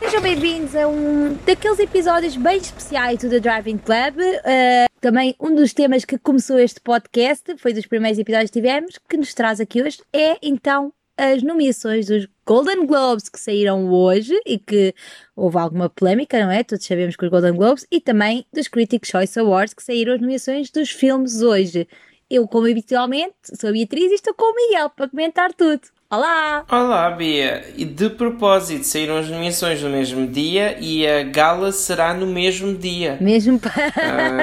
Sejam 0.00 0.22
bem-vindos 0.22 0.74
a 0.74 0.88
um 0.88 1.34
daqueles 1.46 1.78
episódios 1.78 2.34
bem 2.34 2.56
especiais 2.56 3.18
do 3.18 3.28
The 3.28 3.38
Driving 3.38 3.76
Club. 3.76 4.16
Uh, 4.16 4.90
também 4.98 5.36
um 5.38 5.54
dos 5.54 5.74
temas 5.74 6.06
que 6.06 6.16
começou 6.18 6.58
este 6.58 6.80
podcast, 6.80 7.54
foi 7.58 7.74
dos 7.74 7.84
primeiros 7.84 8.18
episódios 8.18 8.50
que 8.50 8.58
tivemos, 8.58 8.98
que 9.06 9.18
nos 9.18 9.34
traz 9.34 9.60
aqui 9.60 9.82
hoje, 9.82 10.00
é 10.10 10.38
então 10.42 10.90
as 11.18 11.42
nomeações 11.42 12.06
dos 12.06 12.26
Golden 12.46 12.86
Globes 12.86 13.28
que 13.28 13.38
saíram 13.38 13.92
hoje 13.92 14.34
e 14.46 14.58
que 14.58 14.94
houve 15.36 15.58
alguma 15.58 15.90
polémica, 15.90 16.42
não 16.42 16.50
é? 16.50 16.64
Todos 16.64 16.86
sabemos 16.86 17.14
que 17.14 17.26
os 17.26 17.30
Golden 17.30 17.52
Globes 17.52 17.86
e 17.90 18.00
também 18.00 18.46
dos 18.50 18.68
Critics' 18.68 19.10
Choice 19.10 19.38
Awards 19.38 19.74
que 19.74 19.82
saíram 19.82 20.14
as 20.14 20.20
nomeações 20.20 20.70
dos 20.70 20.90
filmes 20.90 21.42
hoje. 21.42 21.86
Eu, 22.30 22.48
como 22.48 22.66
habitualmente, 22.66 23.34
sou 23.60 23.68
a 23.68 23.72
Beatriz 23.72 24.10
e 24.10 24.14
estou 24.14 24.32
com 24.32 24.50
o 24.50 24.56
Miguel 24.56 24.88
para 24.88 25.08
comentar 25.08 25.52
tudo. 25.52 25.82
Olá! 26.12 26.64
Olá, 26.68 27.08
Bia! 27.12 27.72
E 27.76 27.84
de 27.84 28.10
propósito, 28.10 28.84
saíram 28.84 29.16
as 29.16 29.28
nomeações 29.28 29.80
no 29.80 29.88
mesmo 29.90 30.26
dia 30.26 30.76
e 30.80 31.06
a 31.06 31.22
gala 31.22 31.70
será 31.70 32.12
no 32.12 32.26
mesmo 32.26 32.76
dia. 32.76 33.16
Mesmo 33.20 33.60
para. 33.60 33.92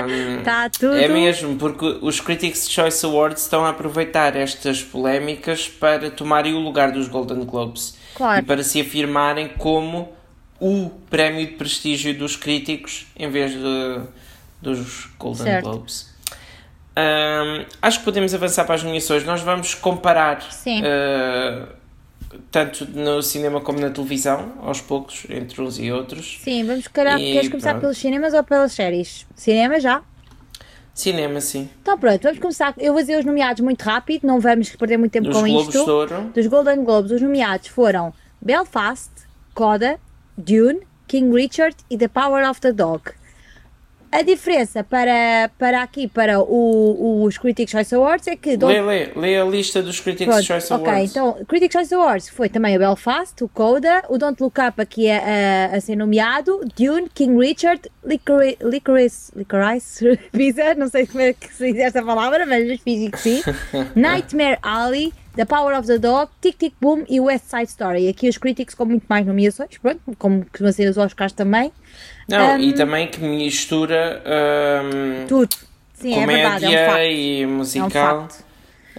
Um, 0.07 0.43
tá 0.47 0.69
tudo. 0.69 0.93
É 0.93 1.09
mesmo, 1.09 1.57
porque 1.57 1.99
os 2.01 2.21
Critics' 2.21 2.69
Choice 2.69 3.05
Awards 3.05 3.41
estão 3.41 3.65
a 3.65 3.71
aproveitar 3.71 4.37
estas 4.37 4.81
polémicas 4.81 5.67
para 5.67 6.09
tomarem 6.09 6.53
o 6.53 6.59
lugar 6.59 6.93
dos 6.93 7.09
Golden 7.09 7.43
Globes. 7.43 7.97
Claro. 8.15 8.41
E 8.41 8.45
para 8.45 8.63
se 8.63 8.79
afirmarem 8.79 9.49
como 9.57 10.13
o 10.61 10.89
prémio 11.09 11.45
de 11.45 11.51
prestígio 11.51 12.17
dos 12.17 12.37
críticos 12.37 13.07
em 13.13 13.29
vez 13.29 13.51
de, 13.51 14.01
dos 14.61 15.09
Golden 15.19 15.43
certo. 15.43 15.65
Globes. 15.65 16.16
Um, 16.97 17.65
acho 17.79 17.99
que 17.99 18.05
podemos 18.05 18.33
avançar 18.33 18.65
para 18.65 18.73
as 18.73 18.83
nomeações. 18.83 19.23
Nós 19.23 19.41
vamos 19.41 19.75
comparar 19.75 20.39
uh, 20.39 21.67
tanto 22.49 22.85
no 22.85 23.21
cinema 23.21 23.61
como 23.61 23.79
na 23.79 23.91
televisão, 23.91 24.53
aos 24.63 24.81
poucos, 24.81 25.27
entre 25.29 25.61
uns 25.61 25.77
e 25.77 25.91
outros. 25.91 26.39
Sim, 26.41 26.65
vamos 26.65 26.85
e, 26.85 26.89
queres 26.89 27.49
começar 27.49 27.71
pronto. 27.71 27.81
pelos 27.81 27.97
cinemas 27.99 28.33
ou 28.33 28.43
pelas 28.43 28.71
séries? 28.71 29.27
Cinema 29.35 29.79
já? 29.79 30.01
Cinema, 30.91 31.39
sim. 31.39 31.69
Então 31.83 31.99
pronto, 31.99 32.23
vamos 32.23 32.39
começar. 32.39 32.73
Eu 32.79 32.93
vou 32.93 33.01
dizer 33.03 33.19
os 33.19 33.25
nomeados 33.25 33.61
muito 33.61 33.83
rápido, 33.83 34.25
não 34.25 34.39
vamos 34.39 34.75
perder 34.75 34.97
muito 34.97 35.11
tempo 35.11 35.27
Dos 35.27 35.37
com 35.37 35.47
Globos 35.47 35.75
isto. 35.75 35.91
Ouro. 35.91 36.31
Dos 36.33 36.47
Golden 36.47 36.83
Globes, 36.83 37.11
os 37.11 37.21
nomeados 37.21 37.67
foram 37.67 38.11
Belfast, 38.41 39.11
Coda, 39.53 39.99
Dune, 40.35 40.79
King 41.07 41.31
Richard 41.31 41.75
e 41.91 41.95
The 41.95 42.07
Power 42.07 42.49
of 42.49 42.59
the 42.59 42.71
Dog. 42.73 43.11
A 44.11 44.21
diferença 44.21 44.83
para, 44.83 45.51
para 45.57 45.81
aqui, 45.81 46.07
para 46.07 46.39
o, 46.39 47.23
os 47.23 47.37
Critics' 47.37 47.71
Choice 47.71 47.93
Awards 47.93 48.27
é 48.27 48.35
que... 48.35 48.55
Lê, 48.55 48.81
lê, 48.81 49.11
lê 49.15 49.39
a 49.39 49.43
lista 49.43 49.81
dos 49.83 49.99
Critics' 49.99 50.27
Pronto, 50.33 50.45
Choice 50.45 50.71
Awards. 50.71 50.93
Ok, 50.93 51.03
então, 51.05 51.45
Critics' 51.45 51.73
Choice 51.73 51.93
Awards 51.93 52.29
foi 52.29 52.47
também 52.47 52.75
o 52.77 52.79
Belfast, 52.79 53.43
o 53.43 53.49
Coda, 53.49 54.03
o 54.09 54.17
Don't 54.17 54.41
Look 54.41 54.57
Up 54.59 54.81
aqui 54.81 55.09
a, 55.09 55.71
a, 55.73 55.75
a 55.75 55.81
ser 55.81 55.95
nomeado, 55.97 56.61
Dune, 56.77 57.09
King 57.13 57.37
Richard, 57.37 57.81
Licorice, 58.03 58.57
Licorice, 58.63 59.31
Licorice 59.35 60.19
Pizza, 60.31 60.73
não 60.75 60.87
sei 60.87 61.05
como 61.05 61.21
é 61.21 61.33
que 61.33 61.53
se 61.53 61.73
diz 61.73 61.81
esta 61.81 62.01
palavra, 62.01 62.45
mas 62.45 62.79
fiz 62.79 63.11
que 63.11 63.19
sim, 63.19 63.41
Nightmare 63.93 64.57
Alley, 64.61 65.13
The 65.35 65.45
Power 65.45 65.77
of 65.77 65.85
the 65.85 65.99
Dog, 65.99 66.31
Tic 66.41 66.57
Tic 66.57 66.73
Boom 66.79 67.03
e 67.07 67.19
West 67.19 67.45
Side 67.45 67.69
Story. 67.69 68.07
Aqui 68.07 68.27
os 68.29 68.37
Critics 68.37 68.73
com 68.73 68.85
muito 68.85 69.05
mais 69.07 69.25
nomeações, 69.25 69.77
pronto, 69.77 70.01
como 70.17 70.45
que 70.45 70.71
ser 70.71 70.89
os 70.89 70.97
Oscars 70.97 71.33
também. 71.33 71.71
Não, 72.27 72.55
um, 72.55 72.59
e 72.59 72.73
também 72.73 73.07
que 73.07 73.21
mistura 73.21 74.21
um, 74.25 75.27
tudo. 75.27 75.55
Sim, 75.93 76.13
comédia 76.13 76.67
é 76.67 76.69
verdade, 76.69 76.75
é 76.75 76.97
um 76.97 77.11
e 77.11 77.45
musical. 77.45 78.27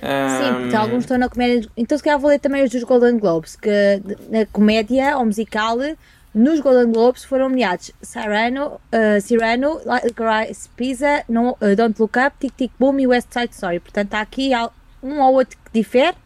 É 0.00 0.24
um. 0.24 0.28
Sim, 0.28 0.62
porque 0.62 0.76
alguns 0.76 1.04
estão 1.04 1.18
na 1.18 1.28
comédia. 1.28 1.68
Então, 1.76 1.98
se 1.98 2.02
calhar, 2.02 2.18
vou 2.18 2.30
ler 2.30 2.40
também 2.40 2.64
os 2.64 2.70
dos 2.70 2.82
Golden 2.84 3.18
Globes, 3.18 3.54
que 3.56 3.70
na 4.30 4.46
comédia 4.46 5.16
ou 5.18 5.26
musical, 5.26 5.76
nos 6.34 6.60
Golden 6.60 6.92
Globes 6.92 7.24
foram 7.24 7.48
nomeados 7.48 7.92
Cyrano, 8.00 8.80
uh, 8.92 9.20
Cyrano 9.20 9.80
Licorice 10.04 10.68
Pizza, 10.76 11.24
no, 11.28 11.50
uh, 11.52 11.76
Don't 11.76 12.00
Look 12.00 12.18
Up, 12.18 12.36
Tic 12.40 12.52
Tic 12.56 12.72
Boom 12.78 12.98
e 13.00 13.06
West 13.06 13.28
Side 13.32 13.52
Story. 13.52 13.80
Portanto, 13.80 14.14
há 14.14 14.20
aqui 14.20 14.50
um 15.02 15.20
ou 15.20 15.34
outro 15.34 15.56
que 15.64 15.80
difere, 15.80 16.17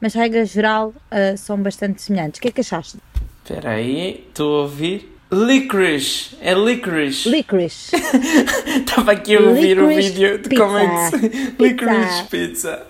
mas 0.00 0.14
regra 0.14 0.44
geral 0.44 0.88
uh, 0.88 1.36
são 1.36 1.60
bastante 1.60 2.00
semelhantes. 2.00 2.38
O 2.38 2.42
que 2.42 2.48
é 2.48 2.52
que 2.52 2.60
achaste? 2.60 2.98
Espera 3.44 3.70
aí, 3.70 4.26
estou 4.28 4.58
a 4.58 4.62
ouvir. 4.62 5.17
Licorice, 5.30 6.38
é 6.40 6.54
licorice. 6.54 7.28
Licorice. 7.30 7.94
Estava 7.96 9.12
aqui 9.12 9.36
a 9.36 9.40
ouvir 9.40 9.76
licorice 9.76 10.08
o 10.08 10.12
vídeo 10.12 10.38
de 10.38 10.48
pizza. 10.48 10.64
como 10.64 10.78
é 10.78 10.86
que 10.86 11.10
se... 11.10 11.52
Licorice 11.58 12.24
pizza. 12.24 12.86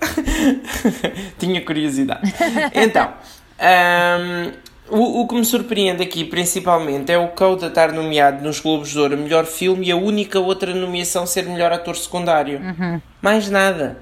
Tinha 1.39 1.61
curiosidade. 1.65 2.33
Então, 2.75 3.13
um, 3.61 4.53
o, 4.89 5.23
o 5.23 5.29
que 5.29 5.35
me 5.35 5.45
surpreende 5.45 6.03
aqui 6.03 6.25
principalmente 6.25 7.11
é 7.11 7.19
o 7.19 7.29
Coda 7.29 7.67
estar 7.67 7.93
nomeado 7.93 8.43
nos 8.45 8.61
Globos 8.61 8.91
de 8.91 8.99
Ouro 8.99 9.17
melhor 9.17 9.45
filme 9.45 9.89
e 9.89 9.91
a 9.91 9.97
única 9.97 10.39
outra 10.39 10.73
nomeação 10.73 11.27
ser 11.27 11.45
melhor 11.45 11.73
ator 11.73 11.97
secundário. 11.97 12.61
Uhum. 12.61 13.01
Mais 13.21 13.51
nada. 13.51 13.99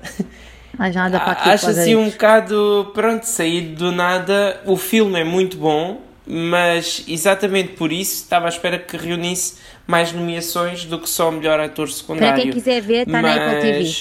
Mais 0.78 0.94
nada 0.94 1.18
para 1.18 1.32
aqui. 1.32 1.48
Acho 1.48 1.70
assim 1.70 1.96
um 1.96 2.10
bocado, 2.10 2.90
pronto, 2.92 3.24
saído 3.24 3.76
do 3.76 3.92
nada. 3.92 4.60
O 4.66 4.76
filme 4.76 5.18
é 5.18 5.24
muito 5.24 5.56
bom, 5.56 6.02
mas 6.26 7.04
exatamente 7.06 7.74
por 7.74 7.92
isso 7.92 8.22
estava 8.24 8.46
à 8.46 8.48
espera 8.48 8.78
que 8.78 8.96
reunisse 8.96 9.54
mais 9.86 10.12
nomeações 10.12 10.84
do 10.84 10.98
que 10.98 11.08
só 11.08 11.28
o 11.28 11.32
melhor 11.32 11.60
ator 11.60 11.88
secundário. 11.88 12.34
Para 12.34 12.42
quem 12.42 12.52
quiser 12.52 12.80
ver, 12.82 13.06
está 13.06 13.22
mas... 13.22 13.36
na 13.36 13.46
Apple 13.46 13.60
TV. 13.60 13.94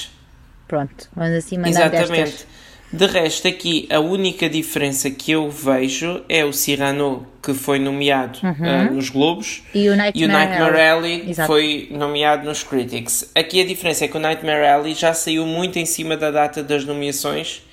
Pronto, 0.68 1.10
vamos 1.16 1.34
assim 1.34 1.58
mandar 1.58 1.70
Exatamente. 1.70 2.32
Destas. 2.32 2.56
De 2.96 3.08
resto, 3.08 3.48
aqui 3.48 3.88
a 3.92 4.00
única 4.00 4.48
diferença 4.48 5.10
que 5.12 5.32
eu 5.32 5.50
vejo 5.50 6.24
é 6.30 6.46
o 6.46 6.54
Cyrano, 6.54 7.28
que 7.44 7.54
foi 7.54 7.78
nomeado 7.78 8.40
uhum. 8.42 8.52
uh, 8.52 8.94
nos 8.94 9.10
Globos, 9.10 9.64
e 9.74 9.90
o 9.90 9.96
Nightmare, 9.98 10.22
e 10.22 10.24
o 10.24 10.28
Nightmare 10.28 10.82
Alley, 10.82 11.20
que 11.26 11.34
foi 11.34 11.90
nomeado 11.92 12.46
nos 12.46 12.64
Critics. 12.64 13.30
Aqui 13.36 13.60
a 13.60 13.66
diferença 13.66 14.06
é 14.06 14.08
que 14.08 14.16
o 14.16 14.20
Nightmare 14.20 14.66
Alley 14.68 14.94
já 14.94 15.14
saiu 15.14 15.46
muito 15.46 15.78
em 15.78 15.86
cima 15.86 16.16
da 16.16 16.32
data 16.32 16.64
das 16.64 16.86
nomeações, 16.86 17.64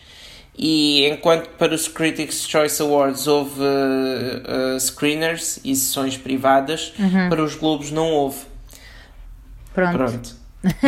e 0.57 1.09
enquanto 1.09 1.49
para 1.51 1.75
os 1.75 1.89
Critics' 1.89 2.47
Choice 2.47 2.81
Awards 2.83 3.27
houve 3.27 3.61
uh, 3.61 4.77
uh, 4.77 4.81
screeners 4.81 5.59
e 5.65 5.75
sessões 5.75 6.17
privadas, 6.17 6.93
uhum. 6.99 7.29
para 7.29 7.43
os 7.43 7.55
Globos 7.55 7.91
não 7.91 8.11
houve. 8.11 8.41
Pronto. 9.75 9.97
Pronto. 9.97 10.43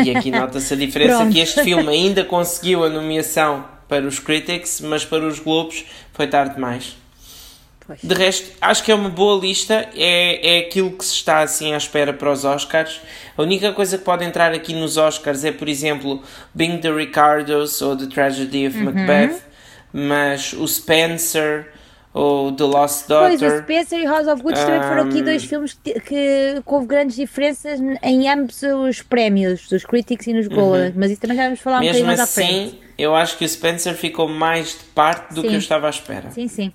E 0.05 0.15
aqui 0.15 0.31
nota-se 0.31 0.75
a 0.75 0.77
diferença 0.77 1.27
que 1.27 1.41
este 1.41 1.63
filme 1.65 1.89
ainda 1.89 2.25
conseguiu 2.25 2.85
a 2.85 2.91
nomeação 2.91 3.65
para 3.89 4.07
os 4.07 4.19
Critics, 4.19 4.81
mas 4.81 5.05
para 5.05 5.27
os 5.27 5.39
Globos 5.39 5.85
foi 6.13 6.27
tarde 6.27 6.55
demais. 6.55 6.97
Pois. 7.87 8.01
De 8.03 8.15
resto, 8.15 8.51
acho 8.61 8.83
que 8.83 8.91
é 8.91 8.95
uma 8.95 9.11
boa 9.11 9.39
lista, 9.39 9.89
é, 9.95 10.57
é 10.57 10.59
aquilo 10.61 10.93
que 10.93 11.05
se 11.05 11.13
está 11.13 11.41
assim 11.41 11.75
à 11.75 11.77
espera 11.77 12.13
para 12.13 12.33
os 12.33 12.45
Oscars. 12.45 13.01
A 13.37 13.43
única 13.43 13.73
coisa 13.73 13.99
que 13.99 14.05
pode 14.05 14.25
entrar 14.25 14.53
aqui 14.53 14.73
nos 14.73 14.97
Oscars 14.97 15.45
é, 15.45 15.53
por 15.53 15.69
exemplo, 15.69 16.23
Being 16.55 16.79
the 16.79 16.91
Ricardos 16.91 17.83
ou 17.83 17.97
The 17.97 18.07
Tragedy 18.07 18.69
of 18.69 18.79
uhum. 18.79 18.85
Macbeth, 18.85 19.43
mas 19.95 20.53
o 20.53 20.67
Spencer 20.67 21.73
ou 22.13 22.53
The 22.53 22.65
Lost 22.65 23.09
Daughter. 23.09 23.39
Pois, 23.39 23.53
o 23.53 23.63
Spencer 23.63 24.01
e 24.01 24.05
House 24.05 24.27
of 24.27 24.43
Goods 24.43 24.61
um, 24.61 24.67
também 24.67 24.83
foram 24.83 25.03
aqui 25.09 25.23
dois 25.23 25.45
filmes 25.45 25.73
que, 25.73 26.01
que, 26.01 26.63
houve 26.67 26.87
grandes 26.87 27.17
diferenças 27.17 27.81
em 28.03 28.29
ambos 28.29 28.61
os 28.63 29.01
prémios, 29.03 29.69
dos 29.69 29.85
Critics 29.85 30.27
e 30.27 30.33
nos 30.33 30.49
Golden, 30.49 30.89
uhum. 30.89 30.93
mas 30.97 31.13
isso 31.13 31.21
também 31.21 31.37
já 31.37 31.45
vamos 31.45 31.61
falar 31.61 31.79
um 31.79 31.81
bocadinho 31.83 32.07
mais 32.07 32.21
assim, 32.21 32.43
à 32.43 32.45
frente 32.45 32.85
eu 32.97 33.15
acho 33.15 33.37
que 33.37 33.45
o 33.45 33.49
Spencer 33.49 33.95
ficou 33.95 34.29
mais 34.29 34.79
de 34.79 34.85
parte 34.95 35.35
do 35.35 35.43
sim. 35.43 35.49
que 35.49 35.55
eu 35.55 35.59
estava 35.59 35.87
à 35.87 35.91
espera. 35.91 36.31
Sim, 36.31 36.49
sim. 36.49 36.73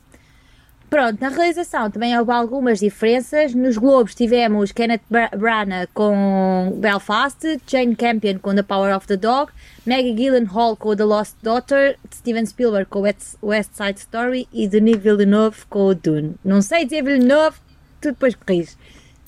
Pronto, 0.89 1.21
na 1.21 1.29
realização 1.29 1.89
também 1.91 2.17
houve 2.17 2.31
algumas 2.31 2.79
diferenças. 2.79 3.53
Nos 3.53 3.77
Globos 3.77 4.15
tivemos 4.15 4.71
Kenneth 4.71 5.03
Branagh 5.37 5.87
com 5.93 6.73
Belfast, 6.77 7.59
Jane 7.67 7.95
Campion 7.95 8.39
com 8.39 8.55
The 8.55 8.63
Power 8.63 8.95
of 8.97 9.05
the 9.05 9.15
Dog, 9.15 9.51
Maggie 9.85 10.13
Gyllenhaal 10.13 10.75
com 10.75 10.95
The 10.95 11.03
Lost 11.03 11.35
Daughter, 11.41 11.97
Steven 12.13 12.45
Spielberg 12.45 12.89
com 12.89 13.01
West 13.01 13.71
Side 13.73 13.99
Story 13.99 14.47
e 14.53 14.67
Denis 14.67 14.97
Villeneuve 14.97 15.65
com 15.69 15.87
o 15.87 15.95
Dune. 15.95 16.35
Não 16.43 16.61
sei 16.61 16.85
dizer 16.85 17.03
Villeneuve, 17.03 17.57
tu 18.01 18.09
depois 18.09 18.35
corriges. 18.35 18.77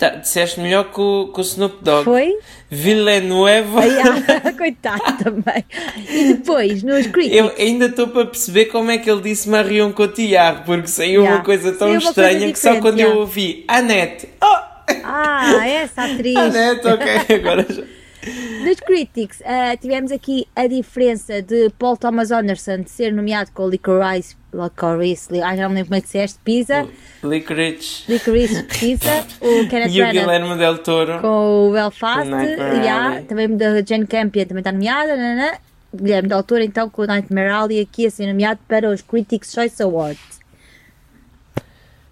Tá, 0.02 0.10
disseste 0.10 0.60
melhor 0.60 0.92
que 0.92 1.00
o, 1.00 1.28
que 1.32 1.40
o 1.40 1.44
Snoop 1.44 1.84
Dogg. 1.84 2.06
Foi? 2.06 2.36
Villanueva. 2.72 3.82
Ah, 3.82 4.52
coitado 4.58 5.24
também. 5.24 5.64
E 6.10 6.34
depois, 6.34 6.82
nos 6.82 7.06
Critics. 7.06 7.38
Eu 7.38 7.54
ainda 7.56 7.86
estou 7.86 8.08
para 8.08 8.26
perceber 8.26 8.66
como 8.66 8.90
é 8.90 8.98
que 8.98 9.08
ele 9.08 9.22
disse 9.22 9.48
Marion 9.48 9.92
Cotillard, 9.92 10.64
porque 10.66 10.88
saiu 10.88 11.22
yeah. 11.22 11.36
uma 11.36 11.46
coisa 11.46 11.72
tão 11.74 11.90
saiu 11.90 12.00
estranha 12.00 12.40
coisa 12.40 12.54
que 12.54 12.60
só 12.60 12.82
quando 12.82 12.98
yeah. 12.98 13.16
eu 13.16 13.22
ouvi 13.22 13.64
Annette. 13.68 14.28
Oh! 14.44 14.72
Ah, 15.04 15.68
essa 15.68 16.02
atriz. 16.02 16.34
Annette, 16.36 16.88
ok, 16.88 17.36
agora 17.36 17.68
já. 17.70 17.84
Dos 18.22 18.80
Critics, 18.82 19.42
uh, 19.42 19.78
tivemos 19.80 20.12
aqui 20.12 20.48
a 20.56 20.68
diferença 20.68 21.42
de 21.42 21.70
Paul 21.80 21.98
Thomas 21.98 22.32
Anderson 22.32 22.82
de 22.82 22.90
ser 22.92 23.12
nomeado 23.12 23.52
com 23.52 23.68
Licorice, 23.68 24.36
Licorice, 24.54 25.42
ah, 25.42 25.56
já 25.56 25.68
não 25.68 25.76
lembro 25.76 25.86
como 25.86 25.96
é 25.96 26.02
que 26.02 26.08
disseste, 26.08 26.40
Pizza. 26.44 26.88
Licorice. 27.24 28.12
Licorice 28.12 28.64
Pizza. 28.64 29.26
O 29.40 29.68
Kenneth 29.70 29.92
e 29.92 30.02
o 30.04 30.12
Guilherme 30.12 30.58
Del 30.58 30.78
Toro. 30.80 31.20
Com 31.20 31.70
o 31.70 31.72
Belfast. 31.72 32.30
Yeah, 32.30 33.22
também 33.24 33.56
da 33.56 33.82
Jane 33.82 34.06
Campion 34.06 34.46
também 34.46 34.62
está 34.62 34.72
nomeada. 34.72 35.16
Nanana. 35.16 35.58
Guilherme 35.94 36.30
Del 36.30 36.44
Toro 36.44 36.64
então 36.64 36.90
com 36.90 37.02
o 37.02 37.06
Nightmare 37.06 37.50
Alley 37.50 37.82
aqui 37.82 38.06
a 38.06 38.12
ser 38.12 38.28
nomeado 38.28 38.60
para 38.68 38.90
os 38.90 39.02
Critics' 39.02 39.52
Choice 39.52 39.82
Awards. 39.82 40.41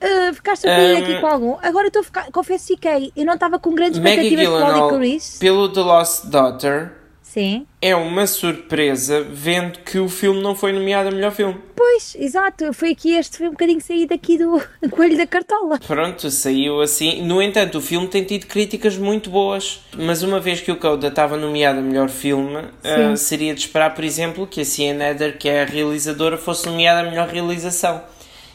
Uh, 0.02 0.34
ficaste 0.34 0.62
surpreendido 0.62 1.02
um, 1.02 1.12
aqui 1.12 1.22
com 1.22 1.28
algum? 1.28 1.58
Agora 1.62 1.88
estou 1.88 2.04
confesso 2.32 2.68
fiquei. 2.68 3.12
Eu 3.16 3.26
não 3.26 3.34
estava 3.34 3.60
com 3.60 3.76
grandes 3.76 3.98
expectativas 3.98 4.48
para 4.48 4.80
o 4.80 4.86
Licorice. 4.86 5.40
Pelo 5.40 5.70
The 5.70 5.82
Lost 5.82 6.26
Daughter. 6.26 7.00
Sim. 7.30 7.68
É 7.80 7.96
uma 7.96 8.26
surpresa 8.26 9.22
vendo 9.22 9.80
que 9.80 10.00
o 10.00 10.10
filme 10.10 10.42
não 10.42 10.56
foi 10.56 10.72
nomeado 10.72 11.10
a 11.10 11.12
melhor 11.12 11.32
filme. 11.32 11.56
Pois, 11.76 12.16
exato. 12.18 12.74
Foi 12.74 12.90
aqui 12.90 13.14
este 13.14 13.38
foi 13.38 13.48
um 13.48 13.52
bocadinho 13.52 13.80
saído 13.80 14.16
aqui 14.16 14.36
do 14.36 14.60
coelho 14.90 15.16
da 15.16 15.28
cartola. 15.28 15.78
Pronto, 15.86 16.32
saiu 16.32 16.82
assim. 16.82 17.22
No 17.22 17.40
entanto, 17.40 17.78
o 17.78 17.82
filme 17.82 18.08
tem 18.08 18.24
tido 18.24 18.48
críticas 18.48 18.98
muito 18.98 19.30
boas. 19.30 19.80
Mas 19.96 20.24
uma 20.24 20.40
vez 20.40 20.60
que 20.60 20.72
o 20.72 20.76
Coda 20.76 21.10
estava 21.10 21.38
nomeado 21.38 21.78
a 21.78 21.82
melhor 21.84 22.10
filme, 22.10 22.58
uh, 22.58 23.16
seria 23.16 23.54
de 23.54 23.62
esperar, 23.62 23.94
por 23.94 24.04
exemplo, 24.04 24.48
que 24.48 24.62
a 24.62 24.66
Cian 24.66 25.00
Eder, 25.00 25.38
que 25.38 25.48
é 25.48 25.62
a 25.62 25.66
realizadora, 25.66 26.36
fosse 26.36 26.66
nomeada 26.66 27.02
a 27.02 27.12
melhor 27.12 27.28
realização. 27.28 28.02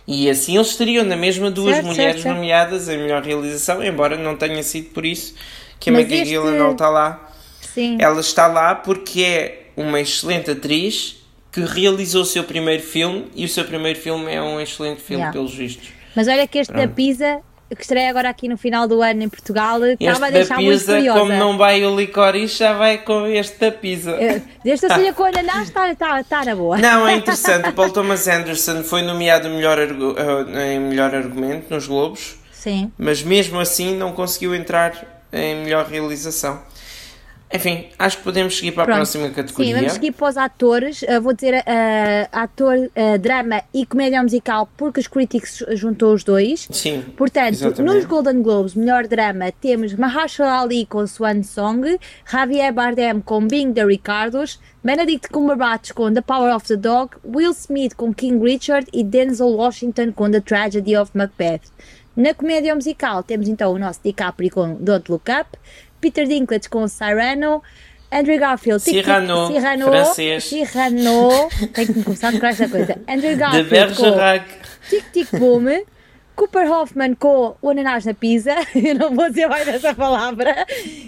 E 0.06 0.28
assim 0.28 0.56
eles 0.56 0.68
estariam 0.68 1.04
na 1.04 1.16
mesma 1.16 1.50
duas 1.50 1.76
certo, 1.76 1.86
mulheres 1.86 2.22
certo, 2.22 2.34
nomeadas 2.34 2.88
em 2.88 2.98
melhor 2.98 3.22
realização, 3.22 3.82
embora 3.82 4.16
não 4.16 4.36
tenha 4.36 4.62
sido 4.62 4.90
por 4.90 5.04
isso 5.04 5.34
que 5.80 5.90
a 5.90 5.92
Maggie 5.92 6.16
este... 6.16 6.28
Gyllenhaal 6.30 6.72
está 6.72 6.88
lá. 6.88 7.30
Sim. 7.60 7.96
Ela 8.00 8.20
está 8.20 8.46
lá 8.46 8.74
porque 8.74 9.22
é 9.22 9.66
uma 9.76 10.00
excelente 10.00 10.50
atriz 10.50 11.16
que 11.50 11.60
realizou 11.60 12.22
o 12.22 12.26
seu 12.26 12.44
primeiro 12.44 12.82
filme 12.82 13.26
e 13.34 13.44
o 13.44 13.48
seu 13.48 13.64
primeiro 13.64 13.98
filme 13.98 14.32
é 14.32 14.42
um 14.42 14.60
excelente 14.60 15.00
filme, 15.00 15.22
yeah. 15.22 15.32
pelos 15.32 15.54
vistos. 15.54 15.88
Mas 16.14 16.28
olha 16.28 16.46
que 16.46 16.58
este 16.58 16.72
Pronto. 16.72 16.88
da 16.88 16.94
Pisa 16.94 17.40
que 17.74 17.82
estreia 17.82 18.10
agora 18.10 18.28
aqui 18.28 18.48
no 18.48 18.56
final 18.56 18.86
do 18.86 19.02
ano 19.02 19.22
em 19.22 19.28
Portugal, 19.28 19.84
estava 19.84 20.26
a 20.26 20.30
deixar 20.30 20.60
muito 20.60 20.84
curiosa. 20.84 21.18
como 21.18 21.32
não 21.32 21.56
vai 21.56 21.84
o 21.84 21.96
licorice, 21.96 22.58
já 22.58 22.72
vai 22.72 22.98
com 22.98 23.26
este 23.26 23.58
da 23.58 23.72
pizza. 23.72 24.10
É, 24.12 24.42
desde 24.62 24.86
a 24.86 25.12
com 25.12 25.24
ananás 25.24 25.68
está, 25.68 25.90
está, 25.90 26.20
está 26.20 26.44
na 26.44 26.54
boa. 26.54 26.76
Não, 26.78 27.06
é 27.06 27.16
interessante. 27.16 27.68
O 27.68 27.72
Paul 27.72 27.90
Thomas 27.90 28.28
Anderson 28.28 28.82
foi 28.82 29.02
nomeado 29.02 29.48
melhor, 29.48 29.78
eh, 29.78 30.74
em 30.74 30.80
melhor 30.80 31.14
argumento 31.14 31.72
nos 31.72 31.86
Globos. 31.86 32.36
Sim. 32.52 32.90
Mas 32.96 33.22
mesmo 33.22 33.58
assim 33.60 33.96
não 33.96 34.12
conseguiu 34.12 34.54
entrar 34.54 34.92
em 35.32 35.64
melhor 35.64 35.86
realização. 35.86 36.62
Enfim, 37.52 37.86
acho 37.98 38.18
que 38.18 38.24
podemos 38.24 38.56
seguir 38.56 38.72
para 38.72 38.84
Pronto. 38.84 38.96
a 38.96 38.98
próxima 38.98 39.30
categoria. 39.30 39.66
Sim, 39.66 39.80
vamos 39.80 39.92
seguir 39.92 40.12
para 40.12 40.28
os 40.28 40.36
atores. 40.36 41.02
Uh, 41.02 41.20
vou 41.22 41.32
dizer 41.32 41.54
uh, 41.54 42.28
ator, 42.32 42.76
uh, 42.76 43.18
drama 43.18 43.62
e 43.72 43.86
comédia 43.86 44.20
musical, 44.22 44.68
porque 44.76 44.98
os 44.98 45.06
Critics 45.06 45.62
juntou 45.72 46.14
os 46.14 46.24
dois. 46.24 46.66
Sim. 46.72 47.04
Portanto, 47.16 47.54
exatamente. 47.54 47.94
nos 47.94 48.04
Golden 48.06 48.42
Globes, 48.42 48.74
melhor 48.74 49.06
drama, 49.06 49.52
temos 49.60 49.94
Mahershala 49.94 50.62
Ali 50.62 50.84
com 50.86 51.06
Swan 51.06 51.42
Song, 51.44 51.98
Javier 52.28 52.72
Bardem 52.72 53.20
com 53.20 53.46
Being 53.46 53.72
the 53.72 53.84
Ricardos, 53.84 54.58
Benedict 54.82 55.28
Cumberbatch 55.28 55.92
com 55.92 56.12
The 56.12 56.22
Power 56.22 56.56
of 56.56 56.66
the 56.66 56.76
Dog, 56.76 57.10
Will 57.24 57.52
Smith 57.52 57.94
com 57.94 58.12
King 58.12 58.42
Richard 58.44 58.88
e 58.92 59.04
Denzel 59.04 59.50
Washington 59.50 60.12
com 60.12 60.28
The 60.28 60.40
Tragedy 60.40 60.96
of 60.96 61.12
Macbeth. 61.14 61.60
Na 62.16 62.32
comédia 62.32 62.74
musical 62.74 63.22
temos 63.22 63.48
então 63.48 63.72
o 63.72 63.78
nosso 63.78 64.00
DiCaprio 64.04 64.50
com 64.50 64.74
Don't 64.74 65.10
Look 65.10 65.30
Up, 65.30 65.58
Peter 66.04 66.26
Dinklage 66.26 66.68
com 66.68 66.86
Cyrano, 66.86 67.62
Andrew 68.12 68.38
Garfield, 68.38 68.82
Cyrano, 68.82 69.46
Cyrano, 69.46 69.86
francês. 69.86 70.44
Cyrano, 70.44 71.48
tenho 71.72 71.94
que 71.94 72.04
começar 72.04 72.38
com 72.38 72.44
esta 72.44 72.68
coisa. 72.68 72.98
Andrew 73.08 73.34
Garfield 73.38 73.94
com 73.94 74.90
Tic 74.90 75.04
Tic 75.10 75.30
Boom, 75.38 75.82
Cooper 76.36 76.70
Hoffman 76.70 77.14
com 77.14 77.56
o 77.62 77.70
ananás 77.70 78.04
na 78.04 78.12
pizza, 78.12 78.54
eu 78.76 78.94
não 78.96 79.14
vou 79.14 79.30
dizer 79.30 79.46
mais 79.46 79.66
essa 79.66 79.94
palavra, 79.94 80.66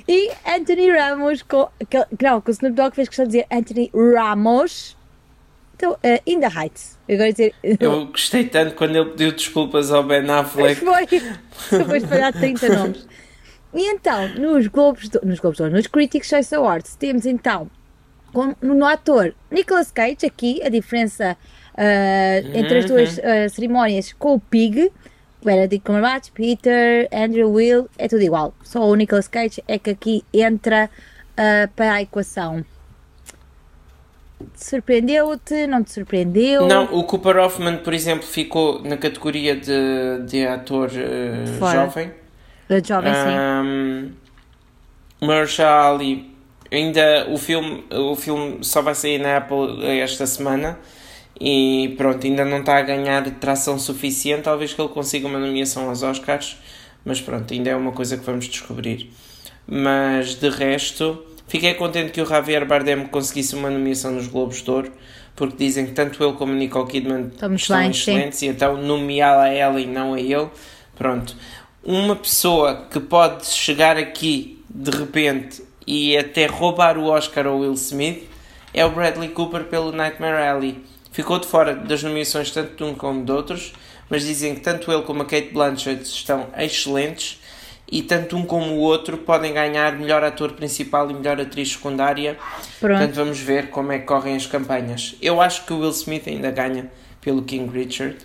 e 0.08 0.31
Anthony 0.46 0.90
Ramos 0.90 1.43
com, 1.43 1.69
que, 1.90 1.98
não, 2.22 2.40
que 2.40 2.50
o 2.50 2.52
Snoop 2.52 2.75
Dogg 2.75 2.96
fez 2.96 3.06
questão 3.06 3.26
de 3.26 3.32
dizer 3.32 3.46
Anthony 3.50 3.90
Ramos, 3.94 4.96
então, 5.75 5.93
uh, 5.93 6.22
In 6.26 6.40
the 6.40 6.48
Heights. 6.48 6.96
Eu, 7.06 7.19
dizer, 7.19 7.54
eu 7.62 8.06
gostei 8.06 8.46
tanto 8.46 8.75
quando 8.75 8.96
ele 8.96 9.10
pediu 9.10 9.32
desculpas 9.32 9.93
ao 9.93 10.02
Ben 10.02 10.25
Affleck. 10.31 10.81
Foi, 10.81 11.06
depois 11.78 12.02
de 12.02 12.08
falhar 12.08 12.32
30 12.32 12.69
nomes. 12.70 13.06
E 13.76 13.90
então, 13.90 14.26
nos 14.28 14.67
Globos, 14.69 15.11
nos 15.23 15.38
Globos, 15.38 15.61
nos 15.61 15.87
Critics' 15.87 16.28
Choice 16.28 16.55
Awards, 16.55 16.96
temos 16.96 17.26
então 17.26 17.70
no, 18.62 18.75
no 18.75 18.87
ator 18.87 19.34
Nicolas 19.50 19.90
Cage, 19.90 20.25
aqui 20.25 20.62
a 20.62 20.70
diferença 20.70 21.37
uh, 21.75 22.56
entre 22.56 22.78
as 22.78 22.87
duas 22.87 23.19
uh, 23.19 23.50
cerimónias 23.50 24.14
com 24.14 24.34
o 24.34 24.40
Pig, 24.40 24.90
Benedict 25.44 25.84
Cumberbatch, 25.84 26.31
Peter, 26.31 27.06
Andrew 27.12 27.52
Will, 27.52 27.87
é 27.99 28.08
tudo 28.08 28.23
igual. 28.23 28.55
Só 28.64 28.81
o 28.82 28.94
Nicolas 28.94 29.28
Cage 29.28 29.62
é 29.69 29.79
que 29.79 29.90
aqui 29.90 30.25
entra 30.32 30.88
uh, 31.32 31.70
para 31.76 31.93
a 31.93 32.02
equação. 32.02 32.64
Surpreendeu-te? 34.55 35.67
Não 35.67 35.84
te 35.84 35.93
surpreendeu? 35.93 36.67
Não, 36.67 36.84
o 36.84 37.05
Cooper 37.05 37.37
Hoffman, 37.37 37.76
por 37.76 37.93
exemplo, 37.93 38.26
ficou 38.26 38.82
na 38.82 38.96
categoria 38.96 39.55
de, 39.55 40.22
de 40.26 40.46
ator 40.46 40.90
jovem 40.90 42.25
da 42.68 42.80
jovem, 42.80 43.12
um, 43.12 44.08
sim. 45.20 45.26
Mahershala 45.26 45.94
Ali, 45.94 46.30
ainda 46.70 47.26
o 47.30 47.38
filme, 47.38 47.84
o 47.90 48.16
filme 48.16 48.58
só 48.62 48.82
vai 48.82 48.94
sair 48.94 49.18
na 49.18 49.36
Apple 49.38 49.84
esta 49.84 50.26
semana 50.26 50.78
e 51.40 51.94
pronto, 51.96 52.26
ainda 52.26 52.44
não 52.44 52.60
está 52.60 52.78
a 52.78 52.82
ganhar 52.82 53.22
tração 53.38 53.78
suficiente, 53.78 54.42
talvez 54.42 54.72
que 54.72 54.80
ele 54.80 54.88
consiga 54.88 55.26
uma 55.26 55.38
nomeação 55.38 55.88
aos 55.88 56.02
Oscars, 56.02 56.56
mas 57.04 57.20
pronto, 57.20 57.52
ainda 57.52 57.70
é 57.70 57.76
uma 57.76 57.92
coisa 57.92 58.16
que 58.16 58.24
vamos 58.24 58.46
descobrir. 58.46 59.10
Mas 59.66 60.34
de 60.34 60.48
resto, 60.48 61.24
fiquei 61.46 61.74
contente 61.74 62.12
que 62.12 62.20
o 62.20 62.26
Javier 62.26 62.66
Bardem 62.66 63.06
conseguisse 63.06 63.54
uma 63.54 63.70
nomeação 63.70 64.12
nos 64.12 64.26
Globos 64.28 64.62
de 64.62 64.70
Ouro, 64.70 64.92
porque 65.34 65.56
dizem 65.58 65.86
que 65.86 65.92
tanto 65.92 66.22
ele 66.24 66.32
como 66.32 66.54
Nicole 66.54 66.88
Kidman 66.88 67.28
Estamos 67.32 67.62
estão 67.62 67.78
bem, 67.78 67.90
excelentes 67.90 68.38
sim. 68.38 68.46
e 68.46 68.48
então 68.48 68.76
nomeá-la 68.80 69.44
a 69.44 69.48
ela 69.52 69.80
e 69.80 69.86
não 69.86 70.14
a 70.14 70.20
ele. 70.20 70.48
Pronto 70.96 71.36
uma 71.86 72.16
pessoa 72.16 72.84
que 72.90 72.98
pode 72.98 73.46
chegar 73.46 73.96
aqui 73.96 74.60
de 74.68 74.90
repente 74.90 75.62
e 75.86 76.18
até 76.18 76.46
roubar 76.46 76.98
o 76.98 77.04
Oscar 77.04 77.46
ao 77.46 77.60
Will 77.60 77.74
Smith 77.74 78.28
é 78.74 78.84
o 78.84 78.90
Bradley 78.90 79.28
Cooper 79.28 79.64
pelo 79.66 79.92
Nightmare 79.92 80.48
Alley. 80.48 80.82
Ficou 81.12 81.38
de 81.38 81.46
fora 81.46 81.76
das 81.76 82.02
nomeações 82.02 82.50
tanto 82.50 82.76
de 82.76 82.82
um 82.82 82.92
como 82.92 83.24
de 83.24 83.30
outros, 83.30 83.72
mas 84.10 84.24
dizem 84.24 84.56
que 84.56 84.62
tanto 84.62 84.90
ele 84.90 85.02
como 85.02 85.22
a 85.22 85.24
Kate 85.24 85.50
Blanchett 85.52 86.02
estão 86.02 86.48
excelentes 86.58 87.40
e 87.90 88.02
tanto 88.02 88.36
um 88.36 88.44
como 88.44 88.72
o 88.72 88.78
outro 88.80 89.18
podem 89.18 89.54
ganhar 89.54 89.96
melhor 89.96 90.24
ator 90.24 90.54
principal 90.54 91.08
e 91.08 91.14
melhor 91.14 91.40
atriz 91.40 91.70
secundária. 91.74 92.36
Pronto. 92.80 92.98
Portanto, 92.98 93.14
vamos 93.14 93.38
ver 93.38 93.70
como 93.70 93.92
é 93.92 94.00
que 94.00 94.06
correm 94.06 94.34
as 94.34 94.44
campanhas. 94.44 95.14
Eu 95.22 95.40
acho 95.40 95.64
que 95.64 95.72
o 95.72 95.78
Will 95.78 95.90
Smith 95.90 96.26
ainda 96.26 96.50
ganha 96.50 96.90
pelo 97.20 97.42
King 97.42 97.70
Richard. 97.72 98.16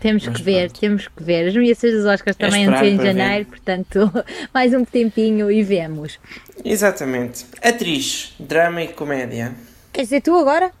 Temos 0.00 0.26
Mas 0.26 0.36
que 0.36 0.42
ver, 0.42 0.68
pronto. 0.70 0.80
temos 0.80 1.08
que 1.08 1.22
ver. 1.22 1.48
As 1.48 1.54
nomeações 1.54 1.92
dos 1.92 2.06
Oscars 2.06 2.36
é 2.38 2.46
também 2.46 2.66
é 2.66 2.86
em 2.86 2.96
janeiro, 2.96 3.44
ver. 3.44 3.50
portanto, 3.50 4.10
mais 4.52 4.72
um 4.72 4.84
tempinho 4.84 5.50
e 5.50 5.62
vemos. 5.62 6.18
Exatamente. 6.64 7.44
Atriz, 7.62 8.32
drama 8.40 8.82
e 8.82 8.88
comédia. 8.88 9.54
Queres 9.92 10.08
dizer 10.08 10.22
tu 10.22 10.34
agora? 10.34 10.72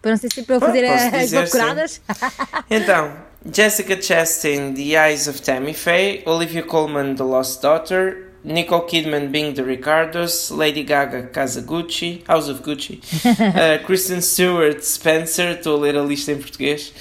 Para 0.00 0.12
não 0.12 0.18
ser 0.18 0.32
sempre 0.32 0.54
eu 0.54 0.60
fazer 0.60 0.84
as 0.84 1.32
loucuradas. 1.32 2.00
então, 2.70 3.12
Jessica 3.52 4.00
Chastain, 4.00 4.72
The 4.72 5.08
Eyes 5.08 5.28
of 5.28 5.42
Tammy 5.42 5.74
Faye, 5.74 6.22
Olivia 6.24 6.62
Colman, 6.62 7.14
The 7.14 7.24
Lost 7.24 7.62
Daughter, 7.62 8.28
Nicole 8.44 8.86
Kidman, 8.86 9.30
Being 9.30 9.52
the 9.54 9.62
Ricardos, 9.62 10.50
Lady 10.50 10.82
Gaga, 10.84 11.24
Casa 11.24 11.60
Gucci, 11.60 12.22
House 12.26 12.48
of 12.48 12.62
Gucci, 12.62 13.00
uh, 13.24 13.84
Kristen 13.84 14.20
Stewart, 14.22 14.80
Spencer, 14.82 15.56
estou 15.56 15.76
a 15.76 15.80
ler 15.80 15.96
a 15.96 16.02
lista 16.02 16.32
em 16.32 16.38
português, 16.38 16.92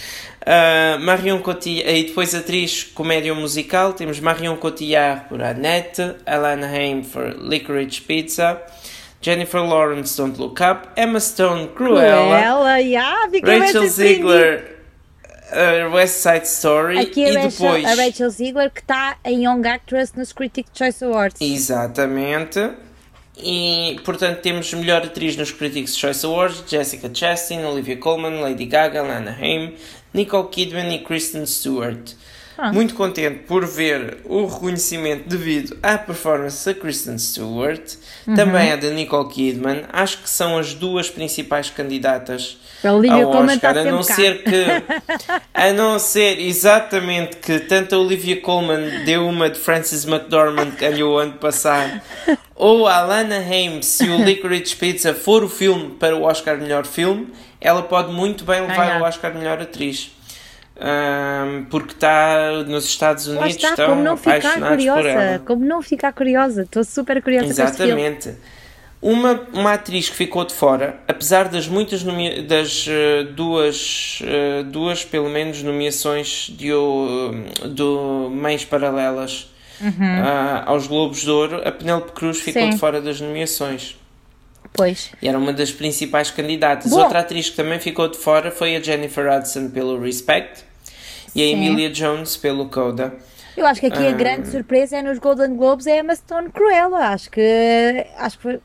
Uh, 0.48 0.98
Marion 1.02 1.40
Cotillard, 1.42 1.90
e 1.90 2.04
depois 2.06 2.34
atriz 2.34 2.86
comédia 2.86 3.36
musical, 3.36 3.92
temos 3.92 4.18
Marion 4.22 4.56
Cotillard 4.56 5.28
por 5.28 5.42
Annette, 5.42 6.16
Alana 6.26 6.68
Haim 6.68 7.02
por 7.02 7.36
Licorice 7.38 8.00
Pizza, 8.00 8.62
Jennifer 9.22 9.60
Lawrence 9.60 10.16
Don't 10.16 10.40
Look 10.40 10.62
Up, 10.62 10.88
Emma 10.96 11.20
Stone 11.20 11.68
Cruella, 11.76 12.40
Cruella 12.40 12.78
yeah, 12.78 13.28
Rachel 13.44 13.90
Ziegler 13.90 14.78
uh, 15.52 15.94
West 15.94 16.22
Side 16.22 16.46
Story 16.46 17.00
Aqui 17.00 17.24
e 17.24 17.36
Rachel, 17.36 17.50
depois 17.50 17.86
a 17.86 17.96
Rachel 17.96 18.30
Ziegler 18.30 18.70
que 18.70 18.80
está 18.80 19.18
em 19.26 19.44
Young 19.44 19.68
Actress 19.68 20.14
nos 20.16 20.32
Critics' 20.32 20.72
Choice 20.74 21.04
Awards. 21.04 21.42
Exatamente. 21.42 22.72
E, 23.40 24.00
portanto, 24.04 24.42
temos 24.42 24.74
melhor 24.74 25.04
atriz 25.04 25.38
nos 25.38 25.52
Critics' 25.52 25.96
Choice 25.96 26.26
Awards: 26.26 26.64
Jessica 26.68 27.08
Chastain, 27.14 27.64
Olivia 27.66 27.96
Colman, 27.98 28.42
Lady 28.42 28.66
Gaga, 28.66 29.04
Lana 29.04 29.32
Haim, 29.40 29.76
Nicole 30.18 30.48
Kidman 30.50 30.96
e 30.96 31.00
Kristen 31.00 31.46
Stewart. 31.46 32.14
Ah. 32.58 32.74
Muito 32.74 32.96
contente 32.96 33.44
por 33.48 33.68
ver 33.68 34.18
o 34.26 34.48
reconhecimento 34.48 35.30
devido 35.30 35.78
à 35.84 35.96
performance 35.96 36.66
da 36.66 36.74
Kristen 36.74 37.16
Stewart, 37.20 37.94
uhum. 38.26 38.34
também 38.34 38.72
a 38.72 38.76
da 38.76 38.90
Nicole 38.90 39.30
Kidman. 39.30 39.84
Acho 39.94 40.18
que 40.24 40.28
são 40.30 40.58
as 40.58 40.74
duas 40.74 41.08
principais 41.08 41.70
candidatas 41.70 42.58
ao 42.84 43.00
Oscar, 43.00 43.78
a 43.78 43.84
não 43.84 44.02
ser 44.02 44.44
que, 44.44 44.66
a 45.54 45.72
não 45.72 46.00
ser 46.00 46.40
exatamente 46.40 47.38
que 47.38 47.60
tanto 47.60 47.94
a 47.94 48.00
Olivia 48.00 48.42
Colman 48.42 49.06
deu 49.06 49.28
uma 49.28 49.52
de 49.52 49.60
Frances 49.60 50.04
McDormand 50.04 50.72
que 50.72 50.90
ganhou 50.90 51.20
ano 51.20 51.34
passado, 51.34 52.02
ou 52.56 52.88
a 52.88 52.96
Alana 52.96 53.38
Haim, 53.38 53.84
se 53.84 54.10
o 54.10 54.24
Licorice 54.26 54.76
Pizza 54.76 55.14
for 55.14 55.44
o 55.44 55.50
filme 55.50 55.92
para 55.92 56.16
o 56.16 56.24
Oscar 56.24 56.58
melhor 56.58 56.88
filme, 56.88 57.28
ela 57.60 57.84
pode 57.84 58.12
muito 58.12 58.44
bem 58.44 58.62
levar 58.62 58.98
ah, 58.98 59.00
o 59.00 59.04
Oscar 59.04 59.34
melhor 59.34 59.62
atriz. 59.62 60.12
um, 60.76 61.66
porque 61.66 61.94
está 61.94 62.64
nos 62.68 62.86
Estados 62.86 63.28
Unidos 63.28 63.56
está, 63.56 63.70
estão 63.70 63.90
como 63.90 64.04
não 64.04 64.16
ficar 64.16 64.38
apaixonados 64.38 64.78
curiosa, 64.78 65.02
por 65.02 65.08
ela. 65.08 65.40
Como 65.40 65.66
não 65.66 65.82
ficar 65.82 66.14
curiosa? 66.14 66.62
Estou 66.64 66.84
super 66.84 67.22
curiosa 67.22 67.48
Exatamente. 67.48 68.36
Uma, 69.00 69.48
uma 69.54 69.74
atriz 69.74 70.10
que 70.10 70.16
ficou 70.16 70.44
de 70.44 70.54
fora, 70.54 71.00
apesar 71.08 71.50
das 71.50 71.68
muitas 71.68 72.02
das 72.48 72.88
uh, 72.88 73.32
duas, 73.32 74.20
uh, 74.24 74.64
duas 74.64 75.06
pelo 75.06 75.30
menos 75.30 75.62
nomeações 75.62 76.48
de, 76.50 76.70
do 77.70 78.32
Mães 78.34 78.66
Paralelas 78.66 79.52
uhum. 79.80 79.90
uh, 79.90 80.64
aos 80.66 80.88
Globos 80.88 81.22
de 81.22 81.30
Ouro, 81.30 81.62
a 81.64 81.72
Penélope 81.72 82.12
Cruz 82.14 82.40
ficou 82.40 82.64
Sim. 82.64 82.70
de 82.72 82.78
fora 82.78 83.00
das 83.00 83.22
nomeações. 83.22 83.96
Pois. 84.78 85.12
E 85.20 85.28
era 85.28 85.38
uma 85.38 85.52
das 85.52 85.72
principais 85.72 86.30
candidatas. 86.30 86.92
Bom. 86.92 87.00
Outra 87.00 87.20
atriz 87.20 87.50
que 87.50 87.56
também 87.56 87.80
ficou 87.80 88.08
de 88.08 88.18
fora 88.18 88.52
foi 88.52 88.76
a 88.76 88.80
Jennifer 88.80 89.28
Hudson 89.30 89.70
pelo 89.72 90.00
Respect 90.00 90.64
e 91.34 91.42
a 91.42 91.46
Sim. 91.46 91.54
Emilia 91.54 91.90
Jones 91.90 92.38
pelo 92.38 92.70
Coda. 92.70 93.14
Eu 93.58 93.66
acho 93.66 93.82
que 93.82 93.88
aqui 93.88 94.06
a 94.06 94.12
grande 94.12 94.50
surpresa 94.50 94.98
é 94.98 95.02
nos 95.02 95.18
Golden 95.18 95.56
Globes 95.56 95.88
é 95.88 95.94
a 95.94 96.00
Emma 96.02 96.16
Stone 96.16 96.50
Cruella. 96.50 97.10
Acho 97.10 97.32
que 97.32 98.06
acho 98.18 98.38
que 98.38 98.44
foi 98.44 98.62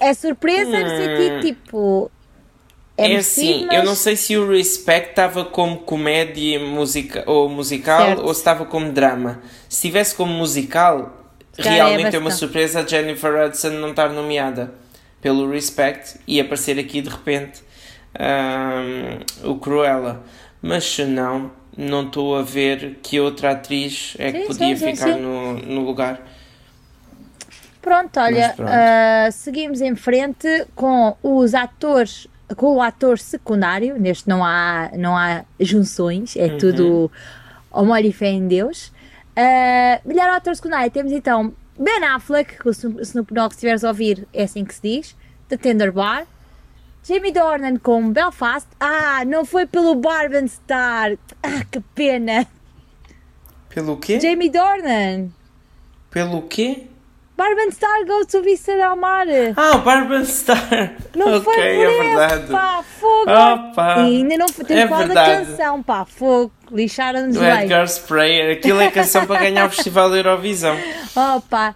é 0.00 0.12
surpresa 0.12 0.76
hum. 0.76 0.82
no 0.82 0.88
sentido 0.88 1.40
tipo. 1.40 2.10
É, 2.98 3.12
é 3.12 3.16
assim, 3.16 3.64
mas... 3.66 3.78
eu 3.78 3.84
não 3.84 3.94
sei 3.94 4.16
se 4.16 4.36
o 4.36 4.50
Respect 4.50 5.10
estava 5.10 5.44
como 5.44 5.78
comédia 5.78 6.58
musica, 6.58 7.22
ou 7.26 7.48
musical 7.48 8.06
certo. 8.06 8.22
ou 8.22 8.34
se 8.34 8.40
estava 8.40 8.66
como 8.66 8.90
drama. 8.90 9.40
Se 9.68 9.76
estivesse 9.76 10.14
como 10.14 10.32
musical, 10.32 11.30
Já 11.56 11.70
é 11.70 11.74
realmente 11.74 12.14
é, 12.14 12.16
é 12.16 12.18
uma 12.18 12.32
surpresa 12.32 12.80
a 12.80 12.86
Jennifer 12.86 13.46
Hudson 13.46 13.70
não 13.70 13.90
estar 13.90 14.10
nomeada 14.10 14.81
pelo 15.22 15.48
Respect 15.48 16.18
e 16.26 16.40
aparecer 16.40 16.78
aqui 16.78 17.00
de 17.00 17.08
repente 17.08 17.62
um, 19.44 19.50
o 19.50 19.58
Cruella. 19.58 20.22
Mas 20.60 20.84
se 20.84 21.04
não, 21.04 21.50
não 21.76 22.06
estou 22.06 22.36
a 22.36 22.42
ver 22.42 22.98
que 23.02 23.18
outra 23.18 23.52
atriz 23.52 24.14
é 24.18 24.30
sim, 24.30 24.40
que 24.40 24.46
podia 24.46 24.76
sim, 24.76 24.94
ficar 24.94 25.14
sim, 25.14 25.20
no, 25.20 25.54
no 25.54 25.80
lugar. 25.84 26.20
Pronto, 27.80 28.20
olha, 28.20 28.52
pronto. 28.54 28.70
Uh, 28.70 29.32
seguimos 29.32 29.80
em 29.80 29.96
frente 29.96 30.66
com 30.74 31.16
os 31.22 31.54
atores, 31.54 32.28
com 32.56 32.76
o 32.76 32.82
ator 32.82 33.18
secundário, 33.18 33.98
neste 33.98 34.28
não 34.28 34.44
há, 34.44 34.90
não 34.96 35.16
há 35.16 35.44
junções, 35.58 36.36
é 36.36 36.46
uhum. 36.46 36.58
tudo 36.58 37.12
amor 37.72 38.04
e 38.04 38.12
fé 38.12 38.28
em 38.28 38.46
Deus. 38.46 38.92
Uh, 39.36 40.08
melhor 40.08 40.28
ator 40.30 40.54
secundário, 40.54 40.90
temos 40.92 41.10
então 41.10 41.52
Ben 41.82 42.04
Affleck, 42.04 42.58
que 42.58 42.68
o 42.68 42.70
Snoop 42.70 43.34
Dogg, 43.34 43.50
se 43.50 43.56
estiveres 43.56 43.82
a 43.82 43.88
ouvir, 43.88 44.28
é 44.32 44.44
assim 44.44 44.64
que 44.64 44.72
se 44.72 44.80
diz, 44.82 45.16
The 45.48 45.56
Tender 45.56 45.92
Bar. 45.92 46.26
Jamie 47.02 47.32
Dornan 47.32 47.76
com 47.78 48.12
Belfast. 48.12 48.68
Ah, 48.78 49.24
não 49.24 49.44
foi 49.44 49.66
pelo 49.66 49.96
Barben 49.96 50.46
Star. 50.46 51.18
Ah, 51.42 51.64
que 51.68 51.80
pena. 51.80 52.46
Pelo 53.68 53.96
quê? 53.96 54.20
Jamie 54.20 54.48
Dornan. 54.48 55.30
Pelo 56.08 56.42
quê? 56.42 56.86
Barben 57.36 57.70
Star 57.70 58.04
Goes 58.06 58.26
to 58.26 58.42
Vista 58.42 58.76
Del 58.76 58.96
Mar. 58.96 59.26
Ah, 59.56 59.78
Barben 59.78 60.24
Star. 60.24 60.94
Não 61.16 61.36
okay, 61.36 61.40
foi 61.40 61.54
por 61.54 61.62
é 61.62 62.02
verdade. 62.02 62.52
pá, 62.52 62.82
fogo. 62.82 63.24
Oh, 63.26 63.74
pá. 63.74 63.98
E 64.00 64.16
ainda 64.16 64.36
não 64.38 64.46
tem 64.46 64.80
é 64.80 64.86
qual 64.86 65.06
da 65.08 65.14
canção, 65.14 65.82
pá, 65.82 66.04
fogo. 66.04 66.52
Lixaram-nos 66.70 67.36
o 67.36 67.44
Edgar 67.44 67.84
Sprayer. 67.84 68.56
Aquilo 68.56 68.80
é 68.80 68.90
canção 68.90 69.26
para 69.26 69.40
ganhar 69.40 69.66
o 69.66 69.70
Festival 69.70 70.10
da 70.10 70.16
Eurovisão. 70.16 70.76
Oh, 71.16 71.40
pá. 71.40 71.74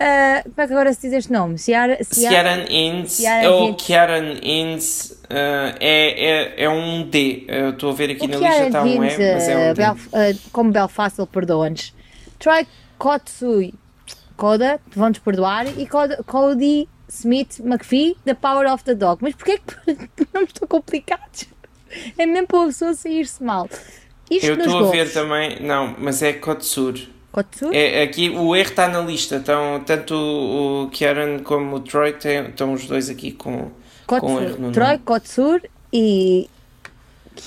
Uh, 0.00 0.42
como 0.44 0.54
é 0.56 0.66
que 0.66 0.72
agora 0.72 0.92
se 0.94 1.02
diz 1.02 1.12
este 1.12 1.32
nome? 1.32 1.58
Ciara, 1.58 1.98
Ciaran 2.02 2.64
Inns 2.70 3.20
ou 3.50 3.76
Ciaran 3.78 4.32
Inns 4.42 5.10
uh, 5.24 5.76
é, 5.78 6.54
é, 6.58 6.64
é 6.64 6.70
um 6.70 7.02
D. 7.02 7.46
Estou 7.72 7.90
a 7.90 7.92
ver 7.92 8.12
aqui 8.12 8.24
o 8.24 8.28
na 8.28 8.38
Ciaran 8.38 8.54
lista 8.54 8.66
está 8.66 8.82
um 8.82 8.86
E, 8.86 8.98
mas 8.98 9.18
é 9.18 9.56
um 9.56 9.74
D. 9.74 9.74
Belf 9.74 10.06
uh, 10.06 10.50
como 10.52 10.72
Belfast, 10.72 11.18
ele 11.18 11.28
perdoa-nos. 11.30 11.94
Troy 12.38 12.66
Kotsui 12.96 13.74
Coda, 14.40 14.80
vão-nos 14.96 15.18
perdoar, 15.18 15.66
e 15.78 15.86
Coda, 15.86 16.24
Cody 16.26 16.88
Smith 17.10 17.60
McPhee, 17.60 18.16
The 18.24 18.32
Power 18.32 18.72
of 18.72 18.82
the 18.84 18.94
Dog. 18.94 19.18
Mas 19.20 19.34
porquê 19.34 19.58
que 19.58 20.26
não 20.32 20.44
estão 20.44 20.66
complicados? 20.66 21.44
É 22.16 22.24
mesmo 22.24 22.46
para 22.46 22.62
a 22.62 22.66
pessoa 22.68 22.94
sair-se 22.94 23.44
mal. 23.44 23.68
Isto 24.30 24.46
Eu 24.46 24.54
estou 24.54 24.88
a 24.88 24.90
ver 24.90 25.12
também, 25.12 25.60
não, 25.60 25.94
mas 25.98 26.22
é 26.22 26.32
Kotsur. 26.32 26.94
Kotsur? 27.30 27.70
É, 27.74 28.02
aqui 28.02 28.30
o 28.30 28.56
erro 28.56 28.70
está 28.70 28.88
na 28.88 29.02
lista, 29.02 29.36
então, 29.36 29.82
tanto 29.84 30.14
o, 30.14 30.84
o 30.84 30.88
Kieran 30.88 31.40
como 31.40 31.76
o 31.76 31.80
Troy 31.80 32.14
tem, 32.14 32.46
estão 32.46 32.72
os 32.72 32.86
dois 32.86 33.10
aqui 33.10 33.32
com, 33.32 33.70
Kotsur. 34.06 34.20
com 34.26 34.40
erro 34.40 34.56
no 34.58 34.72
Troy. 34.72 34.98
Kotsur 35.00 35.60
e 35.92 36.48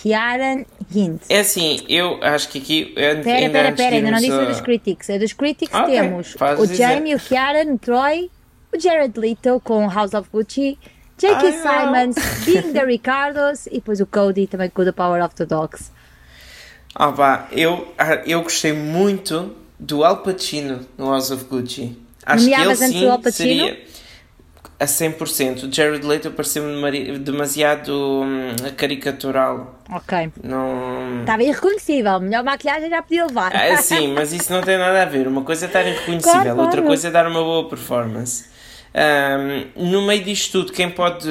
Kieran 0.01 0.65
Hintz. 0.93 1.29
É 1.29 1.39
assim, 1.39 1.81
eu 1.87 2.19
acho 2.21 2.49
que 2.49 2.57
aqui. 2.57 2.85
Pera, 2.85 3.21
pera, 3.21 3.71
pera, 3.71 3.95
ainda 3.95 4.11
não 4.11 4.19
disse 4.19 4.31
a... 4.31 4.45
dos 4.45 4.61
Critics. 4.61 5.09
A 5.09 5.17
dos 5.17 5.33
Critics 5.33 5.73
okay, 5.73 5.99
temos 5.99 6.35
o 6.57 6.65
Jamie, 6.65 7.15
o 7.15 7.19
Kieran, 7.19 7.73
o 7.73 7.77
Troy, 7.77 8.29
o 8.73 8.79
Jared 8.79 9.17
Leto 9.19 9.61
com 9.63 9.87
House 9.87 10.13
of 10.13 10.29
Gucci, 10.31 10.77
J.K. 11.17 11.51
Simons, 11.51 12.15
Being 12.45 12.73
the 12.73 12.85
Ricardos 12.85 13.67
e 13.67 13.75
depois 13.75 14.01
o 14.01 14.05
Cody 14.05 14.47
também 14.47 14.69
com 14.69 14.83
The 14.83 14.91
Power 14.91 15.23
of 15.23 15.35
the 15.35 15.45
Dogs. 15.45 15.91
Ah 16.95 17.11
pá, 17.11 17.47
eu, 17.51 17.93
ah, 17.97 18.21
eu 18.25 18.43
gostei 18.43 18.73
muito 18.73 19.55
do 19.79 20.03
Al 20.03 20.17
Pacino 20.17 20.85
no 20.97 21.09
House 21.09 21.31
of 21.31 21.45
Gucci. 21.45 21.97
Acho 22.25 22.43
Nomeavas 22.43 22.79
que 22.79 22.85
ele 22.85 23.23
sim 23.23 23.31
seria 23.31 23.85
a 24.83 24.85
100%. 24.85 25.63
O 25.63 25.73
Jared 25.73 26.05
Leto 26.05 26.31
pareceu-me 26.31 27.19
demasiado 27.19 28.21
hum, 28.23 28.53
caricatural. 28.75 29.79
Ok. 29.89 30.31
Não... 30.43 31.21
Estava 31.21 31.43
irreconhecível. 31.43 32.19
Melhor 32.19 32.43
maquilhagem 32.43 32.89
já 32.89 33.01
podia 33.01 33.25
levar. 33.25 33.55
É, 33.55 33.77
sim, 33.77 34.13
mas 34.13 34.33
isso 34.33 34.51
não 34.51 34.61
tem 34.61 34.77
nada 34.77 35.01
a 35.01 35.05
ver. 35.05 35.27
Uma 35.27 35.43
coisa 35.43 35.65
é 35.65 35.67
estar 35.67 35.85
irreconhecível, 35.85 36.41
claro, 36.41 36.59
outra 36.59 36.71
claro. 36.71 36.87
coisa 36.87 37.07
é 37.07 37.11
dar 37.11 37.27
uma 37.27 37.41
boa 37.41 37.67
performance. 37.69 38.51
Um, 38.93 39.89
no 39.89 40.01
meio 40.03 40.23
disto 40.23 40.51
tudo, 40.51 40.71
quem 40.71 40.89
pode 40.89 41.27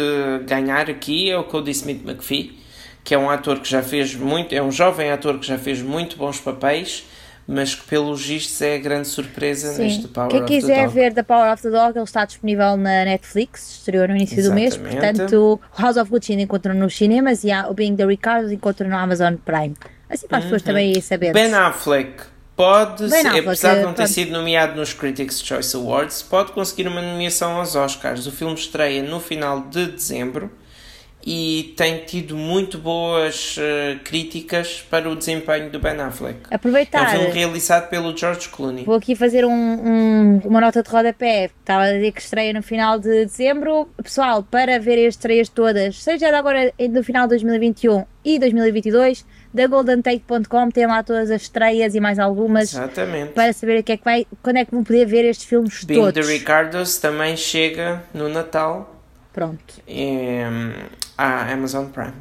ganhar 0.46 0.90
aqui 0.90 1.30
é 1.30 1.38
o 1.38 1.44
Cody 1.44 1.70
Smith 1.70 2.02
McPhee, 2.04 2.58
que 3.04 3.14
é 3.14 3.18
um 3.18 3.30
ator 3.30 3.60
que 3.60 3.70
já 3.70 3.82
fez 3.82 4.14
muito, 4.14 4.52
é 4.52 4.62
um 4.62 4.72
jovem 4.72 5.12
ator 5.12 5.38
que 5.38 5.46
já 5.46 5.58
fez 5.58 5.80
muito 5.80 6.16
bons 6.16 6.40
papéis 6.40 7.04
mas 7.52 7.74
que 7.74 7.86
pelos 7.86 8.24
vistos 8.24 8.60
é 8.62 8.76
a 8.76 8.78
grande 8.78 9.08
surpresa 9.08 9.72
Sim. 9.72 9.82
neste 9.82 10.08
Power 10.08 10.30
Quem 10.30 10.40
of 10.40 10.48
the 10.48 10.60
Dog. 10.60 10.66
Quem 10.66 10.76
quiser 10.76 10.88
ver 10.88 11.12
The 11.12 11.22
Power 11.22 11.52
of 11.52 11.62
the 11.62 11.70
Dog, 11.70 11.98
ele 11.98 12.04
está 12.04 12.24
disponível 12.24 12.76
na 12.76 13.04
Netflix, 13.04 13.78
estreou 13.78 14.08
no 14.08 14.16
início 14.16 14.38
Exatamente. 14.38 14.76
do 14.76 14.82
mês, 14.82 14.94
portanto 14.94 15.60
House 15.76 15.96
of 15.96 16.10
Gucci 16.10 16.32
encontram 16.32 16.74
nos 16.74 16.96
cinemas 16.96 17.44
e 17.44 17.48
o 17.68 17.74
Being 17.74 17.96
the 17.96 18.06
Ricardo 18.06 18.52
encontram 18.52 18.88
no 18.88 18.96
Amazon 18.96 19.34
Prime. 19.36 19.74
Assim 20.08 20.26
para 20.26 20.38
as 20.38 20.44
pessoas 20.44 20.62
uhum. 20.62 20.66
também 20.66 21.00
saberem. 21.00 21.34
Ben 21.34 21.54
Affleck 21.54 22.22
pode, 22.56 23.08
ben 23.08 23.26
Affleck, 23.26 23.46
apesar 23.46 23.74
de 23.76 23.82
não 23.82 23.92
ter 23.92 24.02
pode... 24.02 24.10
sido 24.12 24.32
nomeado 24.32 24.74
nos 24.74 24.94
Critics' 24.94 25.42
Choice 25.42 25.76
Awards, 25.76 26.22
pode 26.22 26.52
conseguir 26.52 26.88
uma 26.88 27.02
nomeação 27.02 27.56
aos 27.58 27.76
Oscars. 27.76 28.26
O 28.26 28.32
filme 28.32 28.54
estreia 28.54 29.02
no 29.02 29.20
final 29.20 29.60
de 29.60 29.86
dezembro 29.86 30.50
e 31.24 31.74
tem 31.76 31.98
tido 32.04 32.36
muito 32.36 32.78
boas 32.78 33.56
uh, 33.56 33.98
críticas 34.04 34.84
para 34.90 35.08
o 35.08 35.14
desempenho 35.14 35.70
do 35.70 35.78
Ben 35.78 36.00
Affleck. 36.00 36.40
Aproveitar. 36.50 37.14
É 37.14 37.18
um 37.18 37.20
filme 37.20 37.32
realizado 37.32 37.88
pelo 37.88 38.16
George 38.16 38.48
Clooney. 38.48 38.84
Vou 38.84 38.96
aqui 38.96 39.14
fazer 39.14 39.44
um, 39.44 39.52
um, 39.52 40.40
uma 40.44 40.60
nota 40.60 40.82
de 40.82 40.90
rodapé. 40.90 41.50
Estava 41.60 41.84
a 41.84 41.92
dizer 41.92 42.12
que 42.12 42.20
estreia 42.20 42.52
no 42.52 42.62
final 42.62 42.98
de 42.98 43.24
dezembro. 43.24 43.88
Pessoal, 44.02 44.42
para 44.42 44.78
ver 44.78 45.06
as 45.06 45.14
estreias 45.14 45.48
todas, 45.48 46.02
seja 46.02 46.36
agora 46.36 46.72
no 46.90 47.04
final 47.04 47.24
de 47.26 47.30
2021 47.30 48.04
e 48.24 48.38
2022, 48.38 49.24
da 49.52 49.66
goldentate.com 49.66 50.70
tem 50.70 50.86
lá 50.86 51.02
todas 51.02 51.30
as 51.30 51.42
estreias 51.42 51.94
e 51.94 52.00
mais 52.00 52.18
algumas. 52.18 52.72
Exatamente. 52.72 53.32
Para 53.32 53.52
saber 53.52 53.80
o 53.80 53.82
que 53.82 53.92
é 53.92 53.96
que 53.96 54.04
vai, 54.04 54.26
quando 54.42 54.56
é 54.56 54.64
que 54.64 54.72
vão 54.72 54.82
poder 54.82 55.06
ver 55.06 55.24
estes 55.24 55.46
filmes 55.46 55.84
Being 55.84 56.00
todos. 56.00 56.26
the 56.26 56.32
Ricardos 56.32 56.98
também 56.98 57.36
chega 57.36 58.02
no 58.14 58.28
Natal. 58.28 58.96
Pronto. 59.32 59.74
E, 59.88 60.40
à 61.16 61.52
Amazon 61.52 61.86
Prime. 61.86 62.14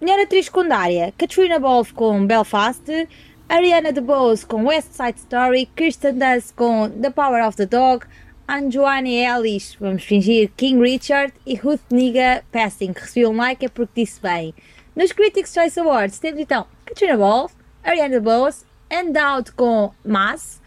Melhor 0.00 0.20
atriz 0.20 0.46
secundária: 0.46 1.12
Katrina 1.18 1.58
Balfe 1.58 1.92
com 1.92 2.26
Belfast, 2.26 3.08
Ariana 3.48 3.92
DeBose 3.92 4.46
com 4.46 4.66
West 4.66 4.92
Side 4.92 5.18
Story, 5.18 5.66
Kirsten 5.76 6.14
Dunst 6.14 6.54
com 6.54 6.88
The 6.88 7.10
Power 7.10 7.46
of 7.46 7.56
the 7.56 7.66
Dog, 7.66 8.06
Anjoane 8.48 9.16
Ellis, 9.16 9.76
vamos 9.78 10.04
fingir, 10.04 10.50
King 10.56 10.80
Richard 10.80 11.32
e 11.46 11.54
Ruth 11.54 11.82
Niga 11.90 12.42
Passing, 12.50 12.92
que 12.92 13.00
recebeu 13.00 13.30
um 13.30 13.36
like 13.36 13.64
é 13.64 13.68
porque 13.68 14.02
disse 14.02 14.20
bem. 14.20 14.54
Nos 14.96 15.12
Critics' 15.12 15.52
Choice 15.52 15.78
Awards 15.78 16.18
temos 16.18 16.40
então 16.40 16.66
Katrina 16.84 17.16
Balfe, 17.16 17.54
Ariana 17.82 18.20
DeBose, 18.20 18.64
Endowed 18.90 19.52
com 19.52 19.92
Mass, 20.04 20.60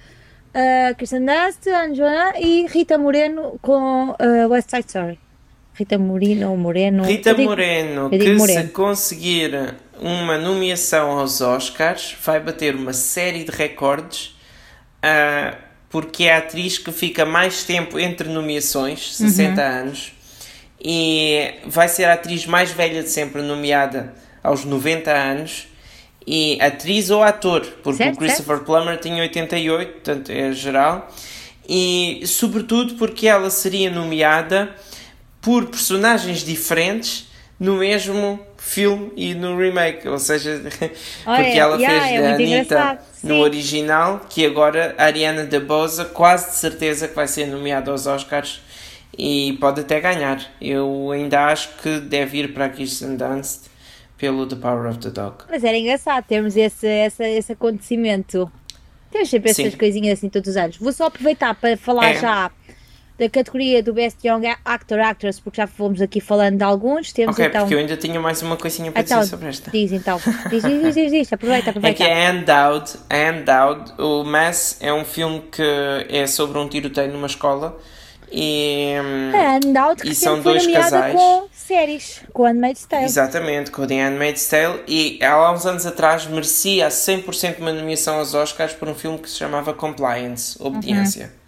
uh, 0.53 0.95
Kirsten 0.95 1.25
Dunst, 1.25 1.67
Anjoana 1.67 2.39
e 2.39 2.65
Rita 2.67 2.97
Moreno 2.97 3.59
com 3.61 4.11
uh, 4.11 4.49
West 4.49 4.69
Side 4.69 4.87
Story. 4.87 5.19
Rita 5.73 5.97
Moreno, 5.97 6.55
Moreno. 6.55 7.03
Rita 7.03 7.33
digo, 7.33 7.49
Moreno, 7.49 8.09
que 8.09 8.33
Moreno. 8.33 8.61
se 8.61 8.67
conseguir 8.67 9.75
uma 9.99 10.37
nomeação 10.37 11.17
aos 11.17 11.41
Oscars, 11.41 12.15
vai 12.23 12.39
bater 12.39 12.75
uma 12.75 12.93
série 12.93 13.43
de 13.43 13.51
recordes, 13.51 14.35
uh, 14.99 15.57
porque 15.89 16.25
é 16.25 16.35
a 16.35 16.37
atriz 16.37 16.77
que 16.77 16.91
fica 16.91 17.25
mais 17.25 17.63
tempo 17.63 17.99
entre 17.99 18.29
nomeações, 18.29 19.15
60 19.15 19.61
uhum. 19.61 19.67
anos, 19.67 20.13
e 20.79 21.55
vai 21.65 21.87
ser 21.87 22.05
a 22.05 22.13
atriz 22.13 22.45
mais 22.45 22.71
velha 22.71 23.01
de 23.01 23.09
sempre 23.09 23.41
nomeada 23.41 24.13
aos 24.43 24.65
90 24.65 25.11
anos. 25.11 25.67
E 26.25 26.57
atriz 26.61 27.09
ou 27.09 27.21
ator, 27.21 27.61
porque 27.83 28.03
certo, 28.03 28.15
o 28.15 28.17
Christopher 28.19 28.57
certo. 28.57 28.65
Plummer 28.65 28.97
tinha 28.97 29.21
88, 29.21 29.91
portanto 29.91 30.31
é 30.31 30.53
geral. 30.53 31.11
E 31.67 32.21
sobretudo 32.25 32.93
porque 32.95 33.27
ela 33.27 33.49
seria 33.49 33.89
nomeada 33.89 34.73
por 35.43 35.67
personagens 35.67 36.39
diferentes 36.39 37.27
no 37.59 37.75
mesmo 37.75 38.39
filme 38.57 39.11
e 39.15 39.35
no 39.35 39.57
remake, 39.57 40.07
ou 40.07 40.17
seja, 40.17 40.61
porque 41.23 41.59
ela 41.59 41.77
yeah, 41.77 42.07
fez 42.07 42.21
é 42.21 42.27
a 42.27 42.33
Anitta 42.33 42.99
no 43.21 43.39
original, 43.39 44.21
que 44.29 44.45
agora 44.45 44.95
a 44.97 45.03
Ariana 45.03 45.43
DeBosa 45.43 46.05
quase 46.05 46.51
de 46.51 46.55
certeza 46.55 47.07
que 47.07 47.15
vai 47.15 47.27
ser 47.27 47.45
nomeada 47.45 47.91
aos 47.91 48.07
Oscars 48.07 48.61
e 49.17 49.57
pode 49.59 49.81
até 49.81 49.99
ganhar. 49.99 50.41
Eu 50.59 51.11
ainda 51.11 51.45
acho 51.45 51.69
que 51.81 51.99
deve 51.99 52.39
ir 52.39 52.53
para 52.53 52.65
a 52.65 52.69
Kirsten 52.69 53.17
Dunst 53.17 53.67
pelo 54.17 54.47
The 54.47 54.55
Power 54.55 54.89
of 54.89 54.99
the 54.99 55.09
Dog. 55.09 55.43
Mas 55.49 55.63
era 55.63 55.77
engraçado 55.77 56.23
termos 56.25 56.55
esse, 56.55 56.87
esse, 56.87 57.23
esse 57.23 57.51
acontecimento. 57.51 58.49
Temos 59.11 59.29
sempre 59.29 59.51
essas 59.51 59.71
Sim. 59.71 59.77
coisinhas 59.77 60.17
assim 60.17 60.29
todos 60.29 60.49
os 60.49 60.57
anos. 60.57 60.77
Vou 60.77 60.91
só 60.91 61.05
aproveitar 61.05 61.53
para 61.53 61.77
falar 61.77 62.11
é. 62.11 62.19
já 62.19 62.51
da 63.23 63.29
categoria 63.29 63.81
do 63.81 63.93
Best 63.93 64.27
Young 64.27 64.45
Actor 64.65 64.99
Actress, 64.99 65.41
porque 65.41 65.61
já 65.61 65.67
fomos 65.67 66.01
aqui 66.01 66.19
falando 66.19 66.57
de 66.57 66.63
alguns. 66.63 67.13
Temos 67.13 67.35
ok, 67.35 67.45
então... 67.45 67.61
porque 67.61 67.73
eu 67.73 67.79
ainda 67.79 67.95
tinha 67.95 68.19
mais 68.19 68.41
uma 68.41 68.57
coisinha 68.57 68.91
para 68.91 69.01
então, 69.01 69.19
dizer 69.19 69.29
sobre 69.29 69.49
esta. 69.49 69.71
Diz 69.71 69.91
então, 69.91 70.19
diz, 70.49 70.63
diz, 70.63 70.95
diz, 70.95 71.11
diz, 71.11 71.33
aproveita, 71.33 71.69
aproveita. 71.69 72.03
É 72.03 72.05
que 72.05 72.11
é 72.11 72.27
Anne 72.27 73.43
Dowd, 73.43 73.93
o 73.97 74.23
Mass 74.23 74.77
é 74.81 74.93
um 74.93 75.05
filme 75.05 75.41
que 75.51 75.63
é 76.09 76.27
sobre 76.27 76.57
um 76.57 76.67
tiroteio 76.67 77.11
numa 77.13 77.27
escola 77.27 77.79
e, 78.29 78.93
Anne 79.33 79.73
Dowd 79.73 80.01
que 80.01 80.09
e 80.09 80.15
são 80.15 80.41
dois 80.41 80.65
casais. 80.67 81.15
com 81.15 81.47
séries, 81.51 82.21
com 82.33 82.43
Handmaid's 82.43 82.85
Tale. 82.85 83.05
Exatamente, 83.05 83.71
com 83.71 83.87
The 83.87 84.03
Handmaid's 84.03 84.47
Tale 84.47 84.81
e 84.87 85.17
ela 85.21 85.47
há 85.47 85.51
uns 85.53 85.65
anos 85.65 85.85
atrás 85.85 86.25
merecia 86.25 86.89
100% 86.89 87.59
uma 87.59 87.71
nomeação 87.71 88.17
aos 88.17 88.33
Oscars 88.33 88.73
por 88.73 88.89
um 88.89 88.95
filme 88.95 89.19
que 89.19 89.29
se 89.29 89.37
chamava 89.37 89.73
Compliance, 89.73 90.57
Obediência. 90.59 91.25
Uhum 91.25 91.42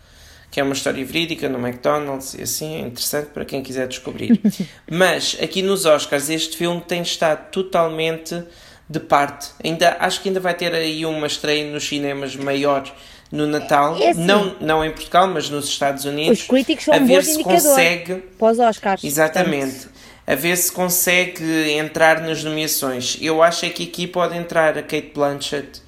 que 0.55 0.62
é 0.62 0.63
uma 0.63 0.71
história 0.71 1.03
verídica 1.03 1.50
no 1.50 1.59
McDonald's 1.59 2.33
e 2.33 2.43
assim, 2.43 2.75
é 2.75 2.79
interessante 2.88 3.25
para 3.33 3.43
quem 3.43 3.62
quiser 3.62 3.89
descobrir. 3.89 4.39
Mas 4.89 5.38
aqui 5.43 5.62
nos 5.62 5.85
Oscars 5.85 6.29
este 6.29 6.55
filme 6.55 6.79
tem 6.79 7.01
estado 7.01 7.50
totalmente 7.51 8.41
de 8.89 9.01
parte. 9.01 9.50
Ainda, 9.62 9.97
acho 10.00 10.21
que 10.21 10.29
ainda 10.29 10.39
vai 10.39 10.53
ter 10.53 10.74
aí 10.74 11.05
uma 11.05 11.27
estreia 11.27 11.69
nos 11.69 11.85
cinemas 11.85 12.38
maior 12.38 12.89
no 13.29 13.45
Natal, 13.45 13.97
é 14.01 14.12
assim, 14.12 14.24
não, 14.24 14.55
não 14.62 14.85
em 14.85 14.91
Portugal, 14.91 15.27
mas 15.27 15.50
nos 15.50 15.67
Estados 15.67 16.05
Unidos. 16.05 16.39
Os 16.39 16.47
críticos 16.47 16.85
são 16.85 16.93
a 16.93 17.00
ver 17.00 17.25
se 17.25 17.43
consegue 17.43 18.15
pós 18.39 18.57
Oscars. 18.57 19.03
Exatamente. 19.03 19.89
A 20.25 20.35
ver 20.35 20.55
se 20.55 20.71
consegue 20.71 21.69
entrar 21.71 22.21
nas 22.21 22.45
nomeações. 22.45 23.17
Eu 23.19 23.43
acho 23.43 23.65
é 23.65 23.69
que 23.69 23.83
aqui 23.83 24.07
pode 24.07 24.38
entrar 24.38 24.77
a 24.77 24.81
Kate 24.81 25.12
Blanchett 25.13 25.81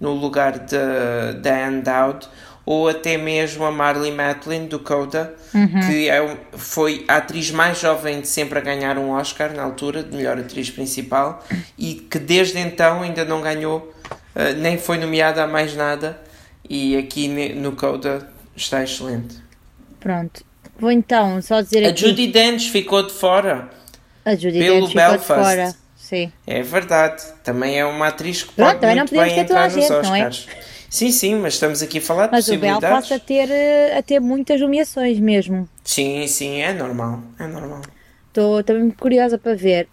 no 0.00 0.12
lugar 0.12 0.60
da 0.60 1.66
Anne 1.66 1.82
Dowd 1.82 2.28
ou 2.64 2.88
até 2.88 3.16
mesmo 3.16 3.64
a 3.64 3.70
Marley 3.70 4.12
Matlin 4.12 4.66
do 4.66 4.78
Coda, 4.78 5.34
uhum. 5.52 5.80
que 5.80 6.08
é, 6.08 6.36
foi 6.52 7.04
a 7.08 7.16
atriz 7.16 7.50
mais 7.50 7.80
jovem 7.80 8.20
de 8.20 8.28
sempre 8.28 8.58
a 8.58 8.62
ganhar 8.62 8.96
um 8.98 9.10
Oscar 9.10 9.52
na 9.52 9.62
altura, 9.62 10.02
de 10.02 10.16
melhor 10.16 10.38
atriz 10.38 10.70
principal, 10.70 11.44
e 11.76 11.94
que 11.94 12.18
desde 12.18 12.58
então 12.58 13.02
ainda 13.02 13.24
não 13.24 13.40
ganhou, 13.40 13.92
uh, 14.36 14.56
nem 14.58 14.78
foi 14.78 14.98
nomeada 14.98 15.42
a 15.42 15.46
mais 15.46 15.74
nada, 15.74 16.20
e 16.68 16.96
aqui 16.96 17.28
no 17.54 17.72
Coda 17.72 18.28
está 18.56 18.82
excelente. 18.82 19.36
Pronto. 19.98 20.44
Vou 20.78 20.90
então 20.90 21.40
só 21.42 21.60
dizer 21.60 21.84
a 21.84 21.90
aqui... 21.90 22.04
A 22.04 22.08
Judy 22.08 22.26
Dench 22.28 22.70
ficou 22.70 23.06
de 23.06 23.12
fora. 23.12 23.68
A 24.24 24.34
Judy 24.34 24.58
pelo 24.58 24.80
Dench 24.82 24.94
Belfast. 24.94 25.22
ficou 25.22 25.36
de 25.36 25.44
fora. 25.44 25.74
Sim. 25.96 26.32
É 26.46 26.62
verdade. 26.62 27.22
Também 27.42 27.78
é 27.78 27.84
uma 27.84 28.08
atriz 28.08 28.42
que 28.42 28.52
pode 28.52 28.78
Pronto, 28.78 28.96
muito 28.96 29.14
bem 29.14 29.38
entrar 29.38 29.70
nos 29.70 29.90
Oscars. 29.90 30.08
Não 30.08 30.14
é? 30.16 30.62
Sim, 30.92 31.10
sim, 31.10 31.36
mas 31.36 31.54
estamos 31.54 31.82
aqui 31.82 31.96
a 31.96 32.02
falar 32.02 32.26
de 32.26 32.32
mas 32.32 32.44
possibilidades. 32.44 32.82
Mas 32.82 32.90
o 32.90 33.08
Belfast 33.08 33.14
a 33.14 33.18
ter, 33.18 33.50
eh, 33.50 33.96
a 33.96 34.02
ter 34.02 34.20
muitas 34.20 34.60
nomeações 34.60 35.18
mesmo. 35.18 35.66
Sim, 35.82 36.26
sim, 36.26 36.60
é 36.60 36.74
normal, 36.74 37.22
é 37.40 37.46
normal. 37.46 37.80
Estou 38.28 38.62
também 38.62 38.90
curiosa 38.90 39.38
para 39.38 39.54
ver. 39.54 39.88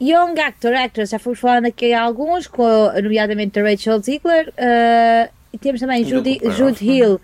Young 0.00 0.36
Actor, 0.40 0.74
Actress, 0.74 1.12
já 1.12 1.20
fomos 1.20 1.38
falando 1.38 1.66
aqui 1.66 1.92
alguns, 1.92 2.48
com, 2.48 2.66
nomeadamente 3.00 3.60
a 3.60 3.62
Rachel 3.62 4.00
Ziegler, 4.00 4.48
uh, 4.48 5.32
e 5.52 5.58
temos 5.58 5.80
também 5.80 6.04
Judy, 6.04 6.40
Jude 6.56 6.84
Hill 6.84 7.20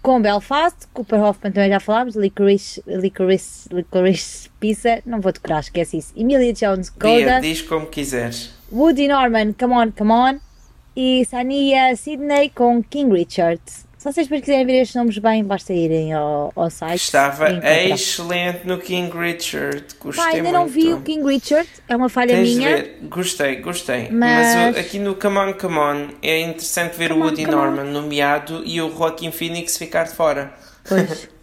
com 0.00 0.22
Belfast, 0.22 0.86
Cooper 0.94 1.20
Hoffman 1.20 1.50
também 1.50 1.70
já 1.70 1.80
falámos, 1.80 2.14
Licorice, 2.14 2.80
Licorice, 2.86 3.68
Licorice 3.72 4.48
Pizza, 4.60 5.02
não 5.04 5.20
vou 5.20 5.32
decorar, 5.32 5.58
esquece 5.58 5.96
isso. 5.96 6.12
Emilia 6.16 6.52
Jones, 6.52 6.88
Coda. 6.88 7.40
diz 7.40 7.62
como 7.62 7.86
quiseres. 7.86 8.52
Woody 8.70 9.08
Norman, 9.08 9.54
Come 9.58 9.74
On, 9.74 9.90
Come 9.90 10.12
On 10.12 10.49
e 10.96 11.24
Sania 11.24 11.94
Sydney 11.96 12.50
com 12.50 12.82
King 12.82 13.12
Richard. 13.12 13.60
Se 14.00 14.10
vocês 14.10 14.28
quiserem 14.28 14.64
ver 14.64 14.80
estes 14.80 14.96
nomes 14.96 15.18
bem, 15.18 15.44
basta 15.44 15.74
irem 15.74 16.14
ao, 16.14 16.50
ao 16.56 16.70
site. 16.70 17.02
Estava 17.02 17.50
excelente 17.86 18.66
no 18.66 18.78
King 18.78 19.14
Richard. 19.14 19.84
Gostei 20.00 20.24
Pá, 20.24 20.30
ainda 20.30 20.42
muito. 20.44 20.52
não 20.54 20.66
vi 20.66 20.94
o 20.94 21.02
King 21.02 21.22
Richard, 21.22 21.68
é 21.86 21.94
uma 21.94 22.08
falha 22.08 22.34
Tens 22.34 22.56
minha. 22.56 22.94
Gostei, 23.02 23.56
gostei. 23.56 24.08
Mas, 24.10 24.54
Mas 24.54 24.78
aqui 24.78 24.98
no 24.98 25.14
Come 25.16 25.36
On, 25.36 25.52
Come 25.52 25.76
On 25.76 26.08
é 26.22 26.40
interessante 26.40 26.96
ver 26.96 27.10
come 27.10 27.20
o 27.20 27.24
Woody 27.26 27.46
on, 27.46 27.50
Norman 27.50 27.82
on. 27.82 27.92
nomeado 27.92 28.62
e 28.64 28.80
o 28.80 28.90
Joaquin 28.90 29.30
Phoenix 29.30 29.76
ficar 29.76 30.04
de 30.04 30.14
fora. 30.14 30.54
Pois. 30.88 31.28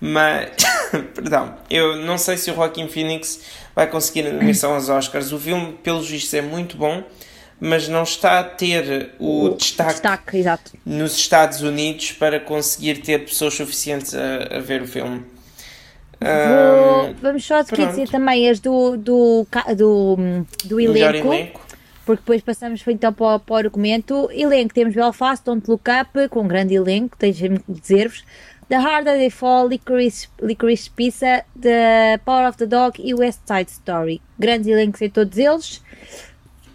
Mas, 0.00 0.50
perdão, 1.14 1.54
eu 1.70 1.94
não 1.94 2.18
sei 2.18 2.36
se 2.36 2.50
o 2.50 2.56
Joaquin 2.56 2.88
Phoenix 2.88 3.40
vai 3.74 3.86
conseguir 3.86 4.26
a 4.26 4.32
nomeação 4.32 4.74
aos 4.74 4.88
Oscars. 4.88 5.30
O 5.30 5.38
filme, 5.38 5.74
pelos 5.80 6.10
vistos, 6.10 6.34
é 6.34 6.42
muito 6.42 6.76
bom 6.76 7.04
mas 7.60 7.88
não 7.88 8.02
está 8.02 8.40
a 8.40 8.44
ter 8.44 9.10
o, 9.18 9.46
o 9.46 9.48
destaque, 9.56 9.92
destaque 9.94 10.44
nos 10.84 11.16
Estados 11.16 11.60
Unidos 11.60 12.12
para 12.12 12.38
conseguir 12.38 12.98
ter 13.02 13.24
pessoas 13.24 13.54
suficientes 13.54 14.14
a, 14.14 14.56
a 14.56 14.60
ver 14.60 14.82
o 14.82 14.86
filme. 14.86 15.24
Vou, 16.20 17.14
vamos 17.22 17.44
só 17.44 17.62
dizer 17.62 18.08
também 18.08 18.48
as 18.48 18.58
do, 18.58 18.96
do, 18.96 19.46
do, 19.76 20.16
do 20.64 20.80
elenco, 20.80 21.28
elenco, 21.28 21.60
porque 22.04 22.22
depois 22.22 22.42
passamos 22.42 22.82
então 22.88 23.12
para, 23.12 23.38
para 23.38 23.54
o 23.54 23.56
argumento. 23.56 24.28
Elenco, 24.32 24.74
temos 24.74 24.94
Belfast, 24.94 25.44
Don't 25.44 25.70
Look 25.70 25.84
Up, 25.88 26.28
com 26.28 26.40
um 26.40 26.48
grande 26.48 26.74
elenco, 26.74 27.16
deixem-me 27.18 27.60
dizer-vos. 27.68 28.24
The 28.68 28.76
Harder 28.76 29.16
They 29.16 29.30
Fall, 29.30 29.68
Licorice, 29.68 30.28
Licorice 30.42 30.90
Pizza, 30.90 31.44
The 31.58 32.18
Power 32.24 32.48
of 32.48 32.58
the 32.58 32.66
Dog 32.66 33.00
e 33.02 33.14
West 33.14 33.40
Side 33.46 33.70
Story. 33.70 34.20
Grandes 34.38 34.66
elencos 34.66 35.00
em 35.00 35.08
todos 35.08 35.38
eles. 35.38 35.82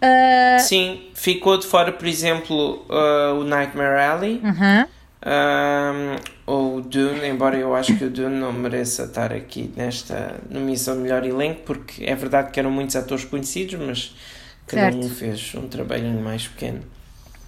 Uh... 0.04 0.60
Sim, 0.60 1.08
ficou 1.14 1.58
de 1.58 1.66
fora, 1.66 1.90
por 1.92 2.06
exemplo, 2.06 2.84
uh, 2.88 3.38
o 3.40 3.44
Nightmare 3.44 4.00
Alley. 4.00 4.40
Uhum. 4.44 4.86
Um, 5.26 6.16
ou 6.44 6.76
o 6.76 6.80
Dune, 6.82 7.26
embora 7.26 7.56
eu 7.56 7.74
acho 7.74 7.96
que 7.96 8.04
o 8.04 8.10
Dune 8.10 8.36
não 8.36 8.52
mereça 8.52 9.04
estar 9.04 9.32
aqui 9.32 9.72
nesta 9.74 10.34
nomeação 10.50 10.96
melhor 10.96 11.24
elenco, 11.24 11.62
porque 11.64 12.04
é 12.04 12.14
verdade 12.14 12.50
que 12.50 12.60
eram 12.60 12.70
muitos 12.70 12.94
atores 12.94 13.24
conhecidos, 13.24 13.80
mas 13.80 14.14
cada 14.66 14.92
certo. 14.92 14.98
um 14.98 15.08
fez 15.08 15.54
um 15.54 15.66
trabalhinho 15.66 16.20
mais 16.20 16.46
pequeno. 16.46 16.82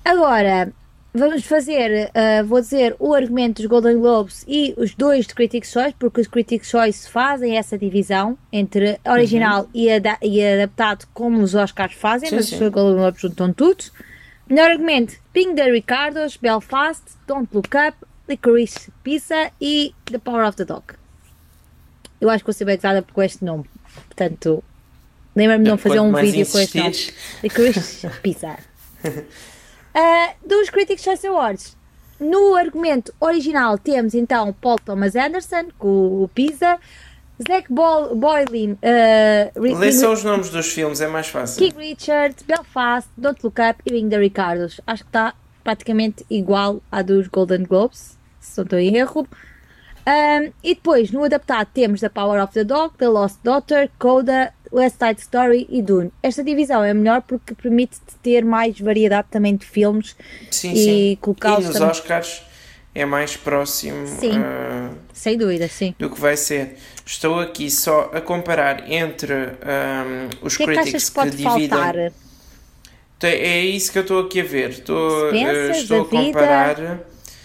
Agora, 0.02 0.72
vamos 1.16 1.44
fazer, 1.44 2.10
uh, 2.10 2.46
vou 2.46 2.60
dizer, 2.60 2.94
o 2.98 3.14
argumento 3.14 3.62
dos 3.62 3.66
Golden 3.66 3.98
Globes 3.98 4.44
e 4.46 4.74
os 4.76 4.94
dois 4.94 5.26
de 5.26 5.34
Critics' 5.34 5.72
Choice, 5.72 5.94
porque 5.98 6.20
os 6.20 6.26
Critics' 6.26 6.68
Choice 6.68 7.08
fazem 7.08 7.56
essa 7.56 7.78
divisão 7.78 8.38
entre 8.52 9.00
original 9.06 9.62
uhum. 9.62 9.70
e, 9.74 9.90
ada 9.90 10.18
e, 10.22 10.44
adaptado, 10.44 11.06
como 11.14 11.42
os 11.42 11.54
Oscars 11.54 11.94
fazem, 11.94 12.28
sim, 12.28 12.36
mas 12.36 12.46
sim. 12.46 12.62
os 12.62 12.70
Golden 12.70 12.96
Globes 12.96 13.20
juntam 13.20 13.52
tudo. 13.52 13.84
Melhor 14.48 14.70
argumento: 14.70 15.14
Ping 15.32 15.54
the 15.54 15.70
Ricardos, 15.70 16.36
Belfast, 16.36 17.02
Don't 17.26 17.48
Look 17.52 17.70
Up, 17.74 17.96
Licorice 18.28 18.90
Pizza 19.02 19.50
e 19.60 19.94
The 20.04 20.18
Power 20.18 20.46
of 20.46 20.56
the 20.56 20.64
Dog. 20.64 20.84
Eu 22.20 22.30
acho 22.30 22.44
que 22.44 22.46
vou 22.46 22.54
ser 22.54 22.64
batizada 22.66 23.02
com 23.02 23.22
este 23.22 23.44
nome, 23.44 23.64
portanto, 24.06 24.62
lembra-me 25.34 25.64
de 25.64 25.70
não 25.70 25.78
fazer 25.78 26.00
um 26.00 26.12
vídeo 26.12 26.46
com 26.46 26.58
este 26.58 26.78
nome. 26.78 26.96
Licorice 27.42 28.08
Pizza. 28.22 28.58
Uh, 29.96 30.46
dos 30.46 30.68
Critics' 30.68 31.02
Choice 31.02 31.26
Awards, 31.26 31.74
no 32.20 32.54
argumento 32.54 33.14
original 33.18 33.78
temos 33.78 34.14
então 34.14 34.52
Paul 34.52 34.78
Thomas 34.78 35.16
Anderson 35.16 35.68
com 35.78 36.22
o 36.22 36.28
Pisa, 36.34 36.78
Zack 37.48 37.68
Boylin. 37.70 38.72
Uh, 38.72 39.60
Lê 39.78 39.92
só 39.92 40.12
os 40.12 40.22
nomes 40.22 40.50
dos 40.50 40.70
filmes, 40.70 41.00
é 41.00 41.06
mais 41.06 41.28
fácil. 41.28 41.58
King 41.58 41.78
Richard, 41.78 42.36
Belfast, 42.46 43.08
Don't 43.16 43.40
Look 43.42 43.58
Up 43.58 43.82
e 43.86 43.90
Ring 43.90 44.10
the 44.10 44.18
Ricardos. 44.18 44.80
Acho 44.86 45.02
que 45.02 45.08
está 45.08 45.34
praticamente 45.64 46.24
igual 46.28 46.82
à 46.92 47.00
dos 47.00 47.26
Golden 47.28 47.64
Globes, 47.64 48.18
se 48.38 48.58
não 48.58 48.64
estou 48.64 48.78
em 48.78 48.96
erro. 48.96 49.26
Um, 50.06 50.52
e 50.62 50.74
depois, 50.74 51.10
no 51.10 51.24
adaptado, 51.24 51.68
temos 51.74 52.00
The 52.00 52.08
Power 52.08 52.40
of 52.40 52.52
the 52.52 52.62
Dog, 52.62 52.94
The 52.96 53.08
Lost 53.08 53.38
Daughter, 53.42 53.90
Coda, 53.98 54.52
West 54.72 54.98
Side 54.98 55.20
Story 55.20 55.66
e 55.68 55.82
Dune. 55.82 56.12
Esta 56.22 56.44
divisão 56.44 56.84
é 56.84 56.94
melhor 56.94 57.22
porque 57.22 57.54
permite 57.54 57.98
ter 58.22 58.44
mais 58.44 58.78
variedade 58.78 59.26
também 59.30 59.56
de 59.56 59.66
filmes 59.66 60.16
sim, 60.50 60.72
e 60.74 61.16
colocá-los. 61.16 61.64
E 61.64 61.68
nos 61.68 61.74
também... 61.74 61.90
Oscars 61.90 62.42
é 62.94 63.04
mais 63.04 63.36
próximo 63.36 64.06
sim, 64.06 64.38
uh, 64.38 64.96
sem 65.12 65.36
dúvida, 65.36 65.68
sim. 65.68 65.94
do 65.98 66.08
que 66.08 66.20
vai 66.20 66.36
ser. 66.36 66.76
Estou 67.04 67.40
aqui 67.40 67.70
só 67.70 68.10
a 68.14 68.20
comparar 68.20 68.90
entre 68.90 69.34
um, 69.34 70.28
os 70.40 70.56
que 70.56 70.64
críticos 70.64 71.08
é 71.08 71.24
que, 71.24 71.30
que, 71.30 71.36
que 71.36 71.36
dividem. 71.36 71.68
Faltar? 71.68 72.12
é 73.22 73.60
isso 73.60 73.90
que 73.90 73.98
eu 73.98 74.02
estou 74.02 74.20
aqui 74.20 74.40
a 74.40 74.44
ver. 74.44 74.70
Estou, 74.70 75.30
uh, 75.30 75.70
estou 75.72 76.02
a 76.02 76.08
comparar. 76.08 77.00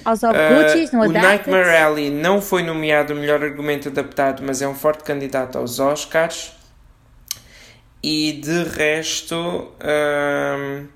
House 0.06 0.24
of 0.24 0.34
uh, 0.36 0.96
no 0.98 1.04
O 1.04 1.12
Nightmare 1.12 1.78
Alley 1.78 2.10
não 2.10 2.42
foi 2.42 2.64
nomeado 2.64 3.14
o 3.14 3.16
melhor 3.16 3.44
argumento 3.44 3.90
adaptado, 3.90 4.44
mas 4.46 4.62
é 4.62 4.68
um 4.68 4.76
forte 4.76 5.04
candidato 5.04 5.58
aos 5.58 5.80
Oscars. 5.80 6.54
E 8.04 8.34
de 8.34 8.64
resto, 8.64 9.36
uh, 9.36 10.88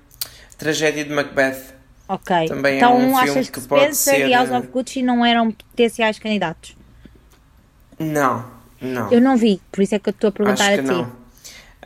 Tragédia 0.58 1.04
de 1.04 1.12
Macbeth. 1.12 1.76
Ok. 2.08 2.48
Também 2.48 2.76
então, 2.76 2.92
é 2.92 2.94
um 2.94 3.16
filme 3.16 3.44
que, 3.44 3.52
que 3.52 3.60
pode 3.60 3.96
ser. 3.96 4.28
e 4.28 4.32
House 4.32 4.50
of 4.50 4.66
Gucci 4.68 5.02
não 5.02 5.24
eram 5.24 5.50
potenciais 5.50 6.18
candidatos? 6.18 6.76
Não, 7.98 8.44
não. 8.80 9.10
Eu 9.10 9.20
não 9.20 9.36
vi, 9.36 9.60
por 9.72 9.82
isso 9.82 9.94
é 9.94 9.98
que 9.98 10.08
eu 10.08 10.12
estou 10.12 10.28
a 10.28 10.32
perguntar 10.32 10.72
a 10.72 10.78
ti. 10.78 10.82
Não. 10.82 11.26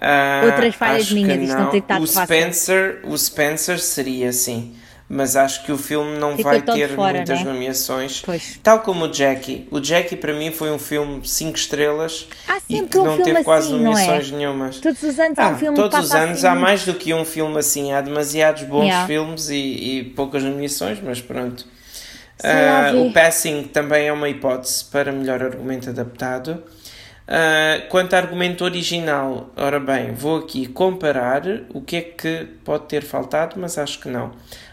Uh, 0.01 0.47
Outras 0.47 0.75
falhas 0.75 1.13
minhas, 1.13 1.43
isto 1.43 1.59
não, 1.59 1.71
tem 1.71 1.81
que 1.83 1.85
estar 1.85 2.01
o 2.01 2.07
Spencer, 2.07 3.01
o 3.05 3.17
Spencer 3.19 3.79
seria 3.79 4.33
sim, 4.33 4.75
mas 5.13 5.35
acho 5.35 5.65
que 5.65 5.73
o 5.73 5.77
filme 5.77 6.17
não 6.19 6.37
vai 6.37 6.63
ter 6.63 6.91
fora, 6.91 7.15
muitas 7.15 7.41
né? 7.41 7.45
nomeações. 7.45 8.23
Pois. 8.25 8.61
Tal 8.63 8.79
como 8.79 9.07
o 9.07 9.13
Jackie. 9.13 9.67
O 9.69 9.81
Jackie 9.81 10.15
para 10.15 10.33
mim 10.33 10.53
foi 10.53 10.71
um 10.71 10.79
filme 10.79 11.27
5 11.27 11.59
estrelas 11.59 12.29
e 12.69 12.81
que 12.83 12.97
um 12.97 13.05
não 13.05 13.17
teve 13.17 13.33
assim, 13.33 13.43
quase 13.43 13.73
não 13.73 13.79
nomeações 13.81 14.33
é? 14.33 14.37
nenhumas. 14.37 14.79
Todos 14.79 15.03
os 15.03 15.19
anos 15.19 15.37
há 15.37 15.47
ah, 15.47 15.51
um 15.51 15.59
filme 15.59 15.77
Todos 15.77 15.99
os 15.99 16.13
anos 16.13 16.39
assim 16.39 16.47
há 16.47 16.55
mais 16.55 16.85
do 16.85 16.95
que 16.95 17.13
um 17.13 17.25
filme 17.25 17.59
assim. 17.59 17.93
Há 17.93 18.01
demasiados 18.01 18.63
bons 18.63 18.85
Yeah. 18.85 19.07
filmes 19.09 19.51
e, 19.51 19.57
e 19.57 20.05
poucas 20.15 20.45
nomeações, 20.45 21.01
mas 21.03 21.21
pronto. 21.21 21.67
Ver. 22.41 22.95
o 22.97 23.13
Passing 23.13 23.65
também 23.65 24.07
é 24.07 24.13
uma 24.13 24.29
hipótese 24.29 24.85
para 24.85 25.11
melhor 25.13 25.43
argumento 25.43 25.91
adaptado. 25.91 26.63
Ah, 27.27 27.83
quanto 27.89 28.15
a 28.15 28.19
argumento 28.19 28.65
original, 28.65 29.51
ora 29.57 29.79
bem, 29.79 30.13
vou 30.13 30.39
aqui 30.39 30.67
comparar 30.67 31.43
o 31.73 31.81
que 31.81 31.97
é 31.97 32.01
que 32.01 32.49
pode 32.65 32.87
ter 32.87 33.03
faltado, 33.05 33.55
mas 33.57 33.79
acho 33.79 34.01
que 34.01 34.09
não. 34.09 34.33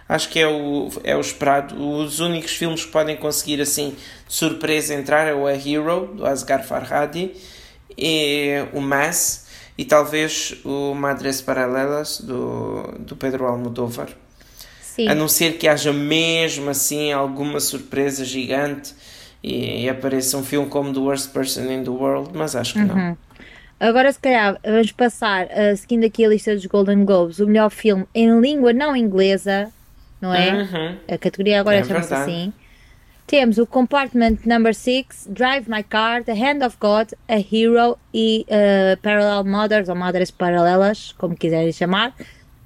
Acho 0.10 0.30
que 0.30 0.40
é 0.40 0.48
o, 0.48 0.90
é 1.04 1.16
o 1.16 1.20
esperado. 1.22 1.76
Os 1.78 2.20
únicos 2.20 2.52
filmes 2.52 2.86
que 2.86 2.92
podem 2.92 3.18
conseguir 3.18 3.62
assim 3.62 3.96
de 4.28 4.34
surpresa 4.34 4.94
entrar 4.94 5.28
é 5.28 5.34
o 5.34 5.46
A 5.46 5.54
Hero, 5.54 6.14
do 6.16 6.26
Asghar 6.26 6.64
Farhadi, 6.66 7.32
e 7.98 8.52
o 8.74 8.80
Mass, 8.80 9.48
e 9.78 9.84
talvez 9.84 10.56
o 10.64 10.94
Madres 10.94 11.42
Paralelas, 11.42 12.22
do, 12.22 12.84
do 13.00 13.16
Pedro 13.16 13.46
Almodóvar. 13.46 14.10
Sim. 14.82 15.08
A 15.10 15.14
não 15.14 15.28
ser 15.28 15.58
que 15.58 15.68
haja 15.68 15.92
mesmo 15.94 16.70
assim 16.70 17.12
alguma 17.12 17.60
surpresa 17.60 18.24
gigante 18.26 18.96
e, 19.44 19.84
e 19.84 19.90
apareça 19.90 20.38
um 20.38 20.44
filme 20.44 20.68
como 20.70 20.92
The 20.94 21.00
Worst 21.00 21.32
Person 21.32 21.66
in 21.72 21.84
the 21.84 21.90
World, 21.90 22.32
mas 22.34 22.56
acho 22.56 22.74
que 22.74 22.80
Uhum. 22.80 22.88
não. 22.88 23.18
Agora, 23.80 24.12
se 24.12 24.18
calhar, 24.20 24.58
vamos 24.66 24.92
passar, 24.92 25.46
uh, 25.46 25.78
seguindo 25.78 26.04
aqui 26.04 26.26
a 26.26 26.30
lista 26.30 26.56
dos 26.56 26.66
Golden 26.66 27.06
Globes, 27.06 27.38
o 27.40 27.46
melhor 27.46 27.70
filme 27.70 28.08
em 28.16 28.40
língua 28.40 28.74
não 28.74 28.96
inglesa, 28.96 29.72
não 30.22 30.34
é? 30.34 30.54
Uhum. 30.54 30.98
A 31.08 31.18
categoria 31.18 31.60
agora 31.60 31.78
É 31.78 31.84
chama-se 31.84 32.14
assim. 32.14 32.54
Temos 33.26 33.58
o 33.58 33.66
Compartment 33.68 34.38
Number 34.46 34.74
6, 34.74 35.28
Drive 35.30 35.68
My 35.68 35.84
Car, 35.84 36.24
The 36.24 36.32
Hand 36.32 36.66
of 36.66 36.78
God, 36.80 37.10
A 37.28 37.36
Hero 37.38 37.98
e 38.14 38.46
uh, 38.48 38.98
Parallel 39.02 39.44
Mothers, 39.44 39.90
ou 39.90 39.96
Madres 39.96 40.32
Paralelas, 40.32 41.14
como 41.18 41.36
quiserem 41.36 41.74
chamar. 41.74 42.14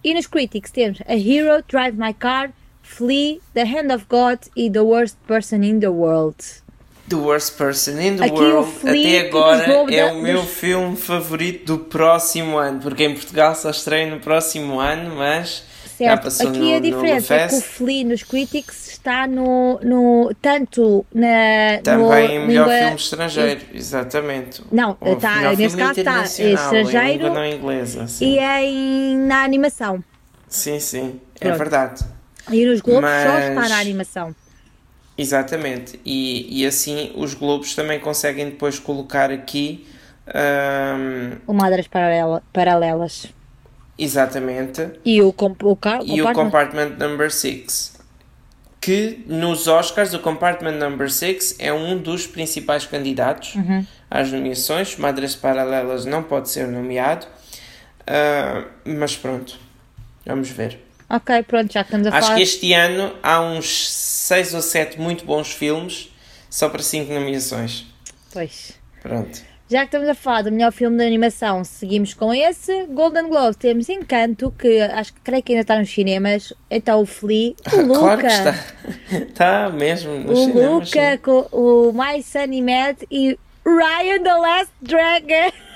E 0.03 0.13
nos 0.13 0.27
Critics 0.27 0.69
temos 0.71 0.99
A 1.07 1.15
Hero, 1.15 1.63
Drive 1.67 1.97
My 1.97 2.13
Car, 2.13 2.51
Flea, 2.83 3.39
The 3.55 3.63
Hand 3.63 3.91
of 3.95 4.05
God 4.07 4.37
e 4.55 4.69
The 4.69 4.81
Worst 4.81 5.17
Person 5.27 5.63
in 5.63 5.79
the 5.79 5.87
World. 5.87 6.37
The 7.09 7.15
Worst 7.15 7.57
Person 7.57 7.99
in 7.99 8.17
the 8.17 8.25
Aqui 8.25 8.33
World, 8.35 8.71
até 8.87 9.27
agora, 9.27 9.63
é 9.91 9.97
da- 10.07 10.13
o 10.13 10.21
meu 10.21 10.41
dos- 10.41 10.51
filme 10.51 10.95
favorito 10.95 11.65
do 11.75 11.79
próximo 11.85 12.57
ano, 12.57 12.79
porque 12.79 13.03
em 13.03 13.13
Portugal 13.15 13.55
só 13.55 13.71
estreia 13.71 14.09
no 14.13 14.19
próximo 14.21 14.79
ano, 14.79 15.15
mas 15.15 15.65
Certo, 16.05 16.27
aqui 16.49 16.59
no, 16.59 16.75
a 16.75 16.79
diferença 16.79 17.33
é 17.35 17.47
que 17.47 17.55
o 17.55 17.61
nos 18.03 18.23
Critics 18.23 18.87
está 18.91 19.27
no, 19.27 19.79
no 19.83 20.31
tanto 20.41 21.05
na 21.13 21.27
Também 21.83 22.27
no 22.27 22.43
em 22.43 22.47
melhor 22.47 22.67
língua- 22.67 22.79
filme 22.81 22.95
estrangeiro, 22.95 23.61
exatamente. 23.73 24.61
Não, 24.71 24.93
tá, 25.19 25.35
melhor 25.37 25.57
nesse 25.57 25.77
caso 25.77 25.99
está 25.99 26.43
em 26.43 26.53
estrangeiro 26.53 27.13
língua 27.23 27.29
não 27.29 27.45
inglesa. 27.45 28.07
Sim, 28.07 28.25
e 28.33 28.39
é 28.39 28.63
em, 28.63 29.17
na 29.17 29.43
animação. 29.43 30.03
sim, 30.47 30.79
sim, 30.79 31.19
é 31.39 31.45
Pronto. 31.45 31.57
verdade. 31.57 32.03
E 32.51 32.65
nos 32.65 32.81
Globos 32.81 33.01
só 33.01 33.29
Mas- 33.33 33.49
está 33.49 33.69
na 33.69 33.79
animação. 33.79 34.35
Exatamente, 35.17 35.99
e, 36.05 36.61
e 36.61 36.65
assim 36.65 37.11
os 37.15 37.33
Globos 37.33 37.75
também 37.75 37.99
conseguem 37.99 38.45
depois 38.45 38.79
colocar 38.79 39.29
aqui, 39.29 39.85
ahm, 40.27 41.37
O 41.45 41.53
Madras 41.53 41.87
Paralela- 41.87 42.41
Paralelas. 42.51 43.27
Exatamente, 44.03 44.89
E 45.05 45.21
o, 45.21 45.31
com, 45.31 45.55
o, 45.63 45.75
car, 45.75 46.01
e 46.03 46.21
o 46.21 46.33
compartment- 46.33 46.97
Number 46.97 47.31
6, 47.31 47.93
que 48.79 49.23
nos 49.27 49.67
Oscars 49.67 50.13
o 50.13 50.19
Compartment 50.19 50.73
Number 50.77 51.11
6 51.11 51.55
é 51.59 51.71
um 51.71 51.97
dos 51.97 52.25
principais 52.25 52.85
candidatos 52.85 53.55
Uhum. 53.55 53.85
às 54.09 54.31
nomeações, 54.31 54.95
Madres 54.97 55.35
Paralelas 55.35 56.05
não 56.05 56.23
pode 56.23 56.49
ser 56.49 56.67
nomeado, 56.67 57.27
ah, 58.07 58.65
mas 58.85 59.15
pronto, 59.15 59.57
vamos 60.25 60.49
ver. 60.49 60.79
Ok, 61.09 61.43
pronto, 61.43 61.71
já 61.71 61.81
estamos 61.81 62.07
a 62.07 62.09
Acho 62.09 62.21
falar. 62.27 62.37
que 62.37 62.43
este 62.43 62.73
ano 62.73 63.13
há 63.21 63.41
uns 63.41 63.89
6 63.91 64.53
ou 64.53 64.61
7 64.61 64.99
muito 64.99 65.25
bons 65.25 65.51
filmes, 65.51 66.09
só 66.49 66.69
para 66.69 66.81
5 66.81 67.13
nomeações. 67.13 67.85
Pois. 68.33 68.73
Pronto. 69.01 69.41
Já 69.71 69.79
que 69.79 69.85
estamos 69.85 70.09
a 70.09 70.13
falar 70.13 70.41
do 70.41 70.51
melhor 70.51 70.73
filme 70.73 70.97
de 70.97 71.05
animação, 71.05 71.63
seguimos 71.63 72.13
com 72.13 72.33
esse. 72.33 72.87
Golden 72.87 73.29
Globe 73.29 73.55
temos 73.55 73.87
Encanto, 73.87 74.51
que 74.51 74.81
acho 74.81 75.13
que 75.13 75.21
creio 75.21 75.41
que 75.41 75.53
ainda 75.53 75.61
está 75.61 75.79
nos 75.79 75.89
cinemas. 75.89 76.51
Então 76.69 76.99
o 76.99 77.05
Flea, 77.05 77.53
o 77.71 77.81
Luca. 77.83 78.01
Claro 78.19 78.19
que 78.19 78.27
está. 78.27 78.55
Está 79.15 79.69
mesmo 79.69 80.13
nos 80.15 80.37
o 80.37 80.43
cinemas, 80.43 80.89
sim. 80.89 80.99
Luca, 80.99 81.17
com 81.19 81.47
o 81.53 81.93
My 81.93 82.21
Sunny 82.21 82.61
Mad 82.61 82.97
e 83.09 83.39
Ryan 83.65 84.21
the 84.21 84.33
Last 84.33 84.73
Dragon. 84.81 85.53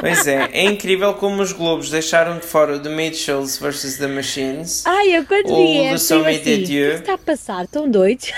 Pois 0.00 0.26
é, 0.26 0.48
é 0.52 0.64
incrível 0.64 1.12
como 1.14 1.42
os 1.42 1.52
Globos 1.52 1.90
deixaram 1.90 2.38
de 2.38 2.46
fora 2.46 2.76
o 2.76 2.80
The 2.80 2.88
Mitchells 2.88 3.60
vs. 3.60 3.98
The 3.98 4.06
Machines. 4.06 4.86
Ai, 4.86 5.16
eu 5.16 5.26
quando 5.26 5.50
O 5.50 5.56
vi 5.56 5.98
Sommet 5.98 6.40
assim, 6.40 6.62
o 6.62 6.66
que 6.66 6.94
está 6.94 7.14
a 7.14 7.18
passar? 7.18 7.64
Estão 7.64 7.90
doidos? 7.90 8.30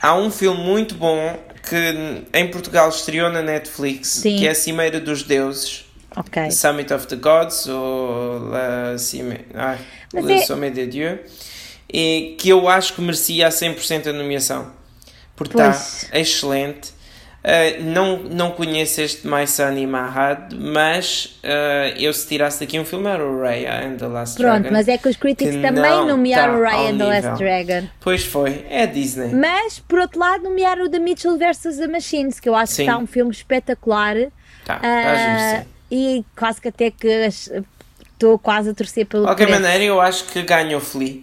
Há 0.00 0.14
um 0.14 0.30
filme 0.30 0.62
muito 0.62 0.94
bom 0.94 1.38
que 1.68 2.24
em 2.32 2.50
Portugal 2.50 2.88
estreou 2.88 3.30
na 3.30 3.42
Netflix, 3.42 4.08
Sim. 4.08 4.36
que 4.38 4.46
é 4.46 4.50
A 4.50 4.54
Cimeira 4.54 5.00
dos 5.00 5.22
Deuses. 5.22 5.84
Ok. 6.16 6.42
The 6.42 6.50
Summit 6.50 6.92
of 6.92 7.06
the 7.06 7.16
Gods 7.16 7.66
ou 7.68 8.38
La 8.50 8.98
Cime... 8.98 9.46
ah, 9.54 9.78
Le 10.12 10.32
é- 10.34 10.42
Sommet 10.46 10.74
de 10.74 10.86
Dieu 10.86 11.18
e 11.92 12.36
que 12.38 12.50
eu 12.50 12.68
acho 12.68 12.94
que 12.94 13.00
merecia 13.00 13.46
a 13.46 13.50
100% 13.50 14.08
a 14.08 14.12
nomeação 14.12 14.70
porque 15.34 15.56
está 15.58 15.70
excelente 16.12 16.91
Ah, 17.44 17.80
não, 17.80 18.18
não 18.18 18.52
conheço 18.52 19.00
este 19.00 19.26
My 19.26 19.46
Sunny 19.48 19.84
Mahad 19.84 20.54
mas 20.54 21.40
ah, 21.42 21.88
eu 21.96 22.12
se 22.12 22.28
tirasse 22.28 22.60
daqui 22.60 22.78
um 22.78 22.84
filme 22.84 23.08
era 23.08 23.26
o 23.26 23.40
Raya 23.40 23.84
and 23.84 23.96
the 23.96 24.06
Last 24.06 24.36
Pronto, 24.36 24.60
Dragon 24.60 24.72
mas 24.72 24.86
é 24.86 24.96
que 24.96 25.08
os 25.08 25.16
critics 25.16 25.56
que 25.56 25.60
também 25.60 25.82
não 25.82 26.06
nomearam 26.08 26.52
tá 26.62 26.72
ao 26.72 26.84
Ryan 26.84 26.98
the 26.98 27.04
Last. 27.04 27.44
Dragon. 27.44 27.88
pois 28.00 28.24
foi, 28.24 28.64
é 28.70 28.86
Disney 28.86 29.34
Mas, 29.34 29.80
por 29.80 29.98
outro 29.98 30.20
lado, 30.20 30.44
nomearam 30.44 30.84
o 30.84 30.88
The 30.88 31.00
Mitchell 31.00 31.36
vs. 31.36 31.78
The 31.78 31.88
Machines, 31.88 32.38
que 32.38 32.48
eu 32.48 32.54
acho 32.54 32.74
Sim. 32.74 32.84
que 32.84 32.90
está 32.90 32.98
um 33.02 33.06
filme 33.08 33.32
espetacular. 33.32 34.14
tá, 34.64 34.78
tá 34.78 35.62
sim. 35.62 35.66
e 35.90 36.24
quase 36.36 36.60
que 36.60 36.68
até 36.68 36.90
que 36.92 37.08
estou 37.08 38.38
quase 38.38 38.70
a 38.70 38.74
torcer 38.74 39.04
pelo 39.06 39.24
de 39.24 39.28
qualquer 39.28 39.48
esse. 39.50 39.60
maneira 39.60 39.82
eu 39.82 40.00
acho 40.00 40.26
que 40.26 40.42
ganha 40.42 40.76
o 40.76 40.80
Flea 40.80 41.18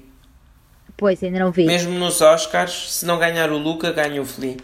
Pois, 0.97 1.23
ainda 1.23 1.39
não 1.39 1.49
vi. 1.49 1.65
mesmo 1.65 1.97
nos 1.97 2.19
Oscars 2.19 2.93
se 2.93 3.05
não 3.05 3.17
ganhar 3.17 3.49
o 3.51 3.57
Luca 3.57 3.89
ganha 3.93 4.21
o 4.21 4.25
Flea 4.25 4.57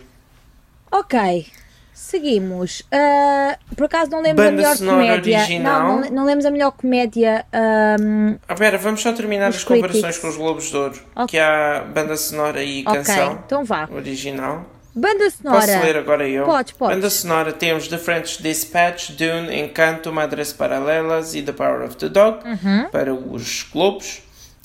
Ok, 0.91 1.47
seguimos. 1.93 2.83
Ah, 2.91 3.57
por 3.75 3.85
acaso 3.85 4.11
não 4.11 4.21
lemos 4.21 4.39
a 4.39 4.43
Banda 4.45 4.57
melhor 4.57 4.75
sonora 4.77 4.97
comédia. 5.07 5.37
original. 5.39 5.81
Não, 5.87 6.01
não, 6.01 6.09
não 6.11 6.25
lemos 6.25 6.45
a 6.45 6.51
melhor 6.51 6.71
comédia. 6.71 7.45
ahm, 7.51 8.35
Ah, 8.47 8.55
pera, 8.55 8.77
vamos 8.77 9.01
só 9.01 9.11
terminar 9.13 9.49
Os 9.49 9.57
as 9.57 9.63
comparações 9.63 10.17
com 10.17 10.27
os 10.27 10.37
Globos 10.37 10.69
de 10.69 10.77
Ouro, 10.77 10.99
Ok. 11.15 11.27
que 11.27 11.39
há 11.39 11.83
banda 11.93 12.15
sonora 12.17 12.63
e 12.63 12.83
canção 12.83 13.39
então 13.45 13.63
vá. 13.65 13.87
original. 13.91 14.65
Banda 14.97 15.29
sonora. 15.29 15.59
Posso 15.59 15.79
ler 15.79 15.97
agora 15.97 16.25
eu? 16.29 16.45
Podes, 16.45 16.71
podes. 16.71 16.95
Banda 16.95 17.09
sonora 17.09 17.51
temos 17.51 17.89
The 17.89 17.97
French 17.97 18.41
Dispatch, 18.41 19.11
Dune, 19.11 19.53
Encanto, 19.59 20.09
Madres 20.13 20.53
Paralelas 20.53 21.35
e 21.35 21.41
The 21.41 21.51
Power 21.51 21.81
of 21.81 21.97
the 21.97 22.07
Dog 22.07 22.39
Uhum. 22.47 22.87
para 22.91 23.13
os 23.13 23.63
Globos. 23.63 24.21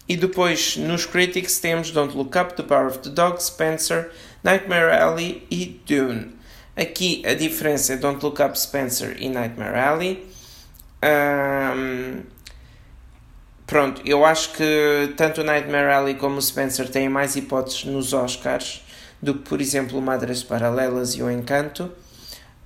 E 0.08 0.16
depois 0.16 0.76
nos 0.76 1.04
Critics 1.06 1.58
temos 1.58 1.90
Don't 1.90 2.16
Look 2.16 2.36
Up, 2.38 2.54
The 2.54 2.62
Power 2.62 2.86
of 2.86 2.98
the 2.98 3.10
Dog, 3.10 3.42
Spencer, 3.42 4.10
Nightmare 4.42 4.92
Alley 4.92 5.46
e 5.50 5.80
Dune. 5.86 6.34
Aqui 6.76 7.22
a 7.26 7.34
diferença 7.34 7.94
é 7.94 7.96
Don't 7.96 8.24
Look 8.24 8.40
Up, 8.42 8.58
Spencer 8.58 9.16
e 9.18 9.28
Nightmare 9.28 9.78
Alley. 9.78 10.26
Ahm, 11.02 12.22
Pronto, 13.70 14.02
eu 14.04 14.24
acho 14.24 14.54
que 14.54 15.14
tanto 15.16 15.42
o 15.42 15.44
Nightmare 15.44 15.92
Alley 15.92 16.16
como 16.16 16.38
o 16.38 16.42
Spencer 16.42 16.88
têm 16.88 17.08
mais 17.08 17.36
hipóteses 17.36 17.84
nos 17.84 18.12
Oscars 18.12 18.84
do 19.22 19.34
que, 19.34 19.48
por 19.48 19.60
exemplo, 19.60 20.02
Madres 20.02 20.42
Paralelas 20.42 21.14
e 21.14 21.22
o 21.22 21.30
Encanto. 21.30 21.88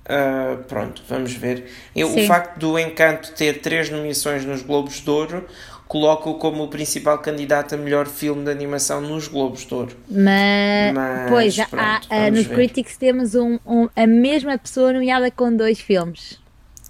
Ah, 0.03 0.57
pronto, 0.67 1.03
vamos 1.07 1.33
ver. 1.33 1.71
Eu, 1.95 2.11
o 2.11 2.25
facto 2.25 2.57
do 2.57 2.79
Encanto 2.79 3.33
ter 3.33 3.61
três 3.61 3.87
nomeações 3.89 4.45
nos 4.45 4.63
Globos 4.63 4.99
de 5.01 5.09
Ouro 5.09 5.45
coloca-o 5.87 6.35
como 6.35 6.63
o 6.63 6.67
principal 6.67 7.19
candidato 7.19 7.75
a 7.75 7.77
melhor 7.77 8.07
filme 8.07 8.43
de 8.43 8.51
animação 8.51 9.01
nos 9.01 9.27
Globos 9.27 9.65
de 9.65 9.73
Ouro. 9.73 9.95
Mas, 10.09 10.93
Mas 10.93 11.29
pois, 11.29 11.55
pronto, 11.55 11.75
há, 11.77 12.01
há, 12.09 12.31
nos 12.31 12.45
ver. 12.45 12.55
Critics 12.55 12.97
temos 12.97 13.35
um, 13.35 13.59
um, 13.65 13.87
a 13.95 14.07
mesma 14.07 14.57
pessoa 14.57 14.91
nomeada 14.93 15.29
com 15.31 15.55
dois 15.55 15.79
filmes. 15.79 16.39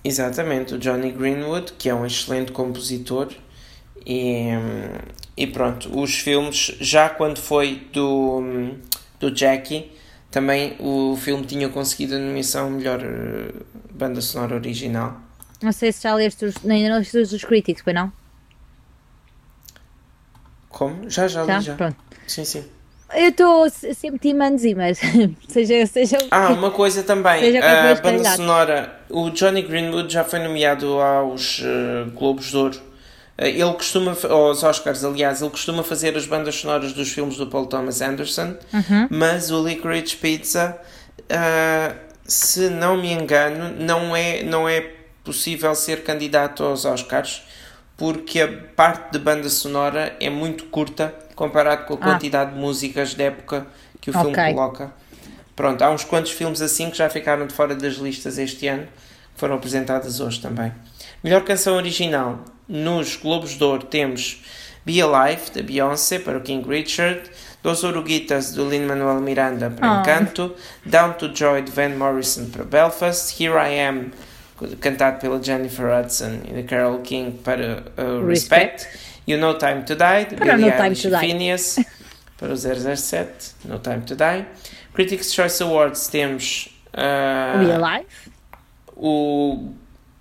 Exatamente, 0.04 0.76
o 0.76 0.78
Johnny 0.78 1.12
Greenwood, 1.12 1.74
que 1.78 1.90
é 1.90 1.96
um 1.96 2.06
excelente 2.06 2.52
compositor. 2.52 3.30
E, 4.06 4.50
e 5.36 5.48
pronto, 5.48 6.00
os 6.00 6.16
filmes, 6.20 6.76
já 6.80 7.10
quando 7.10 7.40
foi 7.40 7.88
do, 7.92 8.44
do 9.20 9.36
Jackie, 9.36 9.92
também 10.30 10.76
o 10.80 11.18
filme 11.18 11.46
tinha 11.46 11.70
conseguido 11.70 12.16
a 12.16 12.20
nomeação 12.20 12.70
melhor 12.70 13.00
eh, 13.02 13.52
banda 13.92 14.22
sonora 14.22 14.56
original. 14.56 15.20
Não 15.62 15.72
sei 15.72 15.92
se 15.92 16.04
já 16.04 16.14
leste 16.14 16.46
os, 16.46 16.56
ainda 16.66 16.90
não 16.90 16.98
leste 16.98 17.18
os 17.18 17.44
críticos, 17.44 17.82
foi 17.82 17.94
não? 17.94 18.12
Como? 20.76 21.10
Já, 21.10 21.26
já, 21.30 21.46
já? 21.46 21.60
já. 21.62 21.76
Pronto. 21.76 21.96
Sim, 22.28 22.44
sim. 22.44 22.66
Eu 23.14 23.30
estou 23.30 23.70
sempre 23.70 24.20
team 24.20 24.38
mas 24.76 25.00
seja, 25.48 25.86
seja 25.86 26.18
Ah, 26.30 26.50
uma 26.50 26.70
coisa 26.70 27.02
também, 27.02 27.58
a 27.60 27.96
banda 27.96 28.36
sonora, 28.36 29.00
o 29.10 29.30
Johnny 29.30 29.62
Greenwood 29.62 30.12
já 30.12 30.26
foi 30.26 30.40
nomeado 30.40 31.00
aos 31.00 31.60
uh, 31.60 32.12
Globos 32.12 32.48
de 32.48 32.58
Ouro. 32.58 32.78
Uh, 33.38 33.46
ele 33.46 33.74
costuma, 33.74 34.18
aos 34.30 34.64
Oscars, 34.64 35.06
aliás, 35.06 35.42
ele 35.42 35.50
costuma 35.50 35.82
fazer 35.82 36.18
as 36.18 36.26
bandas 36.26 36.56
sonoras 36.56 36.92
dos 36.92 37.10
filmes 37.10 37.38
do 37.38 37.48
Paul 37.48 37.68
Thomas 37.68 38.02
Anderson, 38.02 38.56
uhum. 38.74 39.08
mas 39.10 39.52
o 39.52 39.66
Licorice 39.66 40.18
Pizza, 40.18 40.78
uh, 41.22 41.96
se 42.26 42.70
não 42.70 42.98
me 42.98 43.14
engano, 43.14 43.74
não 43.80 44.14
é, 44.14 44.44
não 44.44 44.68
é 44.68 44.92
possível 45.24 45.74
ser 45.74 46.04
candidato 46.04 46.64
aos 46.64 46.84
Oscars 46.84 47.44
porque 47.98 48.42
a 48.42 48.48
parte 48.76 49.12
de 49.12 49.20
banda 49.20 49.50
sonora 49.50 50.16
é 50.20 50.30
muito 50.30 50.66
curta 50.66 51.14
comparado 51.36 51.86
com 51.86 51.94
a 51.94 51.98
ah. 51.98 52.00
quantidade 52.00 52.54
de 52.54 52.60
músicas 52.60 53.14
de 53.14 53.24
época 53.24 53.68
que 54.02 54.10
o 54.10 54.14
filme 54.14 54.32
okay. 54.32 54.54
coloca. 54.54 54.94
Pronto, 55.56 55.82
há 55.82 55.90
uns 55.90 56.04
quantos 56.04 56.32
filmes 56.32 56.62
assim 56.62 56.90
que 56.90 56.98
já 56.98 57.10
ficaram 57.10 57.48
de 57.48 57.54
fora 57.54 57.74
das 57.76 57.94
listas 57.96 58.38
este 58.38 58.68
ano, 58.68 58.84
que 59.34 59.40
foram 59.40 59.56
apresentadas 59.56 60.20
hoje 60.20 60.42
também. 60.42 60.72
Melhor 61.24 61.44
canção 61.44 61.76
original. 61.76 62.44
Nos 62.68 63.16
Globos 63.16 63.58
de 63.58 63.64
Ouro 63.64 63.84
temos 63.84 64.42
Be 64.86 65.02
Alive, 65.02 65.52
da 65.54 65.62
Beyoncé, 65.62 66.20
para 66.20 66.38
o 66.38 66.42
King 66.42 66.68
Richard, 66.68 67.22
Dos 67.64 67.84
Oruguitas, 67.84 68.52
do 68.54 68.68
Lin-Manuel 68.68 69.22
Miranda, 69.22 69.70
para 69.70 69.98
oh. 69.98 70.02
Encanto, 70.02 70.56
Down 70.86 71.14
to 71.14 71.34
Joy, 71.34 71.64
de 71.64 71.72
Van 71.72 71.90
Morrison, 71.90 72.50
para 72.50 72.64
Belfast, 72.64 73.40
Here 73.40 73.54
I 73.54 73.80
Am, 73.80 74.12
cantado 74.80 75.20
pela 75.20 75.42
Jennifer 75.42 75.86
Hudson 75.86 76.40
e 76.48 76.54
da 76.54 76.64
Carole 76.64 77.02
King 77.02 77.32
para 77.44 77.84
uh, 77.98 78.26
Respect. 78.26 78.84
Respect. 78.84 79.06
You 79.28 79.40
No 79.40 79.56
Time 79.56 79.82
to 79.84 79.96
Die, 79.96 80.26
de 80.30 80.36
para 80.36 80.56
Billie 80.56 80.72
Eilish 80.72 81.06
e 81.06 81.18
Phineas, 81.18 81.80
para 82.38 82.54
o 82.54 82.56
007, 82.56 83.56
No 83.66 83.80
Time 83.80 84.02
to 84.02 84.16
Die. 84.16 84.46
Critics' 84.94 85.34
Choice 85.34 85.62
Awards 85.64 86.08
temos 86.08 86.70
uh, 86.94 87.58
o 87.58 87.66
Be 87.66 87.74
Alive, 87.74 88.08
o, 88.96 89.74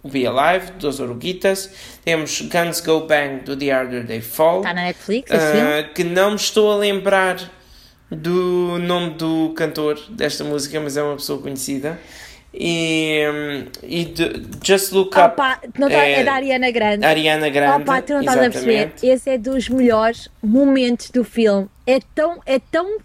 o 0.03 0.09
Be 0.09 0.27
Alive, 0.27 0.73
dos 0.73 1.01
Oruguitas. 1.01 1.71
Temos 2.03 2.41
Guns 2.41 2.81
Go 2.81 3.07
Bang, 3.07 3.45
do 3.45 3.57
The 3.57 3.71
Harder 3.71 4.07
They 4.07 4.23
Fall. 4.23 4.59
Está 4.59 4.73
na 4.73 4.83
Netflix, 4.85 5.31
uh, 5.31 5.95
Que 5.95 6.03
não 6.03 6.31
me 6.31 6.37
estou 6.37 6.73
a 6.73 6.77
lembrar 6.77 7.39
do 8.11 8.79
nome 8.79 9.11
do 9.15 9.53
cantor 9.55 10.01
desta 10.09 10.45
música, 10.45 10.81
mas 10.81 10.97
é 10.97 11.03
uma 11.03 11.17
pessoa 11.17 11.41
conhecida. 11.41 11.99
E, 12.57 13.21
e 13.83 14.05
de, 14.05 14.43
Just 14.65 14.93
Look 14.93 15.09
Up 15.19 15.35
Opa, 15.35 15.61
não 15.77 15.89
tá, 15.89 16.05
é, 16.05 16.21
é, 16.21 16.25
da 16.25 16.35
Ariana 16.35 16.71
Grande. 16.71 17.05
Ariana 17.05 17.49
Grande. 17.49 17.83
Opa, 17.83 18.01
tu 18.01 18.13
não 18.13 18.21
estás 18.21 18.39
a 18.39 18.43
perceber. 18.43 18.93
Esse 19.03 19.31
é 19.31 19.39
dos 19.39 19.69
melhores 19.69 20.29
momentos 20.41 21.11
do 21.11 21.25
filme. 21.25 21.69
É 21.85 21.99
tão, 22.15 22.41
é 22.47 22.61
tão 22.61 22.99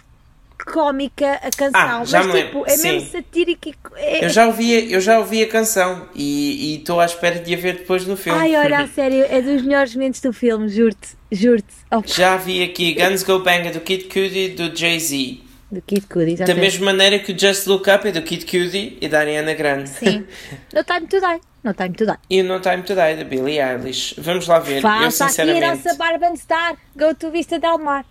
cómica 0.66 1.34
a 1.42 1.50
canção, 1.50 1.72
ah, 1.74 2.04
mas 2.08 2.32
tipo, 2.32 2.64
é 2.68 2.78
Sim. 2.78 2.92
mesmo 2.92 3.10
satírica. 3.10 3.72
É... 3.96 4.26
Eu, 4.26 4.30
já 4.30 4.46
ouvi, 4.46 4.92
eu 4.92 5.02
já 5.02 5.18
ouvi 5.18 5.42
a 5.42 5.48
canção 5.48 6.08
e 6.14 6.76
estou 6.76 7.00
à 7.00 7.06
espera 7.06 7.40
de 7.40 7.54
a 7.54 7.58
ver 7.58 7.78
depois 7.80 8.06
no 8.06 8.16
filme. 8.16 8.40
Ai, 8.40 8.56
olha, 8.56 8.80
a 8.80 8.88
sério, 8.94 9.26
é 9.30 9.42
dos 9.42 9.64
melhores 9.64 9.96
momentos 9.96 10.22
do 10.22 10.32
filme, 10.32 10.70
juro-te, 10.70 11.10
juro-te. 11.32 11.74
Já 12.06 12.38
vi 12.38 12.62
aqui 12.64 12.94
Guns 12.94 13.24
Go 13.24 13.40
Bang 13.40 13.72
do 13.72 13.80
Kid 13.80 14.04
Cudi 14.06 14.50
do 14.50 14.76
Jay-Z 14.76 15.49
do 15.72 15.82
Kid 15.82 16.08
Cudi. 16.08 16.36
Da 16.36 16.56
mesma 16.56 16.88
maneira 16.88 17.20
que 17.20 17.32
o 17.32 17.40
Just 17.40 17.68
Look 17.68 17.90
Up 17.90 18.08
é 18.08 18.12
do 18.12 18.22
Kid 18.22 18.46
Cudi 18.46 18.98
e 19.00 19.08
da 19.08 19.20
Ariana 19.20 19.54
Grande. 19.54 19.90
Sim. 19.90 20.26
No 20.74 20.84
Time 20.84 21.08
to 21.08 21.20
Die. 21.20 21.42
No 21.64 21.74
Time 21.74 21.94
to 21.94 22.06
Die. 22.06 22.18
E 22.30 22.42
o 22.42 22.44
No 22.44 22.60
Time 22.60 22.84
to 22.84 22.94
Die 22.96 23.16
da 23.16 23.24
Billie 23.24 23.60
Eilish. 23.60 24.16
Vamos 24.18 24.48
lá 24.48 24.60
ver. 24.60 24.82
Faça 24.82 25.26
eu, 25.26 25.28
sinceramente... 25.28 25.64
aqui 25.64 25.66
a 25.66 25.76
nossa 25.76 25.98
Barbara 25.98 26.36
Star. 26.36 26.76
Go 26.96 27.14
to 27.16 27.32
Vista 27.32 27.60
Del 27.60 27.78
Mar. 27.78 28.06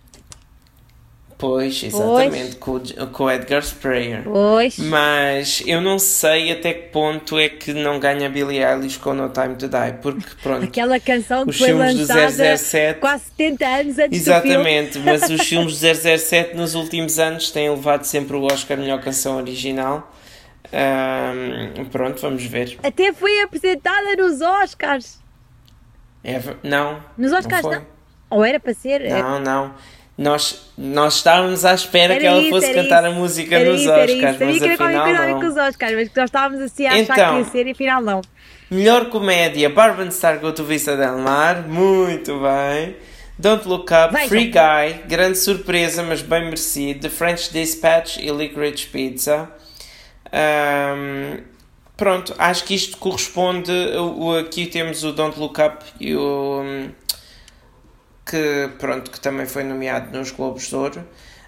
Pois, 1.39 1.81
exatamente, 1.81 2.57
pois. 2.57 2.91
Com, 2.91 3.07
com 3.07 3.23
o 3.23 3.31
Edgar 3.31 3.61
Sprayer. 3.61 4.23
Pois. 4.23 4.77
Mas 4.77 5.63
eu 5.65 5.79
não 5.79 5.97
sei 5.97 6.51
até 6.51 6.73
que 6.73 6.89
ponto 6.89 7.39
é 7.39 7.47
que 7.47 7.73
não 7.73 7.97
ganha 7.97 8.29
Billie 8.29 8.61
Eilish 8.61 8.99
com 8.99 9.13
No 9.13 9.29
Time 9.29 9.55
to 9.55 9.69
Die, 9.69 9.93
porque 10.01 10.35
pronto. 10.43 10.65
Aquela 10.65 10.99
canção 10.99 11.45
que 11.45 11.53
foi 11.53 11.71
lançada 11.71 12.57
007, 12.57 12.99
quase 12.99 13.23
70 13.37 13.65
anos 13.65 13.99
antes 13.99 14.19
Exatamente, 14.19 14.99
mas 14.99 15.29
os 15.29 15.47
filmes 15.47 15.79
do 15.79 15.95
007 15.95 16.57
nos 16.57 16.75
últimos 16.75 17.17
anos 17.17 17.49
têm 17.51 17.69
levado 17.69 18.03
sempre 18.03 18.35
o 18.35 18.43
Oscar 18.43 18.77
melhor 18.77 18.99
canção 18.99 19.37
original. 19.37 20.13
Um, 20.73 21.85
pronto, 21.85 22.19
vamos 22.21 22.43
ver. 22.43 22.77
Até 22.83 23.13
foi 23.13 23.39
apresentada 23.39 24.13
nos 24.17 24.41
Oscars. 24.41 25.21
É, 26.21 26.37
não. 26.63 27.01
Nos 27.17 27.31
Oscars 27.31 27.63
não, 27.63 27.71
não. 27.71 27.85
Ou 28.29 28.43
era 28.43 28.59
para 28.59 28.73
ser? 28.73 29.09
Não, 29.09 29.37
é... 29.37 29.39
não 29.39 29.73
nós, 30.19 30.69
nós 30.77 31.15
estávamos 31.15 31.63
à 31.63 31.73
espera 31.73 32.15
era 32.15 32.19
que 32.19 32.27
ela 32.27 32.41
isso, 32.41 32.49
fosse 32.49 32.73
cantar 32.73 33.03
isso. 33.05 33.13
a 33.13 33.15
música 33.15 33.55
era 33.55 33.71
nos 33.71 33.79
isso, 33.79 33.89
Oscars, 33.89 34.37
mas 34.37 34.59
que 34.59 34.67
afinal 34.67 35.27
não. 35.29 35.39
com 35.39 35.47
os 35.47 35.55
Oscars, 35.55 35.93
mas 35.95 36.09
nós 36.13 36.25
estávamos 36.25 36.61
assim 36.61 36.85
a 36.85 36.89
achar 36.89 37.01
então, 37.01 37.31
que 37.31 37.37
ia 37.37 37.45
ser 37.45 37.67
e 37.67 37.71
afinal 37.71 38.01
não. 38.01 38.21
Melhor 38.69 39.05
comédia, 39.05 39.69
Barbara 39.69 40.11
Star 40.11 40.37
Go 40.39 40.51
to 40.51 40.65
Vista 40.65 40.97
Del 40.97 41.19
Mar, 41.19 41.65
muito 41.65 42.37
bem. 42.37 42.97
Don't 43.37 43.65
Look 43.65 43.89
Up. 43.93 44.27
Free 44.27 44.51
Guy, 44.51 45.07
grande 45.07 45.37
surpresa, 45.37 46.03
mas 46.03 46.21
bem 46.21 46.43
merecido. 46.43 46.99
The 46.99 47.09
French 47.09 47.53
Dispatch 47.53 48.17
e 48.17 48.29
Licorice 48.29 48.87
Pizza. 48.87 49.49
Um, 50.33 51.37
pronto, 51.95 52.35
acho 52.37 52.65
que 52.65 52.75
isto 52.75 52.97
corresponde. 52.97 53.71
O, 53.71 54.35
aqui 54.35 54.65
temos 54.65 55.05
o 55.05 55.13
Don't 55.13 55.39
Look 55.39 55.61
Up 55.61 55.85
e 55.97 56.13
o 56.13 56.89
que, 58.29 58.69
pronto, 58.77 59.09
que 59.09 59.19
também 59.19 59.45
foi 59.45 59.63
nomeado 59.63 60.15
nos 60.17 60.31
Globos 60.31 60.67
de 60.67 60.75
Ouro. 60.75 61.07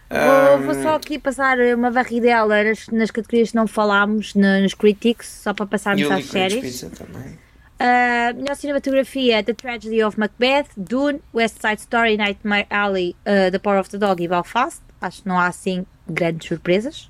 Vou, 0.10 0.66
vou 0.66 0.84
só 0.84 0.96
aqui 0.96 1.18
passar 1.18 1.58
uma 1.74 1.90
varridela 1.90 2.64
nas, 2.64 2.88
nas 2.88 3.12
categorias 3.12 3.52
que 3.52 3.56
não 3.56 3.66
falámos, 3.66 4.34
nos 4.36 4.74
Critics, 4.74 5.28
só 5.28 5.54
para 5.54 5.66
passarmos 5.66 6.10
às 6.12 6.26
séries. 6.26 6.84
Uh, 6.84 8.36
melhor 8.36 8.56
cinematografia: 8.56 9.42
The 9.42 9.54
Tragedy 9.54 10.04
of 10.04 10.20
Macbeth, 10.20 10.68
Dune, 10.76 11.22
West 11.34 11.62
Side 11.62 11.82
Story, 11.82 12.18
Nightmare 12.18 12.68
Alley, 12.70 13.16
uh, 13.22 13.50
The 13.52 13.60
Power 13.60 13.80
of 13.80 13.90
the 13.90 13.98
Dog 13.98 14.22
e 14.22 14.28
Belfast. 14.28 14.82
Acho 15.00 15.24
que 15.24 15.28
não 15.28 15.40
há 15.40 15.48
assim 15.48 15.86
grandes 16.08 16.48
surpresas. 16.48 17.10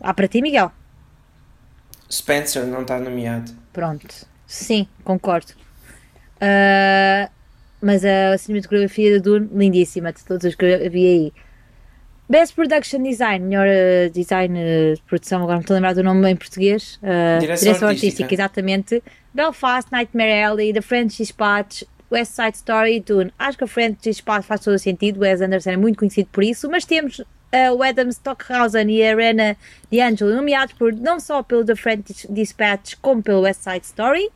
Há 0.00 0.12
para 0.14 0.26
ti, 0.26 0.40
Miguel? 0.40 0.72
Spencer 2.10 2.64
não 2.66 2.82
está 2.82 2.98
nomeado. 2.98 3.52
Pronto, 3.72 4.26
sim, 4.46 4.88
concordo. 5.04 5.52
Uh, 6.36 7.30
mas 7.80 8.04
a 8.04 8.36
cinematografia 8.38 9.20
do 9.20 9.38
Dune, 9.38 9.48
lindíssima, 9.52 10.12
de 10.12 10.24
todos 10.24 10.44
os 10.44 10.54
que 10.54 10.64
havia 10.66 11.08
aí. 11.08 11.32
Best 12.28 12.56
Production 12.56 13.02
Design, 13.02 13.44
melhor 13.44 13.68
uh, 13.68 14.10
design 14.10 14.58
uh, 14.58 14.96
de 14.96 15.02
produção, 15.02 15.42
agora 15.42 15.54
não 15.54 15.60
estou 15.60 15.74
a 15.74 15.76
lembrar 15.76 15.94
do 15.94 16.02
nome 16.02 16.28
em 16.28 16.34
português. 16.34 16.96
Uh, 16.96 17.38
direção, 17.38 17.64
direção 17.64 17.88
artística. 17.88 17.88
artística. 17.88 18.34
exatamente. 18.34 19.02
Belfast, 19.32 19.92
Nightmare 19.92 20.42
Alley, 20.42 20.72
The 20.72 20.80
French 20.80 21.18
Dispatch, 21.18 21.84
West 22.10 22.32
Side 22.32 22.56
Story 22.56 22.96
e 22.96 23.00
Dune. 23.00 23.32
Acho 23.38 23.58
que 23.58 23.64
a 23.64 23.66
French 23.68 23.98
Dispatch 24.02 24.44
faz 24.44 24.60
todo 24.60 24.74
o 24.74 24.78
sentido, 24.78 25.20
Wes 25.20 25.40
Anderson 25.40 25.70
é 25.70 25.76
muito 25.76 25.98
conhecido 25.98 26.28
por 26.32 26.42
isso, 26.42 26.68
mas 26.68 26.84
temos 26.84 27.22
o 27.74 27.82
Adam 27.82 28.08
Stockhausen 28.08 28.90
e 28.90 29.02
a 29.02 29.14
Rena 29.14 29.56
DeAngelo 29.90 30.34
nomeados 30.34 30.74
por, 30.74 30.92
não 30.92 31.18
só 31.18 31.42
pelo 31.42 31.64
The 31.64 31.74
French 31.74 32.26
Dispatch 32.28 32.96
como 33.00 33.22
pelo 33.22 33.42
West 33.42 33.62
Side 33.62 33.86
Story. 33.86 34.28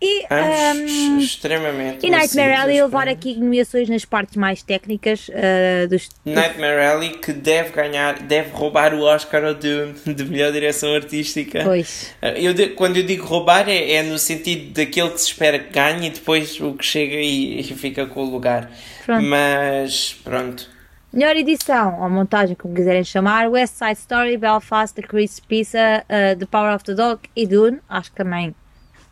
E, 0.00 0.26
um, 0.32 1.18
extremamente 1.18 2.06
e 2.06 2.10
Nightmare 2.10 2.54
Alley 2.54 2.80
levar 2.80 3.08
aqui 3.08 3.34
nomeações 3.34 3.88
nas 3.88 4.04
partes 4.04 4.36
mais 4.36 4.62
técnicas 4.62 5.28
uh, 5.28 5.88
dos. 5.88 6.08
Nightmare 6.24 6.86
Alley 6.86 7.18
que 7.18 7.32
deve 7.32 7.70
ganhar, 7.70 8.20
deve 8.20 8.50
roubar 8.50 8.94
o 8.94 9.02
Oscar 9.02 9.44
ao 9.44 9.54
Dune 9.54 9.94
de 10.06 10.24
melhor 10.24 10.52
direção 10.52 10.94
artística. 10.94 11.64
Pois. 11.64 12.14
Uh, 12.22 12.26
eu 12.26 12.76
quando 12.76 12.98
eu 12.98 13.02
digo 13.02 13.26
roubar 13.26 13.68
é, 13.68 13.94
é, 13.94 14.02
no 14.04 14.18
sentido 14.18 14.72
daquele 14.72 15.10
que 15.10 15.20
se 15.20 15.26
espera 15.26 15.58
que 15.58 15.72
ganhe 15.72 16.06
e 16.06 16.10
depois 16.10 16.60
o 16.60 16.74
que 16.74 16.84
chega 16.84 17.16
e, 17.16 17.58
e 17.58 17.64
fica 17.64 18.06
com 18.06 18.20
o 18.20 18.30
lugar. 18.30 18.70
Pronto. 19.04 19.24
Mas 19.24 20.16
pronto. 20.22 20.78
Melhor 21.12 21.36
edição, 21.36 22.02
ou 22.02 22.10
montagem, 22.10 22.54
como 22.54 22.74
quiserem 22.74 23.02
chamar, 23.02 23.48
West 23.48 23.74
Side 23.74 23.98
Story, 23.98 24.36
Belfast, 24.36 24.94
The 24.94 25.02
Chris 25.02 25.40
Pizza, 25.40 26.04
uh, 26.04 26.38
The 26.38 26.46
Power 26.46 26.74
of 26.74 26.84
the 26.84 26.94
Dog 26.94 27.22
e 27.34 27.46
Dune. 27.46 27.80
Acho 27.88 28.10
que 28.10 28.16
também 28.16 28.54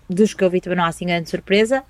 dos 0.09 0.35
que 0.35 0.43
eu 0.43 0.51
vi 0.51 0.61
também 0.61 0.77
não 0.77 0.85
há 0.85 0.89
assim 0.89 1.07
grande 1.07 1.31
surpresa. 1.31 1.83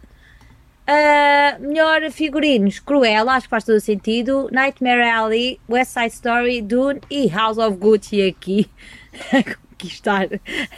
Uh, 0.89 1.61
melhor 1.67 2.09
figurinos, 2.13 2.79
Cruella, 2.79 3.33
acho 3.33 3.47
que 3.47 3.51
faz 3.51 3.65
todo 3.65 3.81
sentido. 3.81 4.49
Nightmare 4.53 5.11
Alley, 5.11 5.61
West 5.69 5.93
Side 5.93 6.15
Story, 6.15 6.63
Dune 6.63 7.01
e 7.11 7.29
House 7.29 7.59
of 7.59 7.77
Gucci 7.77 8.23
aqui 8.23 8.71
a 9.33 9.43
conquistar 9.43 10.29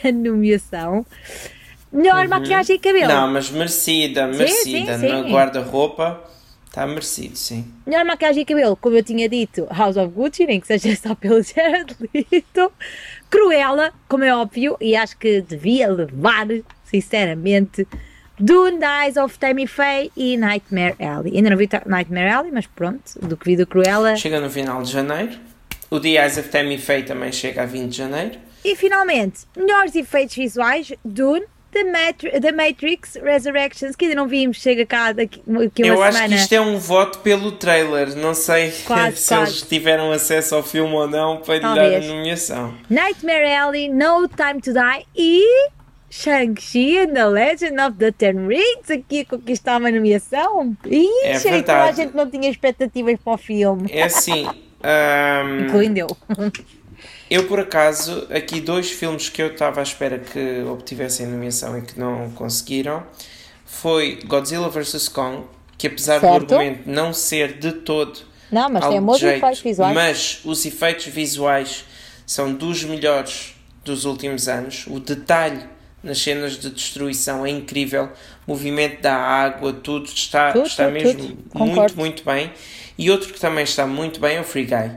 a 0.03 0.11
nomeação. 0.11 1.05
Melhor 1.91 2.23
uhum. 2.23 2.29
maquiagem 2.29 2.75
e 2.75 2.79
cabelo. 2.79 3.07
Não, 3.07 3.31
mas 3.31 3.51
merecida, 3.51 4.27
merecida. 4.27 4.97
Sim, 4.97 5.01
sim, 5.01 5.07
sim. 5.07 5.21
No 5.23 5.29
guarda-roupa 5.29 6.23
está 6.65 6.85
merecido, 6.85 7.35
sim. 7.35 7.65
Melhor 7.85 8.05
maquiagem 8.05 8.43
e 8.43 8.45
cabelo, 8.45 8.75
como 8.75 8.95
eu 8.95 9.03
tinha 9.03 9.27
dito, 9.27 9.67
House 9.71 9.97
of 9.97 10.13
Gucci, 10.13 10.45
nem 10.45 10.59
que 10.59 10.67
seja 10.67 10.95
só 10.95 11.13
pelo 11.15 11.41
Jared 11.43 11.95
Leto. 12.13 12.71
Cruella, 13.29 13.93
como 14.07 14.23
é 14.23 14.35
óbvio, 14.35 14.77
e 14.81 14.95
acho 14.95 15.17
que 15.17 15.41
devia 15.41 15.87
levar, 15.87 16.47
sinceramente, 16.89 17.87
Dune, 18.39 18.79
The 18.79 19.05
Eyes 19.05 19.17
of 19.17 19.37
Tammy 19.37 19.67
Faye 19.67 20.11
e 20.15 20.37
Nightmare 20.37 20.95
Alley. 20.99 21.35
Ainda 21.35 21.49
não 21.49 21.57
vi 21.57 21.69
Nightmare 21.85 22.29
Alley, 22.29 22.51
mas 22.51 22.65
pronto, 22.67 23.19
do 23.21 23.35
que 23.35 23.45
vi 23.45 23.57
do 23.57 23.67
Cruella. 23.67 24.15
Chega 24.15 24.39
no 24.39 24.49
final 24.49 24.81
de 24.81 24.91
janeiro. 24.91 25.37
O 25.89 25.99
The 25.99 26.09
Eyes 26.09 26.37
of 26.37 26.49
Tammy 26.49 26.77
Faye 26.77 27.03
também 27.03 27.31
chega 27.31 27.63
a 27.63 27.65
20 27.65 27.89
de 27.89 27.97
janeiro. 27.97 28.37
E 28.63 28.75
finalmente, 28.75 29.41
melhores 29.57 29.95
efeitos 29.95 30.35
visuais, 30.35 30.93
Dune, 31.03 31.45
The, 31.71 31.83
Matri 31.83 32.31
The 32.41 32.51
Matrix 32.51 33.15
Resurrections, 33.21 33.95
que 33.95 34.05
ainda 34.05 34.15
não 34.15 34.27
vimos, 34.27 34.57
chega 34.57 34.85
cá 34.85 35.11
daqui, 35.11 35.41
daqui 35.45 35.83
uma 35.83 35.93
Eu 35.93 36.01
acho 36.03 36.25
que 36.25 36.35
isto 36.35 36.53
é 36.53 36.61
um 36.61 36.77
voto 36.77 37.19
pelo 37.19 37.51
trailer, 37.53 38.15
não 38.15 38.33
sei 38.33 38.71
quase, 38.87 39.17
se 39.17 39.27
quase. 39.27 39.51
eles 39.51 39.61
tiveram 39.63 40.11
acesso 40.11 40.55
ao 40.55 40.63
filme 40.63 40.93
ou 40.93 41.07
não 41.07 41.37
para 41.37 41.55
lhe 41.55 41.61
dar 41.61 41.77
a 41.77 41.99
nomeação. 41.99 42.73
Nightmare 42.89 43.53
Alley, 43.55 43.89
No 43.89 44.27
Time 44.27 44.61
to 44.61 44.73
Die 44.73 45.05
e 45.15 45.69
Shang-Chi 46.09 47.03
and 47.03 47.13
the 47.13 47.25
Legend 47.25 47.79
of 47.81 47.97
the 47.97 48.11
Ten 48.11 48.47
Rings 48.47 48.89
aqui 48.89 49.25
conquistar 49.25 49.77
uma 49.77 49.91
nomeação. 49.91 50.75
Ih, 50.85 51.07
é 51.23 51.39
que 51.39 51.71
a 51.71 51.91
gente 51.91 52.15
não 52.15 52.29
tinha 52.29 52.49
expectativas 52.49 53.17
para 53.23 53.33
o 53.33 53.37
filme. 53.37 53.89
É 53.91 54.03
assim. 54.03 54.47
Um, 54.81 55.65
Incluindo 55.65 55.99
eu. 55.99 56.07
Eu, 57.29 57.47
por 57.47 57.59
acaso, 57.59 58.25
aqui 58.29 58.61
dois 58.61 58.89
filmes 58.89 59.27
que 59.27 59.41
eu 59.41 59.47
estava 59.47 59.81
à 59.81 59.83
espera 59.83 60.17
que 60.17 60.63
obtivessem 60.63 61.27
nomeação 61.27 61.77
e 61.77 61.81
que 61.81 61.99
não 61.99 62.29
conseguiram 62.31 63.03
foi 63.65 64.19
Godzilla 64.25 64.69
vs. 64.69 65.07
Kong, 65.09 65.45
que 65.77 65.87
apesar 65.87 66.19
certo. 66.19 66.45
do 66.45 66.55
argumento 66.55 66.89
não 66.89 67.13
ser 67.13 67.59
de 67.59 67.71
todo. 67.71 68.19
Não, 68.51 68.67
mas 68.69 68.87
tem 68.87 69.01
bons 69.01 69.21
efeitos 69.21 69.61
visuais. 69.61 69.93
Mas 69.93 70.41
os 70.43 70.65
efeitos 70.65 71.05
visuais 71.05 71.85
são 72.25 72.53
dos 72.53 72.83
melhores 72.83 73.55
dos 73.85 74.05
últimos 74.05 74.47
anos. 74.47 74.85
O 74.87 74.99
detalhe 74.99 75.61
nas 76.03 76.19
cenas 76.21 76.57
de 76.57 76.69
destruição 76.69 77.45
é 77.45 77.49
incrível, 77.49 78.09
o 78.47 78.51
movimento 78.51 79.01
da 79.01 79.15
água, 79.15 79.73
tudo 79.73 80.05
está, 80.05 80.51
tudo, 80.53 80.67
está 80.67 80.85
tudo, 80.85 80.93
mesmo 80.93 81.27
tudo. 81.27 81.65
muito, 81.65 81.97
muito 81.97 82.25
bem. 82.25 82.51
E 82.97 83.09
outro 83.11 83.33
que 83.33 83.39
também 83.39 83.63
está 83.63 83.85
muito 83.85 84.19
bem 84.19 84.37
é 84.37 84.41
o 84.41 84.43
Free 84.43 84.65
Guy. 84.65 84.91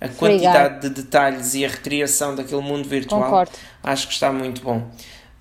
A 0.00 0.08
Free 0.08 0.16
quantidade 0.16 0.80
Guy. 0.80 0.88
de 0.88 1.02
detalhes 1.02 1.54
e 1.54 1.64
a 1.64 1.68
recriação 1.68 2.34
daquele 2.34 2.60
mundo 2.62 2.88
virtual 2.88 3.22
Concordo. 3.22 3.52
acho 3.82 4.06
que 4.08 4.12
está 4.14 4.30
muito 4.32 4.60
bom. 4.62 4.90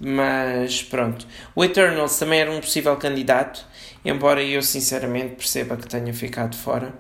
Mas 0.01 0.84
pronto. 0.84 1.25
O 1.56 1.63
Eternals 1.63 2.17
também 2.17 2.39
era 2.39 2.51
um 2.51 2.60
possível 2.60 2.95
candidato, 2.97 3.65
embora 4.04 4.43
eu 4.43 4.62
sinceramente 4.62 5.36
perceba 5.36 5.78
que 5.78 5.88
tenha 5.88 6.13
ficado 6.13 6.56
fora. 6.56 6.93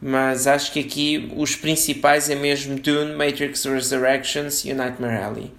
Mas 0.00 0.46
acho 0.46 0.72
que 0.72 0.80
aqui 0.80 1.30
os 1.36 1.54
principais 1.56 2.30
é 2.30 2.34
mesmo 2.34 2.78
Dune, 2.80 3.14
Matrix 3.14 3.64
Resurrections 3.64 4.64
e 4.64 4.72
o 4.72 4.74
Nightmare 4.74 5.22
Alley. 5.22 5.52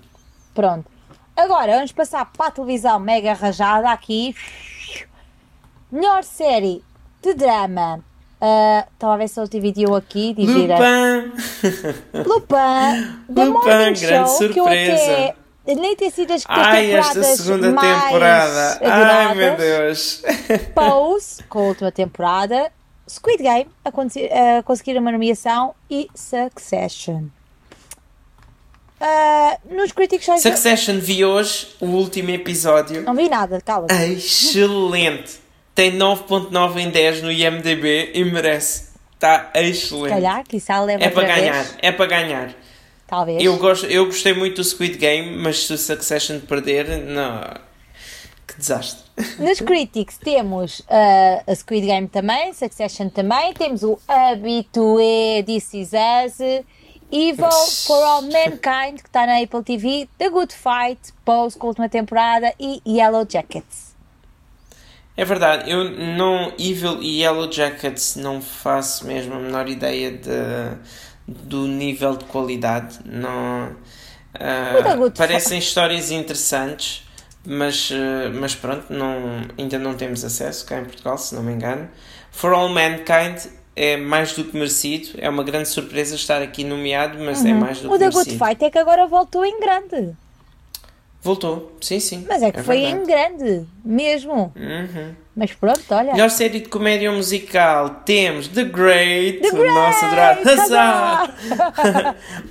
Pronto. 0.54 0.90
Agora 1.36 1.74
vamos 1.76 1.92
passar 1.92 2.26
para 2.26 2.48
a 2.48 2.52
televisão 2.52 3.00
mega 3.00 3.34
rajada 3.34 3.90
aqui. 3.90 4.36
Melhor 5.92 6.24
série 6.24 6.84
de 7.22 7.34
drama. 7.34 8.04
Uh, 8.42 8.88
estava 8.94 9.14
a 9.14 9.18
ver 9.18 9.28
se 9.28 9.40
eu 9.40 9.48
dividiu 9.48 9.96
aqui. 9.96 10.34
Dividida. 10.34 10.76
Lupin! 10.76 11.32
Lupin! 12.28 13.34
The 13.34 13.46
Lupin, 13.46 13.52
Morning 13.52 13.70
grande 13.70 14.00
Show, 14.00 14.28
surpresa. 14.28 14.54
Que 14.54 14.60
eu 14.60 14.68
até 14.68 15.36
nem 15.76 15.96
tem 15.96 16.10
sido 16.10 16.34
as 16.34 16.44
Ai, 16.48 16.92
esta 16.92 17.24
segunda 17.24 17.68
temporada. 17.68 18.80
Ai, 18.84 19.36
meu 19.36 19.56
Deus. 19.56 20.24
Pose, 20.74 21.44
com 21.44 21.60
a 21.60 21.64
última 21.64 21.92
temporada. 21.92 22.72
Squid 23.08 23.44
Game, 23.44 23.70
a, 23.86 23.90
a 24.60 24.64
conseguir 24.64 24.98
uma 24.98 25.12
nomeação. 25.12 25.76
E 25.90 26.10
Succession. 26.16 27.26
Uh, 29.02 29.76
nos 29.76 29.92
Critics 29.92 30.24
Choice. 30.24 30.44
Succession 30.44 31.00
vi 31.00 31.26
hoje 31.26 31.70
o 31.80 31.88
último 31.88 32.30
episódio. 32.30 33.02
Não 33.02 33.16
vi 33.16 33.28
nada, 33.28 33.60
cala. 33.60 33.88
Excelente. 33.90 35.40
Tem 35.74 35.98
9.9 35.98 36.78
em 36.78 36.90
10 36.92 37.24
no 37.24 37.32
IMDB 37.32 38.12
e 38.14 38.24
merece. 38.24 38.92
Está 39.16 39.50
excelente. 39.56 40.10
Calhar, 40.10 40.44
que 40.44 40.58
isso 40.58 40.72
leva 40.84 41.04
É 41.04 41.10
para 41.10 41.28
ganhar, 41.28 41.64
vez. 41.64 41.78
é 41.82 41.92
para 41.92 42.06
ganhar. 42.06 42.54
Talvez. 43.08 43.44
Eu, 43.44 43.58
gosto, 43.58 43.88
eu 43.88 44.06
gostei 44.06 44.34
muito 44.34 44.58
do 44.58 44.64
Squid 44.64 44.98
Game, 44.98 45.36
mas 45.36 45.66
se 45.66 45.74
o 45.74 45.78
Succession 45.78 46.40
perder, 46.40 46.88
não. 47.00 47.42
Que 48.48 48.58
desastre. 48.58 49.04
Nos 49.40 49.60
Critics 49.66 50.18
temos 50.18 50.80
uh, 50.82 51.44
a 51.48 51.56
Squid 51.56 51.88
Game 51.88 52.08
também, 52.08 52.54
Succession 52.54 53.10
também, 53.10 53.54
temos 53.54 53.82
o 53.84 54.00
Habitué 54.08 55.44
This 55.44 55.74
Is 55.74 55.92
Us 55.94 56.64
Evil 57.12 57.52
for 57.86 58.02
All 58.04 58.22
Mankind, 58.22 59.02
que 59.02 59.08
está 59.08 59.26
na 59.26 59.42
Apple 59.42 59.64
TV, 59.64 60.08
The 60.18 60.30
Good 60.30 60.54
Fight, 60.54 61.14
Pose, 61.26 61.58
com 61.58 61.68
a 61.68 61.70
última 61.70 61.90
temporada, 61.90 62.54
e 62.60 62.82
Yellow 62.88 63.28
Jackets. 63.30 63.92
É 65.18 65.26
verdade, 65.26 65.70
eu 65.70 65.84
não. 65.84 66.54
Evil 66.58 67.02
e 67.02 67.22
Yellow 67.22 67.52
Jackets 67.52 68.16
não 68.16 68.42
faço 68.42 69.06
mesmo 69.06 69.36
a 69.36 69.40
menor 69.40 69.68
ideia 69.68 70.12
de, 70.12 70.32
do 71.28 71.68
nível 71.68 72.16
de 72.16 72.26
qualidade. 72.26 73.00
Não. 73.06 73.76
Uh, 74.34 75.12
parecem 75.12 75.60
histórias 75.60 76.10
interessantes, 76.10 77.06
mas, 77.46 77.92
uh, 77.92 78.32
mas 78.34 78.56
pronto, 78.56 78.86
não, 78.92 79.42
ainda 79.58 79.78
não 79.78 79.94
temos 79.96 80.24
acesso 80.24 80.66
cá 80.66 80.80
em 80.80 80.86
Portugal, 80.86 81.18
se 81.18 81.36
não 81.36 81.44
me 81.44 81.52
engano. 81.52 81.90
For 82.32 82.54
All 82.54 82.70
Mankind 82.70 83.52
é 83.76 83.98
mais 83.98 84.34
do 84.34 84.44
que 84.44 84.56
merecido. 84.56 85.10
É 85.18 85.30
uma 85.30 85.44
grande 85.44 85.70
surpresa 85.70 86.16
estar 86.16 86.42
aqui 86.42 86.64
nomeado, 86.64 87.18
mas 87.20 87.44
é 87.46 87.50
uhum. 87.50 87.56
é 87.56 87.60
mais 87.60 87.80
do 87.80 87.90
o 87.90 87.94
que 87.94 88.00
merecido. 88.00 88.20
O 88.20 88.26
The 88.26 88.32
Good 88.32 88.46
Fight 88.50 88.66
é 88.66 88.70
que 88.70 88.78
agora 88.78 89.08
voltou 89.08 89.46
em 89.46 89.60
grande. 89.60 90.16
Voltou, 91.24 91.72
sim, 91.80 92.00
sim. 92.00 92.26
Mas 92.28 92.42
é 92.42 92.52
que 92.52 92.60
é 92.60 92.64
foi 92.64 92.82
verdade. 92.82 93.04
em 93.04 93.06
grande, 93.06 93.68
mesmo. 93.86 94.52
Uhum. 94.56 95.14
Mas 95.36 95.54
pronto, 95.54 95.84
olha. 95.92 96.14
Melhor 96.14 96.30
série 96.32 96.60
de 96.60 96.68
comédia 96.68 97.12
musical 97.12 98.02
temos 98.04 98.48
The 98.48 98.64
Great, 98.64 99.40
The 99.42 99.52
Great! 99.52 99.70
o 99.70 99.74
nosso 99.74 100.06
adorado 100.06 100.42
Huzzah! 100.42 101.36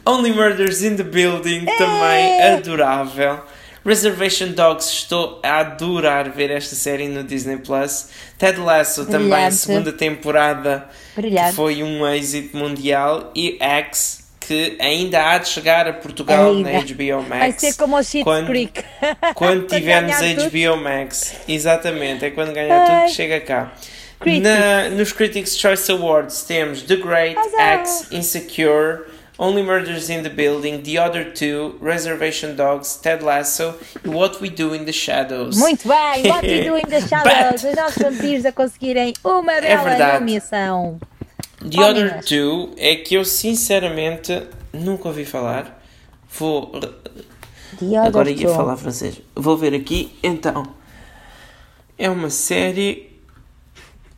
Only 0.07 0.33
Murders 0.33 0.83
in 0.83 0.97
the 0.97 1.03
Building, 1.03 1.67
também 1.67 2.43
adorável. 2.43 3.41
Reservation 3.85 4.49
Dogs, 4.53 4.91
estou 4.91 5.41
a 5.43 5.61
adorar 5.61 6.31
ver 6.31 6.51
esta 6.51 6.75
série 6.75 7.09
no 7.09 7.25
Disney 7.25 7.57
Plus. 7.57 8.09
Ted 8.39 8.59
Lasso 8.59 9.05
Brilhante. 9.05 9.31
também, 9.31 9.51
segunda 9.51 9.93
temporada, 9.93 10.89
Brilhante. 11.17 11.51
que 11.51 11.57
foi 11.57 11.83
um 11.83 12.07
êxito 12.07 12.57
mundial. 12.57 13.33
E 13.35 13.57
X, 13.59 14.25
que 14.41 14.77
ainda 14.81 15.31
há 15.31 15.39
de 15.39 15.49
chegar 15.49 15.89
a 15.89 15.93
Portugal 15.95 16.51
ainda. 16.51 16.71
na 16.73 16.81
HBO 16.81 17.23
Max. 17.23 17.39
Vai 17.39 17.53
ser 17.53 17.75
como 17.75 17.97
o 17.97 18.03
Shit 18.03 18.23
quando, 18.25 18.47
Creek. 18.47 18.85
Quando 19.35 19.67
tivermos 19.67 20.17
HBO 20.17 20.77
Max. 20.77 21.35
Exatamente, 21.49 22.25
é 22.25 22.31
quando 22.31 22.53
ganhar 22.53 22.85
tudo 22.85 23.07
que 23.07 23.13
chega 23.13 23.41
cá. 23.41 23.73
Na, 24.43 24.91
nos 24.91 25.13
Critics' 25.13 25.57
Choice 25.57 25.91
Awards 25.91 26.43
temos 26.43 26.83
The 26.83 26.97
Great, 26.97 27.39
X, 27.59 28.09
Insecure. 28.11 29.05
Only 29.41 29.63
Murders 29.63 30.11
in 30.11 30.23
the 30.23 30.29
Building, 30.29 30.83
The 30.83 30.99
Other 30.99 31.25
Two, 31.25 31.79
Reservation 31.81 32.57
Dogs, 32.57 32.97
Ted 32.97 33.25
Lasso 33.25 33.75
e 34.05 34.09
What 34.11 34.39
We 34.43 34.51
Do 34.51 34.75
in 34.75 34.85
the 34.85 34.93
Shadows. 34.93 35.57
Muito 35.57 35.89
bem, 35.89 36.31
What 36.31 36.47
We 36.47 36.63
Do 36.63 36.77
in 36.77 36.83
the 36.83 37.01
Shadows, 37.09 37.65
os 37.65 37.75
nossos 37.75 38.03
vampiros 38.03 38.45
a 38.45 38.53
conseguirem 38.53 39.15
uma 39.25 39.55
é 39.55 39.63
bela 39.63 39.91
é 39.95 40.19
nomeação. 40.19 41.01
The 41.59 41.81
oh, 41.81 41.85
Other 41.85 42.05
Minas. 42.05 42.27
Two 42.27 42.75
é 42.77 42.97
que 42.97 43.15
eu 43.15 43.25
sinceramente 43.25 44.47
nunca 44.75 45.09
ouvi 45.09 45.25
falar. 45.25 45.83
Vou. 46.39 46.73
Agora 48.05 48.31
ia 48.31 48.47
two. 48.47 48.55
falar 48.55 48.77
francês. 48.77 49.23
Vou 49.35 49.57
ver 49.57 49.75
aqui. 49.75 50.19
Então. 50.23 50.65
É 51.97 52.11
uma 52.11 52.29
série. 52.29 53.19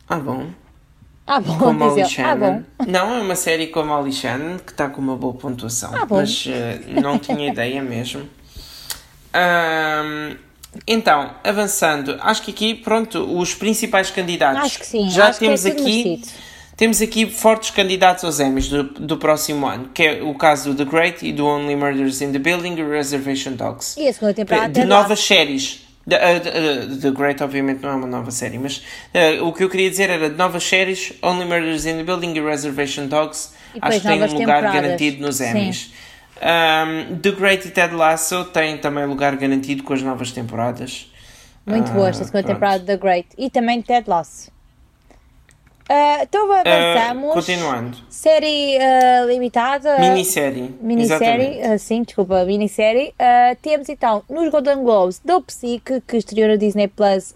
Ah, 0.09 0.19
bom. 0.19 0.51
Ah, 1.35 1.41
bom, 1.41 1.57
com 1.57 1.69
a 1.69 1.73
Molly 1.73 2.05
Shannon. 2.05 2.63
Ah. 2.79 2.85
Não, 2.87 3.15
é 3.15 3.21
uma 3.23 3.35
série 3.35 3.69
com 3.69 3.81
a 3.81 3.85
Molly 3.85 4.13
Shannon 4.13 4.59
que 4.59 4.73
está 4.73 4.91
com 4.91 5.01
uma 5.01 5.17
boa 5.17 5.33
pontuação. 5.33 5.91
Ah. 5.95 6.07
Mas 6.09 6.45
uh, 6.45 7.01
não 7.01 7.19
tinha 7.19 7.49
ideia 7.49 7.83
mesmo. 7.83 8.29
Um, 9.35 10.37
então, 10.87 11.31
avançando, 11.43 12.19
acho 12.21 12.43
que 12.43 12.51
aqui, 12.51 12.75
pronto, 12.75 13.19
os 13.39 13.55
principais 13.55 14.11
candidatos. 14.11 14.63
Acho 14.63 14.79
que 14.79 14.87
sim, 14.87 15.09
já 15.09 15.29
acho 15.29 15.39
temos 15.39 15.63
que 15.63 15.69
é 15.69 15.73
aqui. 15.73 16.05
Merecido. 16.05 16.29
Temos 16.77 17.01
aqui 17.01 17.31
fortes 17.31 17.71
candidatos 17.71 18.25
aos 18.25 18.39
Emmys 18.39 18.69
do, 18.69 18.83
do 18.83 19.17
próximo 19.17 19.67
ano, 19.67 19.89
que 19.95 20.03
é 20.03 20.23
o 20.23 20.35
caso 20.35 20.75
do 20.75 20.85
The 20.85 20.91
Great 20.91 21.27
e 21.27 21.33
do 21.33 21.47
Only 21.47 21.77
Murders 21.77 22.21
in 22.21 22.33
the 22.33 22.39
Building 22.39 22.75
e 22.75 22.83
Reservation 22.83 23.53
Dogs. 23.53 23.99
E 23.99 24.07
a 24.07 24.13
segunda 24.13 24.35
temporada 24.35 24.69
De 24.69 24.85
novas 24.85 25.21
séries 25.21 25.81
The, 26.09 26.17
uh, 26.17 27.01
the, 27.01 27.11
Great, 27.13 27.43
obviamente, 27.43 27.83
não 27.83 27.91
é 27.91 27.95
uma 27.95 28.07
nova 28.07 28.31
série, 28.31 28.59
mas 28.59 28.79
uh, 29.15 29.45
o 29.47 29.53
que 29.53 29.63
eu 29.63 29.71
queria 29.71 29.89
dizer 29.89 30.11
era 30.11 30.29
de 30.29 30.37
novas 30.37 30.65
séries: 30.65 31.13
Only 31.23 31.45
Murders 31.45 31.87
in 31.87 31.97
the 31.97 32.05
Building 32.05 32.35
e 32.35 32.41
Reservation 32.41 33.07
Dogs. 33.07 33.55
E 33.75 33.79
acho 33.81 34.01
que 34.01 34.07
têm 34.07 34.23
um 34.23 34.35
lugar 34.35 34.63
garantido 34.63 35.23
nos 35.23 35.41
Emmys. 35.41 35.93
Um, 36.43 37.19
the 37.19 37.31
Great 37.31 37.69
e 37.69 37.71
Ted 37.71 37.95
Lasso 37.95 38.45
têm 38.47 38.77
também 38.79 39.07
lugar 39.07 39.37
garantido 39.37 39.85
com 39.85 39.93
as 39.93 40.03
novas 40.03 40.33
temporadas. 40.33 41.11
Muito 41.65 41.91
uh, 41.91 41.95
boa 41.95 42.09
esta 42.09 42.25
segunda 42.25 42.49
temporada 42.49 42.81
de 42.81 42.87
The 42.87 42.97
Great. 42.97 43.29
E 43.39 43.49
também 43.49 43.81
Ted 43.81 44.09
Lasso. 44.09 44.52
Uh, 45.93 46.23
então 46.23 46.51
avançamos. 46.51 47.31
Uh, 47.31 47.35
continuando. 47.35 47.99
Série 48.09 48.79
uh, 48.79 49.29
limitada. 49.29 49.99
Minissérie. 49.99 50.75
Minissérie, 50.81 51.61
uh, 51.69 51.79
sim, 51.79 52.03
desculpa, 52.03 52.47
minissérie. 52.47 53.13
Temos 53.61 53.91
então 53.91 54.23
nos 54.29 54.49
Golden 54.51 54.83
Globes 54.83 55.21
do 55.23 55.43
Psyche, 55.43 56.01
que 56.09 56.17
estreou 56.17 56.49
no 56.49 56.57
Disney 56.57 56.89
Plus 56.89 57.35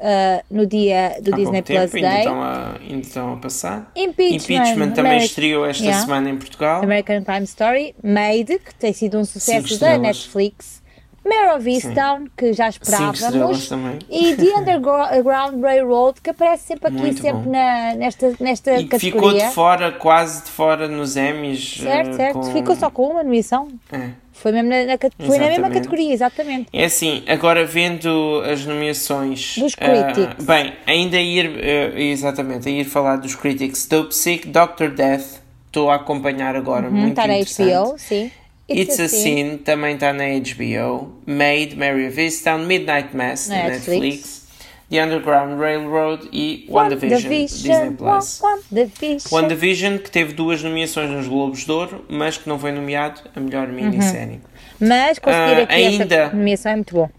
no 0.50 0.66
dia 0.66 1.18
do 1.20 1.34
Há 1.34 1.36
Disney 1.36 1.62
Plus 1.62 1.90
tempo, 1.90 1.92
Day. 1.92 2.04
Ainda 2.04 2.18
estão, 2.18 2.42
a, 2.42 2.76
ainda 2.80 3.07
estão 3.07 3.32
a 3.34 3.36
passar. 3.36 3.92
Impeachment, 3.94 4.36
Impeachment 4.36 4.90
também 4.92 5.12
American, 5.12 5.26
estreou 5.26 5.66
esta 5.66 5.84
yeah. 5.84 6.02
semana 6.02 6.30
em 6.30 6.36
Portugal. 6.36 6.82
American 6.82 7.24
Crime 7.24 7.44
Story. 7.44 7.94
Made, 8.02 8.59
que 8.59 8.74
tem 8.74 8.92
sido 8.94 9.18
um 9.18 9.24
sucesso 9.24 9.78
da 9.78 9.98
Netflix. 9.98 10.86
Mare 11.27 11.57
of 11.57 11.68
Easttown, 11.68 12.27
que 12.37 12.53
já 12.53 12.68
esperávamos, 12.68 13.70
e 14.11 14.35
The 14.37 14.45
Underground 14.59 15.62
Railroad, 15.62 16.20
que 16.20 16.31
aparece 16.31 16.64
sempre 16.64 16.89
aqui, 16.89 16.99
Muito 16.99 17.20
sempre 17.20 17.49
na, 17.49 17.95
nesta, 17.95 18.35
nesta 18.41 18.81
e 18.81 18.87
categoria. 18.87 19.31
ficou 19.31 19.49
de 19.49 19.55
fora, 19.55 19.93
quase 19.93 20.45
de 20.45 20.51
fora 20.51 20.89
nos 20.89 21.16
Emmys. 21.16 21.79
Certo, 21.79 22.11
uh, 22.11 22.16
certo. 22.16 22.35
Com... 22.35 22.53
Ficou 22.53 22.77
só 22.77 22.91
com 22.91 23.11
uma 23.11 23.22
nomeação. 23.22 23.68
É. 23.93 24.11
Foi, 24.33 24.53
mesmo 24.53 24.68
na, 24.68 24.85
na, 24.85 25.27
foi 25.27 25.39
na 25.39 25.47
mesma 25.47 25.70
categoria, 25.70 26.12
exatamente. 26.12 26.68
É 26.72 26.85
assim, 26.85 27.24
agora 27.27 27.64
vendo 27.64 28.43
as 28.43 28.66
nomeações. 28.66 29.57
Dos 29.59 29.74
Critics. 29.74 30.43
Uh, 30.43 30.47
bem, 30.47 30.74
ainda 30.87 31.16
ir, 31.16 31.49
uh, 31.49 31.99
exatamente, 31.99 32.68
a 32.68 32.70
ir 32.70 32.85
falar 32.85 33.16
dos 33.16 33.35
Critics. 33.35 33.87
Dope 33.87 34.14
Sick, 34.14 34.47
Doctor 34.49 34.91
Death, 34.91 35.41
estou 35.66 35.91
a 35.91 35.97
acompanhar 35.97 36.55
agora, 36.55 36.87
uhum, 36.87 36.93
muito 36.93 37.18
está 37.18 37.27
na 37.27 37.35
HBO, 37.35 37.99
sim. 37.99 38.31
It's, 38.69 38.99
It's 38.99 39.01
a, 39.01 39.05
a 39.05 39.09
Sin 39.09 39.59
também 39.59 39.95
está 39.95 40.12
na 40.12 40.25
HBO. 40.25 41.12
Made, 41.25 41.77
Mary 41.77 42.09
of 42.09 42.21
Easttown, 42.21 42.67
Midnight 42.67 43.17
Mass 43.17 43.49
na 43.49 43.69
Netflix. 43.69 43.89
Netflix. 43.89 44.47
The 44.89 45.03
Underground 45.03 45.59
Railroad 45.59 46.29
e 46.33 46.64
WandaVision, 46.69 47.29
Disney 47.29 47.91
Plus. 47.97 48.41
WandaVision. 48.41 49.33
WandaVision, 49.33 49.99
que 49.99 50.11
teve 50.11 50.33
duas 50.33 50.62
nomeações 50.62 51.11
nos 51.11 51.27
Globos 51.27 51.64
de 51.64 51.73
Ouro, 51.73 52.05
mas 52.09 52.39
que 52.39 52.49
não 52.49 52.57
foi 52.57 52.71
nomeado 52.71 53.21
a 53.35 53.41
melhor 53.41 53.67
minissérie. 53.67 54.35
Uhum. 54.81 54.89
Mas 54.89 55.19
conseguir 55.19 55.61
uh, 55.61 55.62
aqui 55.64 55.75
ainda, 55.75 56.14
essa 56.14 56.37
nomeação 56.37 56.73
é 56.73 56.77
muito 56.77 56.95
bom. 56.95 57.11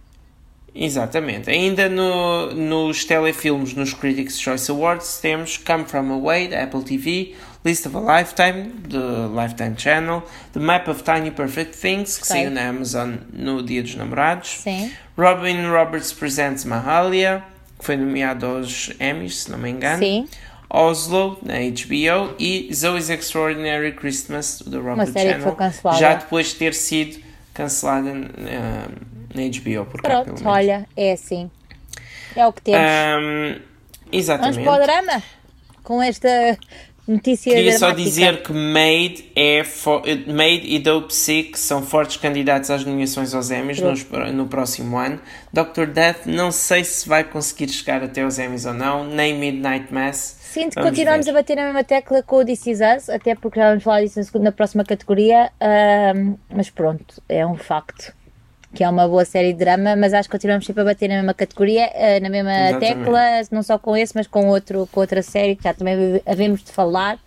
Exatamente. 0.74 1.50
Ainda 1.50 1.90
no, 1.90 2.54
nos 2.54 3.04
telefilmes, 3.04 3.74
nos 3.74 3.94
Critics' 3.94 4.40
Choice 4.40 4.70
Awards, 4.72 5.20
temos 5.20 5.58
Come 5.58 5.84
From 5.86 6.12
Away, 6.14 6.50
da 6.50 6.64
Apple 6.64 6.84
TV, 6.84 7.36
List 7.64 7.86
of 7.86 7.96
a 7.98 8.00
Lifetime, 8.00 8.70
do 8.88 9.28
Lifetime 9.36 9.76
Channel, 9.76 10.24
The 10.54 10.60
Map 10.60 10.88
of 10.88 11.04
Tiny 11.04 11.32
Perfect 11.32 11.76
Things, 11.76 12.18
que 12.18 12.28
saiu 12.28 12.50
na 12.50 12.70
Amazon 12.70 13.16
no 13.34 13.62
Dia 13.62 13.84
dos 13.84 13.96
Namorados, 13.96 14.62
Sim. 14.62 14.92
Robin 15.18 15.68
Roberts 15.68 16.14
Presents 16.14 16.64
Mahalia, 16.66 17.44
que 17.78 17.86
foi 17.86 17.98
nomeado 17.98 18.46
aos 18.46 18.92
Emmys, 19.00 19.44
se 19.44 19.52
não 19.52 19.58
me 19.58 19.70
engano. 19.70 20.00
Sim. 20.00 20.28
Oslo, 20.70 21.40
na 21.42 21.56
HBO, 21.56 22.36
e 22.38 22.70
Zoe's 22.74 23.10
Extraordinary 23.10 23.94
Christmas, 23.94 24.62
do 24.66 24.82
Robert 24.82 25.14
Channel, 25.14 25.56
já 25.98 26.16
depois 26.16 26.48
de 26.50 26.56
ter 26.56 26.74
sido 26.74 27.24
cancelada 27.54 28.10
uh, 28.10 28.92
na 29.34 29.42
HBO 29.44 29.86
por 29.86 30.02
cá, 30.02 30.24
Pronto, 30.24 30.48
olha, 30.48 30.88
é 30.96 31.14
assim. 31.14 31.50
É 32.36 32.46
o 32.46 32.54
que 32.54 32.62
temos. 32.62 32.82
Um, 32.82 33.62
exatamente. 34.12 34.64
Vamos 34.64 34.70
para 34.70 34.84
o 34.84 34.86
drama? 34.86 35.24
Com 35.84 36.04
esta 36.04 36.58
Notícia 37.08 37.54
Queria 37.54 37.78
só 37.80 37.92
dizer 37.92 38.44
que 38.44 38.52
Made, 38.52 39.32
é 39.34 39.64
Made 40.28 40.64
e 40.66 40.78
Dope 40.78 41.14
Sick 41.14 41.58
são 41.58 41.82
fortes 41.82 42.18
candidatos 42.18 42.70
às 42.70 42.84
nomeações 42.84 43.34
aos 43.34 43.50
Emmys 43.50 43.80
no, 43.80 43.94
no, 44.34 44.48
próximo 44.48 44.98
ano. 44.98 45.18
Dr. 45.54 45.86
Death 45.86 46.26
não 46.26 46.52
sei 46.52 46.84
se 46.84 47.08
vai 47.08 47.24
conseguir 47.24 47.70
chegar 47.70 48.04
até 48.04 48.26
os 48.26 48.38
Emmys 48.38 48.66
ou 48.66 48.74
não, 48.74 49.06
nem 49.06 49.34
Midnight 49.34 49.94
Mass. 49.94 50.38
Sinto 50.42 50.76
que 50.76 50.82
continuamos 50.82 51.26
ver. 51.26 51.32
a 51.32 51.36
bater 51.36 51.56
na 51.56 51.66
mesma 51.66 51.84
tecla 51.84 52.22
com 52.24 52.38
o 52.38 52.46
This 52.46 52.68
Is 52.68 52.80
Us, 52.80 53.10
até 53.10 53.36
porque 53.36 53.60
já 53.60 53.70
vamos 53.70 53.84
falar 53.84 54.04
disso 54.04 54.38
na 54.40 54.52
próxima 54.52 54.84
categoria, 54.84 55.50
uh, 55.62 56.38
mas 56.54 56.70
pronto, 56.70 57.22
é 57.30 57.46
um 57.48 57.56
facto 57.56 58.17
que 58.78 58.84
é 58.84 58.90
uma 58.90 59.08
boa 59.08 59.26
série 59.26 59.54
de 59.54 59.58
drama, 59.58 59.96
mas 59.96 60.14
acho 60.14 60.30
que 60.30 60.34
continuamos 60.34 60.64
sempre 60.64 60.84
a 60.84 60.86
bater 60.86 61.10
na 61.10 61.16
mesma 61.16 61.34
categoria, 61.34 61.90
eh, 61.96 62.20
na 62.20 62.30
mesma 62.30 62.70
Exatamente. 62.70 62.96
tecla, 62.96 63.22
não 63.52 63.64
só 63.64 63.80
com 63.80 63.98
esse, 63.98 64.16
mas 64.16 64.28
com, 64.28 64.50
outro, 64.50 64.88
com 64.92 65.00
outra 65.00 65.24
série 65.24 65.56
que 65.56 65.64
já 65.64 65.74
também 65.74 66.22
havemos 66.28 66.64
de 66.64 66.72
falar. 66.72 67.18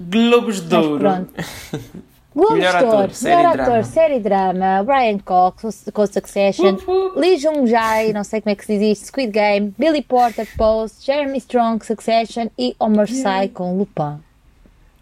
Globos 0.00 0.62
de 0.62 0.74
Ouro. 0.74 1.28
Globos 2.34 2.58
de 2.58 2.84
Ouro, 2.84 3.12
melhor 3.22 3.60
ator, 3.60 3.84
série 3.84 4.20
drama, 4.20 4.82
Brian 4.84 5.18
Cox 5.18 5.84
com 5.92 6.06
Succession, 6.06 6.78
Lee 7.14 7.36
Jung 7.36 7.66
Jae, 7.66 8.14
não 8.14 8.24
sei 8.24 8.40
como 8.40 8.52
é 8.52 8.54
que 8.54 8.64
se 8.64 8.78
diz 8.78 8.98
isto, 8.98 9.06
Squid 9.08 9.32
Game, 9.32 9.74
Billy 9.78 10.00
Porter 10.00 10.48
Post, 10.56 11.04
Jeremy 11.04 11.36
Strong 11.36 11.84
Succession 11.84 12.48
e 12.58 12.74
Omar 12.78 13.08
Sy 13.08 13.48
com 13.52 13.76
Lupin. 13.76 14.18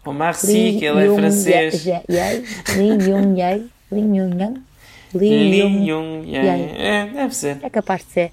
Omar 0.05 0.33
Sy, 0.33 0.75
que 0.77 0.85
ele 0.85 1.07
é 1.07 1.15
francês. 1.15 1.85
Lee 1.85 2.99
Jung 2.99 3.37
Jae, 3.37 3.65
Lee 3.91 4.01
Jung 4.01 4.37
Jae. 4.37 4.64
Lee 5.17 5.87
Jung 5.87 6.29
Yang. 6.29 6.63
É, 6.77 7.05
deve 7.07 7.35
ser. 7.35 7.59
É 7.61 7.69
capaz 7.69 8.05
de 8.05 8.11
ser. 8.11 8.31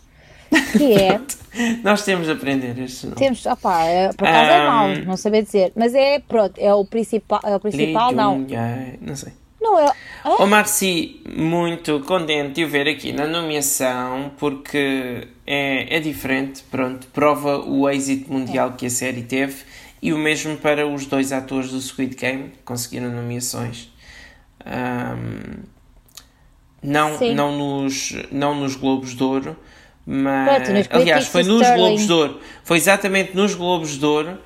Que 0.72 0.94
é. 0.94 1.20
Nós 1.82 2.04
temos 2.04 2.26
de 2.26 2.32
aprender 2.32 2.78
este 2.78 3.06
nome. 3.06 3.16
Temos, 3.16 3.44
opá, 3.46 3.84
é, 3.84 4.12
por 4.12 4.26
acaso 4.26 4.50
é 4.50 4.66
mau, 4.66 4.88
não 5.06 5.16
saber 5.16 5.42
dizer. 5.42 5.72
Mas 5.76 5.94
é, 5.94 6.18
pronto, 6.18 6.58
é 6.58 6.72
o 6.72 6.84
principal, 6.84 7.40
é 7.44 7.54
o 7.54 7.60
principal 7.60 8.08
Lee 8.08 8.16
não. 8.16 8.46
Não 9.00 9.16
sei. 9.16 9.32
Não 9.60 9.78
é. 9.78 9.92
Ah? 10.24 10.42
O 10.42 10.46
Marci, 10.46 11.20
muito 11.36 12.00
contente 12.00 12.54
de 12.54 12.64
o 12.64 12.68
ver 12.68 12.88
aqui 12.88 13.12
na 13.12 13.26
nomeação, 13.26 14.32
porque 14.36 15.28
é, 15.46 15.96
é 15.96 16.00
diferente, 16.00 16.64
pronto, 16.70 17.06
prova 17.08 17.58
o 17.58 17.88
êxito 17.88 18.32
mundial 18.32 18.70
é. 18.70 18.72
que 18.72 18.86
a 18.86 18.90
série 18.90 19.22
teve 19.22 19.62
e 20.02 20.12
o 20.12 20.18
mesmo 20.18 20.56
para 20.56 20.86
os 20.86 21.06
dois 21.06 21.30
atores 21.30 21.70
do 21.70 21.80
Squid 21.80 22.16
Game, 22.16 22.48
que 22.48 22.62
conseguiram 22.64 23.10
nomeações. 23.10 23.88
Um, 24.66 25.62
não, 26.82 27.18
não, 27.34 27.56
nos, 27.56 28.14
não 28.30 28.54
nos 28.54 28.74
Globos 28.76 29.14
de 29.14 29.22
Ouro, 29.22 29.56
mas. 30.04 30.68
Pronto, 30.68 30.88
aliás, 30.90 31.26
foi 31.28 31.42
nos 31.44 31.62
Sterling. 31.62 31.82
Globos 31.82 32.06
de 32.06 32.12
Ouro. 32.12 32.40
Foi 32.64 32.76
exatamente 32.76 33.36
nos 33.36 33.54
Globos 33.54 33.98
de 33.98 34.04
Ouro 34.04 34.38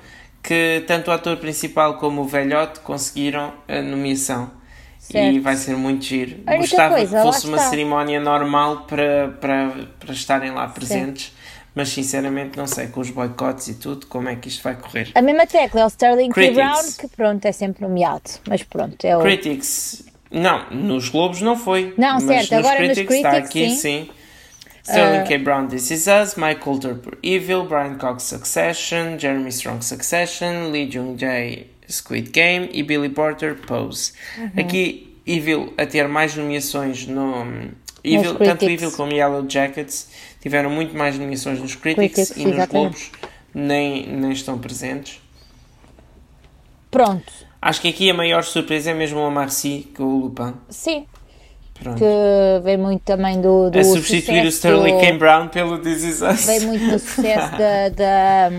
que 0.43 0.83
tanto 0.87 1.09
o 1.09 1.13
ator 1.13 1.35
principal 1.37 1.97
como 1.97 2.21
o 2.21 2.25
velhote 2.25 2.79
conseguiram 2.79 3.53
a 3.67 3.81
nomeação. 3.81 4.51
Certo. 4.97 5.35
E 5.35 5.39
vai 5.39 5.55
ser 5.55 5.75
muito 5.75 6.03
giro. 6.05 6.37
Gostava 6.57 6.95
coisa, 6.95 7.17
que 7.17 7.23
fosse 7.23 7.47
uma 7.47 7.59
cerimónia 7.59 8.19
normal 8.19 8.85
para, 8.87 9.29
para, 9.39 9.87
para 9.99 10.13
estarem 10.13 10.51
lá 10.51 10.67
presentes. 10.67 11.25
Certo. 11.25 11.37
Mas 11.73 11.89
sinceramente 11.89 12.57
não 12.57 12.65
sei, 12.65 12.87
com 12.87 13.01
os 13.01 13.09
boicotes 13.11 13.67
e 13.67 13.75
tudo, 13.75 14.07
como 14.07 14.27
é 14.29 14.35
que 14.35 14.47
isto 14.47 14.63
vai 14.63 14.75
correr. 14.75 15.11
A 15.13 15.21
mesma 15.21 15.45
tecla 15.45 15.81
é 15.81 15.85
o 15.85 15.87
Sterling 15.87 16.29
K. 16.29 16.51
Brown, 16.51 16.91
que 16.99 17.07
pronto, 17.07 17.45
é 17.45 17.51
sempre 17.51 17.83
nomeado. 17.83 18.31
Mas 18.49 18.63
pronto, 18.63 19.05
é 19.05 19.15
o. 19.15 19.21
Critics, 19.21 20.03
não, 20.31 20.69
nos 20.71 21.09
Globos 21.09 21.41
não 21.41 21.57
foi. 21.57 21.93
Não, 21.97 22.13
mas 22.13 22.23
certo, 22.23 22.55
nos 22.55 22.65
agora 22.65 22.77
Critics, 22.77 22.97
nos 22.97 23.07
Critics 23.07 23.15
está 23.15 23.37
aqui, 23.37 23.69
sim. 23.69 23.75
sim. 23.75 24.09
Sterling 24.83 25.23
uh, 25.23 25.27
K. 25.27 25.37
Brown, 25.39 25.67
This 25.67 25.91
Is 25.91 26.07
Us, 26.07 26.35
Mike 26.35 26.61
Coulter 26.61 26.95
por 26.95 27.17
Evil, 27.21 27.65
Brian 27.65 27.95
Cox, 27.95 28.23
Succession, 28.23 29.19
Jeremy 29.19 29.49
Strong, 29.49 29.83
Succession, 29.83 30.71
Lee 30.71 30.89
Jung 30.89 31.17
Jae, 31.19 31.67
Squid 31.89 32.31
Game 32.31 32.69
e 32.71 32.83
Billy 32.83 33.09
Porter, 33.09 33.55
Pose. 33.55 34.13
Uh 34.37 34.43
-huh. 34.43 34.61
Aqui, 34.61 35.17
Evil 35.25 35.73
a 35.77 35.85
ter 35.85 36.07
mais 36.07 36.35
nomeações 36.35 37.05
no... 37.05 37.45
Evil, 38.03 38.35
tanto 38.35 38.63
Evil 38.63 38.91
como 38.91 39.11
Yellow 39.11 39.45
Jackets 39.49 40.07
tiveram 40.41 40.69
muito 40.69 40.95
mais 40.95 41.19
nomeações 41.19 41.59
nos 41.59 41.75
Critics, 41.75 42.31
Critics 42.31 42.37
e 42.37 42.45
nos. 42.45 42.65
Globos 42.67 43.11
nem, 43.53 44.07
nem 44.07 44.31
estão 44.31 44.57
presentes. 44.57 45.19
Pronto. 46.89 47.46
Acho 47.61 47.81
que 47.81 47.87
aqui 47.89 48.09
a 48.09 48.13
maior 48.13 48.43
surpresa 48.43 48.91
é 48.91 48.93
mesmo 48.93 49.19
o 49.19 49.31
Marcy 49.31 49.91
com 49.95 50.03
o 50.03 50.19
Lupin. 50.19 50.53
Sim. 50.69 51.05
Pronto. 51.81 51.99
Que 51.99 52.63
vem 52.63 52.77
muito 52.77 53.01
também 53.01 53.39
do. 53.39 53.69
do 53.69 53.79
a 53.79 53.83
substituir 53.83 54.43
o 54.43 54.47
Sterling 54.47 54.99
K. 54.99 55.13
Brown 55.13 55.47
pelo 55.47 55.77
This 55.77 56.03
Is 56.03 56.21
Us. 56.21 56.45
Vem 56.45 56.61
muito 56.61 56.91
do 56.91 56.99
sucesso 56.99 57.51
da, 57.51 57.89
da, 57.93 58.49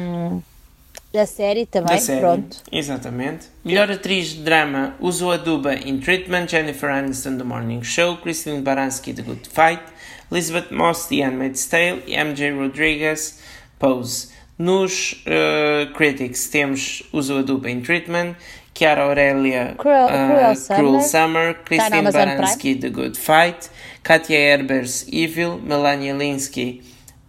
da 1.13 1.27
série 1.27 1.67
também. 1.67 1.97
Da 1.97 1.99
série. 2.01 2.21
Pronto. 2.21 2.57
Exatamente. 2.71 3.47
Melhor 3.65 3.91
atriz 3.91 4.29
de 4.29 4.43
drama: 4.43 4.95
Uzo 5.01 5.31
Aduba 5.31 5.75
in 5.75 5.99
Treatment, 5.99 6.49
Jennifer 6.49 6.91
Aniston 6.91 7.39
The 7.39 7.45
Morning 7.45 7.83
Show, 7.83 8.19
Christine 8.19 8.61
Baranski 8.61 9.13
The 9.13 9.23
Good 9.23 9.49
Fight, 9.49 9.83
Elizabeth 10.31 10.71
Moss 10.71 11.07
The 11.07 11.25
Handmaid's 11.25 11.67
Tale 11.67 12.03
e 12.07 12.17
MJ 12.17 12.53
Rodriguez 12.53 13.41
Pose. 13.79 14.29
Nos 14.57 15.25
uh, 15.25 15.93
Critics 15.93 16.49
temos 16.49 17.05
Uzo 17.13 17.39
Aduba 17.39 17.71
in 17.71 17.81
Treatment, 17.81 18.35
Chiara 18.79 19.03
Aurelia 19.03 19.75
Cruel, 19.77 20.07
uh, 20.07 20.09
Cruel, 20.09 20.55
Summer, 20.55 20.79
Cruel 20.79 21.01
Summer 21.01 21.55
Christine 21.65 22.13
Baranski 22.13 22.81
The 22.81 22.91
Good 22.91 23.19
Fight, 23.19 23.71
Katia 24.05 24.39
Erbers 24.39 25.05
Evil, 25.09 25.59
Melania 25.59 26.15
Linsky 26.15 26.81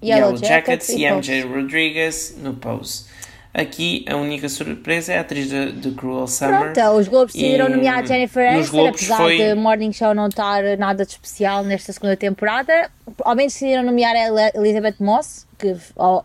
Yellow, 0.02 0.28
Yellow 0.28 0.38
Jackets, 0.38 0.88
Jackets, 0.88 0.89
e, 0.89 1.04
e 1.04 1.12
MJ 1.12 1.41
Rodriguez 1.41 2.36
no 2.38 2.54
Pose. 2.54 3.10
Aqui 3.52 4.06
a 4.08 4.16
única 4.16 4.47
surpresa 4.47 5.14
é 5.14 5.18
a 5.18 5.22
atriz 5.22 5.50
de, 5.50 5.72
de 5.72 5.91
Cruel 5.91 6.28
Summer. 6.28 6.72
Pronto, 6.72 6.97
os 6.97 7.08
Globos 7.08 7.34
decidiram 7.34 7.68
nomear 7.68 8.06
Jennifer 8.06 8.47
Aniston, 8.47 8.88
apesar 8.88 9.18
foi... 9.18 9.38
de 9.38 9.56
Morning 9.56 9.91
Show 9.91 10.14
não 10.14 10.28
estar 10.28 10.62
nada 10.78 11.04
de 11.04 11.12
especial 11.14 11.64
nesta 11.64 11.91
segunda 11.91 12.16
temporada. 12.16 12.91
Ao 13.24 13.36
menos 13.36 13.54
decidiram 13.54 13.82
nomear 13.82 14.16
a 14.16 14.52
Elizabeth 14.56 14.97
Moss, 15.00 15.47
que 15.58 15.76
oh, 15.95 16.22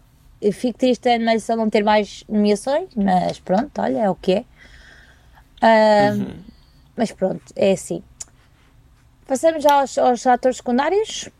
fico 0.52 0.78
triste 0.78 1.08
a 1.08 1.14
animação 1.14 1.56
não 1.56 1.70
ter 1.70 1.82
mais 1.82 2.24
nomeações, 2.28 2.90
mas 2.94 3.40
pronto, 3.40 3.70
olha, 3.80 4.00
é 4.00 4.10
o 4.10 4.14
que 4.14 4.32
é. 4.32 4.44
Uh, 5.64 6.18
uhum. 6.18 6.34
Mas 6.96 7.10
pronto, 7.10 7.42
é 7.56 7.72
assim. 7.72 8.02
Passamos 9.26 9.62
já 9.62 9.80
aos, 9.80 9.96
aos 9.96 10.26
atores 10.26 10.58
secundários. 10.58 11.30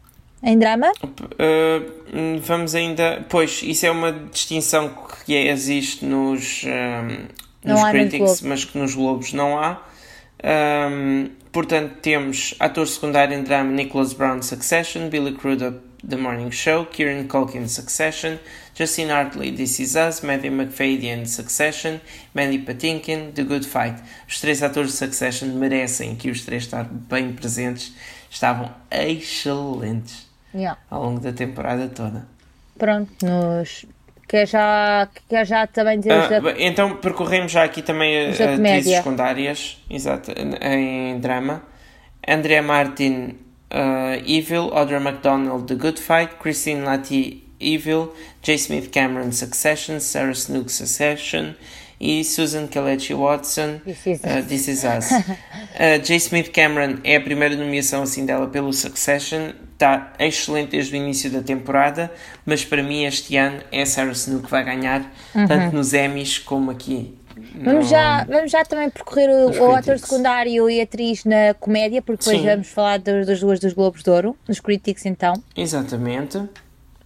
Em 0.43 0.59
drama? 0.59 0.93
Uh, 1.03 2.39
vamos 2.43 2.75
ainda. 2.75 3.25
Pois, 3.31 3.63
isso 3.63 3.87
é 3.87 3.91
uma 3.91 4.13
distinção 4.13 4.95
que 5.25 5.35
existe 5.35 6.05
nos, 6.05 6.65
um, 6.65 7.27
nos 7.65 7.83
Critics, 7.91 8.43
mas 8.43 8.65
que 8.65 8.77
nos 8.77 8.95
Globos 8.95 9.33
não 9.33 9.59
há. 9.59 9.83
Um, 10.45 11.31
portanto, 11.51 11.95
temos 12.03 12.55
ator 12.61 12.87
secundário 12.87 13.35
em 13.35 13.43
drama 13.43 13.73
Nicholas 13.73 14.13
Brown 14.13 14.43
Succession, 14.43 15.09
Billy 15.09 15.33
Crudup 15.33 15.79
The 16.07 16.17
Morning 16.17 16.51
Show, 16.51 16.85
Kieran 16.87 17.27
Culkin 17.27 17.67
Succession, 17.67 18.39
Justin 18.75 19.11
Hartley 19.11 19.53
This 19.53 19.79
Is 19.79 19.95
Us, 19.95 20.21
Matthew 20.23 20.51
McFadyen 20.51 21.27
Succession, 21.27 22.01
Mandy 22.35 22.59
Patinkin 22.59 23.31
The 23.33 23.45
Good 23.45 23.67
Fight. 23.67 24.03
Os 24.29 24.41
três 24.41 24.63
atores 24.63 24.91
de 24.91 24.97
Succession 24.97 25.49
merecem 25.49 26.17
que 26.17 26.29
os 26.29 26.45
três 26.45 26.65
estar 26.65 26.85
bem 26.85 27.33
presentes. 27.33 27.95
Estavam 28.29 28.69
excelentes 28.91 30.27
yeah. 30.53 30.77
ao 30.91 31.05
longo 31.05 31.21
da 31.21 31.33
temporada 31.33 31.87
toda. 31.89 32.27
Pronto, 32.77 33.13
nos. 33.25 33.87
Quer 34.27 34.49
já, 34.49 35.09
quer 35.29 35.47
já 35.47 35.67
também 35.67 36.01
dizer. 36.01 36.13
Ah, 36.13 36.41
da... 36.41 36.55
Então 36.59 36.97
percorremos 36.97 37.53
já 37.53 37.63
aqui 37.63 37.83
também 37.83 38.31
as 38.31 38.41
atrizes 38.41 38.97
secundárias, 38.97 39.79
exato, 39.89 40.33
em 40.33 41.21
drama. 41.21 41.63
Andrea 42.27 42.63
Martin, 42.63 43.37
uh, 43.71 44.17
Evil, 44.27 44.71
Audra 44.73 44.97
McDonald, 44.97 45.67
The 45.67 45.75
Good 45.75 46.01
Fight, 46.01 46.37
Christine 46.41 46.81
Latty, 46.81 47.44
Evil, 47.65 48.13
J. 48.43 48.55
Smith 48.59 48.91
Cameron, 48.91 49.33
Succession, 49.33 49.99
Sarah 50.01 50.35
Snook, 50.35 50.71
Succession, 50.71 51.55
e 52.01 52.23
Susan 52.25 52.67
Kalechi 52.67 53.15
Watson, 53.15 53.81
This 53.85 54.07
Is 54.07 54.21
uh, 54.25 54.39
Us. 54.39 54.47
This 54.47 54.69
is 54.69 54.85
Us. 54.85 55.11
uh, 55.13 55.99
J. 56.03 56.17
Smith 56.17 56.53
Cameron 56.53 56.99
é 57.03 57.17
a 57.17 57.21
primeira 57.21 57.57
nomeação 57.57 58.03
assim 58.03 58.27
dela 58.27 58.47
pelo 58.47 58.73
Succession, 58.73 59.53
está 59.73 60.13
excelente 60.19 60.73
desde 60.73 60.95
o 60.95 60.97
início 60.97 61.31
da 61.31 61.41
temporada, 61.43 62.13
mas 62.45 62.65
para 62.65 62.83
mim 62.83 63.05
este 63.05 63.37
ano 63.37 63.61
é 63.73 63.85
Sarah 63.85 64.13
Snook 64.13 64.45
que 64.45 64.51
vai 64.51 64.65
ganhar, 64.65 65.01
uhum. 65.35 65.47
tanto 65.47 65.75
nos 65.75 65.93
Emmys 65.95 66.39
como 66.39 66.71
aqui. 66.71 67.17
Vamos, 67.57 67.89
já, 67.89 68.25
vamos 68.25 68.51
já 68.51 68.65
também 68.65 68.89
percorrer 68.91 69.29
o, 69.29 69.71
o 69.71 69.75
ator 69.75 69.99
secundário 69.99 70.71
e 70.71 70.81
atriz 70.81 71.25
na 71.25 71.55
comédia, 71.55 72.01
porque 72.01 72.25
depois 72.25 72.41
Sim. 72.41 72.49
vamos 72.49 72.69
falar 72.69 72.99
das 72.99 73.41
duas 73.41 73.59
dos 73.59 73.73
Globos 73.73 74.03
de 74.03 74.11
Ouro, 74.11 74.37
nos 74.47 74.61
Critics 74.61 75.05
então. 75.05 75.35
Exatamente. 75.57 76.41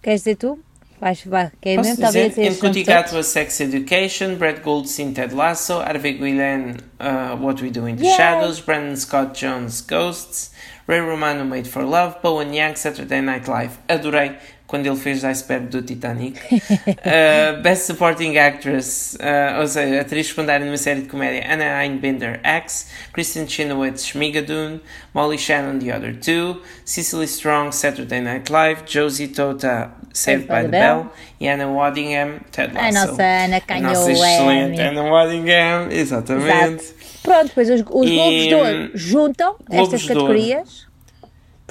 Queres 0.01 0.21
dizer 0.21 0.35
tu? 0.35 0.59
Vais, 0.99 1.23
vai, 1.25 1.49
que 1.61 1.69
é 1.69 1.75
Posso 1.75 1.89
mesmo, 1.89 2.05
dizer, 2.05 2.29
talvez 2.33 2.57
Encotigato 2.57 3.17
a 3.17 3.23
Sex 3.23 3.61
Education, 3.61 4.35
Brad 4.35 4.61
Goldstein, 4.61 5.13
Ted 5.13 5.33
Lasso, 5.33 5.79
Harvey 5.79 6.13
Guillen, 6.13 6.75
uh, 6.99 7.37
What 7.41 7.63
We 7.63 7.69
Do 7.69 7.87
in 7.87 7.95
the 7.95 8.03
yeah. 8.03 8.17
Shadows, 8.17 8.59
Brandon 8.59 8.97
Scott 8.97 9.33
Jones, 9.33 9.81
Ghosts, 9.81 10.51
Ray 10.87 10.99
Romano, 10.99 11.45
Made 11.45 11.69
for 11.69 11.83
Love, 11.83 12.21
Bowen 12.21 12.53
Young, 12.53 12.75
Saturday 12.75 13.21
Night 13.21 13.47
Live. 13.47 13.77
Adorei 13.87 14.37
quando 14.69 14.85
ele 14.85 14.95
fez 14.95 15.25
Iceberg 15.25 15.65
do 15.65 15.81
Titanic. 15.81 16.39
uh, 16.53 17.59
Best 17.63 17.87
Supporting 17.87 18.37
Actress, 18.37 19.15
uh, 19.15 19.61
ou 19.61 19.67
seja, 19.67 20.01
atriz 20.01 20.27
secundária 20.27 20.63
numa 20.63 20.77
série 20.77 21.01
de 21.01 21.07
comédia, 21.07 21.43
Anna 21.51 21.79
Einbinder 21.79 22.39
X, 22.43 22.91
Kristen 23.11 23.47
Chenoweth 23.47 23.97
Schmigadoon, 23.97 24.79
Molly 25.11 25.39
Shannon 25.39 25.79
The 25.79 25.95
Other 25.95 26.15
Two, 26.15 26.61
Cecily 26.85 27.25
Strong 27.25 27.71
Saturday 27.71 28.21
Night 28.21 28.51
Live, 28.51 28.83
Josie 28.85 29.29
Tota 29.29 29.91
Saved 30.13 30.47
by, 30.47 30.53
by 30.53 30.61
the 30.61 30.67
Bell. 30.67 31.03
Bell 31.03 31.13
e 31.41 31.47
Anna 31.47 31.65
Waddingham 31.65 32.39
Ted 32.51 32.71
Lasso. 32.71 32.97
A 32.97 33.07
nossa 33.07 33.23
Ana 33.23 33.59
ganhou 33.67 33.89
a 33.89 33.93
nossa 33.93 34.11
excelente 34.11 34.81
Anna 34.81 35.03
Waddingham, 35.03 35.91
exatamente. 35.91 36.83
Exato. 36.83 36.99
Pronto, 37.23 37.47
depois 37.47 37.69
os, 37.71 37.81
os 37.81 37.85
Globos 37.85 38.47
de 38.47 38.55
Ouro 38.55 38.91
juntam 38.93 39.55
Globos 39.67 39.93
estas 39.93 40.07
categorias. 40.07 40.88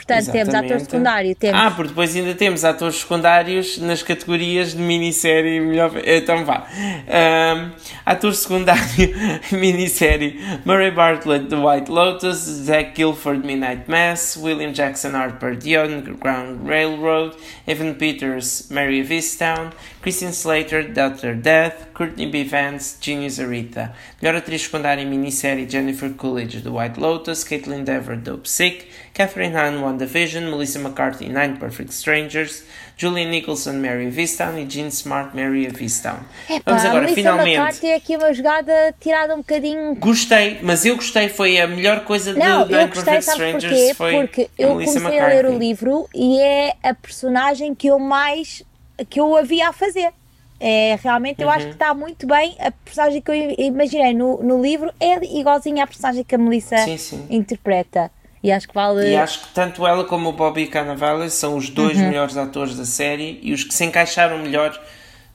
Portanto, 0.09 0.31
Exatamente. 0.31 0.51
temos 0.51 0.55
ator 0.55 0.81
secundário. 0.81 1.35
Temos... 1.35 1.61
Ah, 1.61 1.71
porque 1.71 1.89
depois 1.89 2.17
ainda 2.17 2.35
temos 2.35 2.65
atores 2.65 2.97
secundários 2.97 3.79
nas 3.79 4.03
categorias 4.03 4.73
de 4.73 4.81
minissérie 4.81 5.61
melhor. 5.61 5.93
Então 6.03 6.47
vá. 6.47 6.67
Um, 6.67 7.71
ator 8.07 8.35
secundário, 8.35 9.15
minissérie: 9.53 10.41
Murray 10.65 10.91
Bartlett, 10.91 11.49
The 11.49 11.57
White 11.57 11.91
Lotus, 11.91 12.39
Zach 12.39 12.93
Guilford, 12.95 13.45
Midnight 13.45 13.87
Mass, 13.87 14.39
William 14.39 14.73
Jackson 14.73 15.13
Harper, 15.13 15.55
The 15.57 15.77
Underground 15.77 16.67
Railroad, 16.67 17.37
Evan 17.67 17.95
Peters, 17.95 18.69
Mary 18.71 19.03
of 19.03 19.11
Easttown, 19.11 19.73
Christian 20.01 20.33
Slater, 20.33 20.85
Dr. 20.85 21.35
Death, 21.35 21.93
Courtney 21.93 22.31
B. 22.31 22.45
Vance, 22.45 22.97
Genius 22.99 23.39
Arita. 23.39 23.93
Melhor 24.23 24.37
atriz 24.37 24.63
secundária 24.63 25.03
em 25.03 25.07
minissérie: 25.07 25.69
Jennifer 25.69 26.09
Coolidge, 26.09 26.63
The 26.63 26.71
White 26.71 26.99
Lotus, 26.99 27.45
Caitlin 27.45 27.85
Dever, 27.85 28.17
Dope 28.17 28.49
Sick, 28.49 28.89
Catherine 29.19 29.53
Hahn, 29.53 29.83
WandaVision, 29.83 30.49
Melissa 30.49 30.79
McCarthy, 30.79 31.29
Nine 31.29 31.57
Perfect 31.57 31.93
Strangers, 31.93 32.63
Julian 32.97 33.31
Nicholson, 33.31 33.73
Mary 33.73 34.07
of 34.07 34.17
Easttown 34.17 34.57
e 34.57 34.65
Jean 34.65 34.87
Smart, 34.93 35.35
Mary 35.35 35.67
of 35.67 35.83
Easttown. 35.83 36.21
Vamos 36.65 36.85
agora, 36.85 37.01
Melissa 37.01 37.15
finalmente. 37.17 37.57
McCarthy 37.57 37.87
é 37.89 37.95
aqui 37.97 38.17
uma 38.17 38.33
jogada 38.33 38.95
tirada 39.01 39.35
um 39.35 39.39
bocadinho. 39.39 39.97
Gostei, 39.97 40.61
mas 40.63 40.87
eu 40.87 40.95
gostei, 40.95 41.29
foi 41.29 41.61
a 41.61 41.67
melhor 41.67 42.05
coisa 42.05 42.33
de 42.33 42.39
Não, 42.39 42.65
Nine 42.65 42.87
gostei, 42.87 43.15
Perfect 43.15 43.31
Strangers. 43.33 43.97
Porquê? 43.97 44.15
Porque 44.21 44.51
eu 44.57 44.77
Melissa 44.77 45.01
comecei 45.01 45.19
McCarthy. 45.19 45.37
a 45.37 45.43
ler 45.43 45.53
o 45.53 45.59
livro 45.59 46.09
e 46.15 46.41
é 46.41 46.75
a 46.81 46.95
personagem 46.95 47.75
que 47.75 47.89
eu 47.89 47.99
mais 47.99 48.63
que 49.11 49.19
eu 49.19 49.37
havia 49.37 49.69
a 49.69 49.73
fazer. 49.73 50.13
É, 50.61 50.97
realmente 51.03 51.43
eu 51.43 51.49
uhum. 51.49 51.55
acho 51.55 51.67
que 51.67 51.73
está 51.73 51.93
muito 51.93 52.25
bem. 52.25 52.55
A 52.61 52.71
personagem 52.71 53.21
que 53.21 53.31
eu 53.33 53.35
imaginei 53.59 54.15
no, 54.15 54.41
no 54.45 54.63
livro 54.63 54.93
é 55.01 55.17
igualzinha 55.37 55.83
à 55.83 55.87
personagem 55.89 56.23
que 56.23 56.37
a 56.37 56.39
Melissa 56.39 56.79
sim, 56.79 56.97
sim. 56.97 57.27
interpreta. 57.29 58.13
E 58.49 58.53
acho 58.53 58.67
que 58.67 58.75
vale. 58.75 59.11
E 59.11 59.15
acho 59.15 59.41
que 59.41 59.49
tanto 59.49 59.87
ela 59.87 60.05
como 60.05 60.31
o 60.31 60.33
Bobby 60.33 60.67
Cannavale 60.67 61.29
são 61.29 61.55
os 61.55 61.69
dois 61.69 61.99
uhum. 61.99 62.09
melhores 62.09 62.35
atores 62.35 62.77
da 62.77 62.87
série 62.87 63.39
e 63.43 63.53
os 63.53 63.63
que 63.63 63.75
se 63.75 63.85
encaixaram 63.85 64.39
melhor 64.39 64.79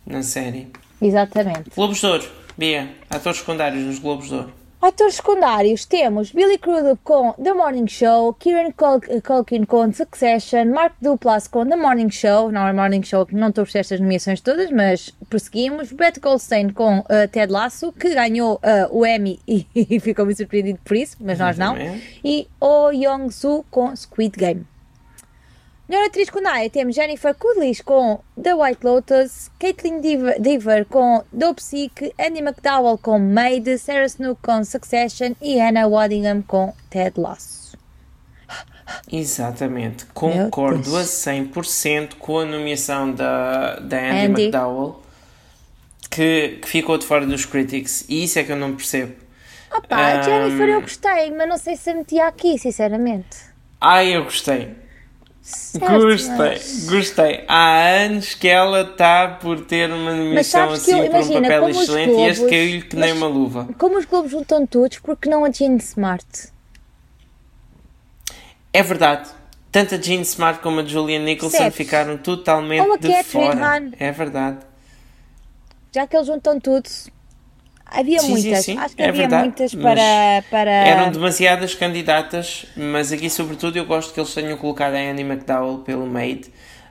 na 0.03 0.23
série. 0.23 0.71
Exatamente. 0.99 1.69
Globos 1.75 1.99
de 1.99 2.07
Ouro, 2.07 2.25
Bia, 2.57 2.89
atores 3.11 3.37
secundários 3.37 3.83
nos 3.83 3.99
Globos 3.99 4.29
de 4.29 4.33
Ouro. 4.33 4.62
Atores 4.83 5.15
secundários 5.15 5.85
temos 5.85 6.33
Billy 6.33 6.57
Crudup 6.57 6.99
com 7.05 7.31
The 7.41 7.53
Morning 7.53 7.87
Show, 7.87 8.33
Kieran 8.33 8.73
Culkin 9.23 9.63
com 9.63 9.93
Succession, 9.93 10.65
Mark 10.65 10.95
Duplass 11.01 11.47
com 11.47 11.65
The 11.65 11.77
Morning 11.77 12.09
Show, 12.09 12.51
não 12.51 12.67
é 12.67 12.73
Morning 12.73 13.01
Show, 13.01 13.25
não 13.31 13.47
estou 13.47 13.65
por 13.65 13.77
estas 13.77 14.01
nomeações 14.01 14.41
todas, 14.41 14.69
mas 14.71 15.09
prosseguimos. 15.29 15.93
Brett 15.93 16.19
Goldstein 16.19 16.71
com 16.71 16.99
uh, 16.99 17.05
Ted 17.31 17.49
Lasso, 17.49 17.93
que 17.93 18.13
ganhou 18.13 18.55
uh, 18.55 18.59
o 18.91 19.05
Emmy 19.05 19.39
e, 19.47 19.65
e 19.73 20.01
ficou 20.01 20.25
muito 20.25 20.35
surpreendido 20.35 20.79
por 20.83 20.97
isso, 20.97 21.15
mas 21.21 21.39
nós 21.39 21.57
não. 21.57 21.77
E 22.21 22.45
Oh 22.59 22.91
Young-soo 22.91 23.63
com 23.71 23.95
Squid 23.95 24.37
Game. 24.37 24.72
Melhor 25.87 26.05
atriz 26.05 26.27
secundária 26.27 26.69
temos 26.69 26.95
Jennifer 26.95 27.35
Coolidge 27.35 27.83
com 27.83 28.19
The 28.41 28.55
White 28.55 28.85
Lotus, 28.85 29.51
Caitlin 29.59 29.99
Dever 30.39 30.85
com 30.85 31.23
Dope 31.31 31.61
Sick, 31.61 32.13
Andy 32.17 32.39
McDowell 32.39 32.97
com 32.97 33.19
Maid, 33.19 33.77
Sarah 33.77 34.05
Snook 34.05 34.41
com 34.41 34.63
Succession 34.63 35.33
e 35.41 35.59
Anna 35.59 35.85
Waddingham 35.85 36.41
com 36.41 36.73
Ted 36.89 37.19
Lasso. 37.19 37.77
Exatamente, 39.11 40.05
concordo 40.07 40.95
a 40.95 41.03
100% 41.03 42.15
com 42.15 42.39
a 42.39 42.45
nomeação 42.45 43.11
da, 43.11 43.75
da 43.75 43.97
Andy, 43.97 44.25
Andy. 44.25 44.41
McDowell 44.43 45.03
que, 46.09 46.59
que, 46.61 46.67
ficou 46.67 46.97
de 46.97 47.05
fora 47.05 47.25
dos 47.25 47.45
critics 47.45 48.05
e 48.07 48.23
isso 48.23 48.39
é 48.39 48.43
que 48.43 48.51
eu 48.51 48.55
não 48.55 48.75
percebo. 48.75 49.15
Opa, 49.75 50.19
um, 50.19 50.23
Jennifer 50.23 50.69
eu 50.69 50.81
gostei, 50.81 51.31
mas 51.31 51.49
não 51.49 51.57
sei 51.57 51.75
se 51.75 51.89
a 51.89 51.95
metia 51.95 52.27
aqui, 52.27 52.57
sinceramente. 52.59 53.37
Ai, 53.81 54.15
eu 54.15 54.23
gostei. 54.23 54.82
Gostei, 55.77 56.61
gostei. 56.89 57.43
Há 57.49 57.81
anos 58.05 58.33
que 58.33 58.47
ela 58.47 58.81
está 58.81 59.27
por 59.27 59.65
ter 59.65 59.91
uma 59.91 60.13
nomeação 60.13 60.71
assim 60.71 60.91
eu, 60.91 61.05
imagina, 61.05 61.33
por 61.33 61.37
um 61.37 61.41
papel 61.41 61.69
excelente 61.69 62.09
Globos, 62.11 62.25
e 62.25 62.29
este 62.29 62.49
caiu-lhe 62.49 62.81
que 62.83 62.95
nem 62.95 63.11
uma 63.11 63.27
luva. 63.27 63.67
Como 63.77 63.97
os 63.97 64.05
Globos 64.05 64.31
juntam 64.31 64.65
todos, 64.65 64.99
porque 64.99 65.29
não 65.29 65.43
a 65.43 65.51
Jean 65.51 65.75
Smart? 65.75 66.25
É 68.71 68.81
verdade. 68.81 69.29
Tanto 69.69 69.95
a 69.95 69.97
Jean 69.97 70.21
Smart 70.21 70.61
como 70.61 70.79
a 70.79 70.85
Julian 70.85 71.19
Nicholson 71.19 71.69
ficaram 71.71 72.17
totalmente 72.17 72.97
de 72.99 73.23
fora. 73.23 73.77
Han. 73.77 73.91
É 73.99 74.11
verdade. 74.11 74.59
Já 75.93 76.07
que 76.07 76.15
eles 76.15 76.27
juntam 76.27 76.57
tudo, 76.59 76.89
Havia 77.93 78.19
sim, 78.19 78.31
muitas, 78.31 78.65
sim, 78.65 78.73
sim. 78.73 78.77
acho 78.79 78.95
que 78.95 79.01
é 79.03 79.09
havia 79.09 79.21
verdade, 79.21 79.43
muitas 79.43 79.75
para, 79.75 80.43
para. 80.49 80.71
Eram 80.71 81.11
demasiadas 81.11 81.75
candidatas, 81.75 82.65
mas 82.75 83.11
aqui, 83.11 83.29
sobretudo, 83.29 83.77
eu 83.77 83.85
gosto 83.85 84.11
que 84.11 84.19
eles 84.19 84.33
tenham 84.33 84.57
colocado 84.57 84.95
a 84.95 84.97
Annie 84.97 85.23
McDowell 85.23 85.79
pelo 85.79 86.07
Maid. 86.07 86.47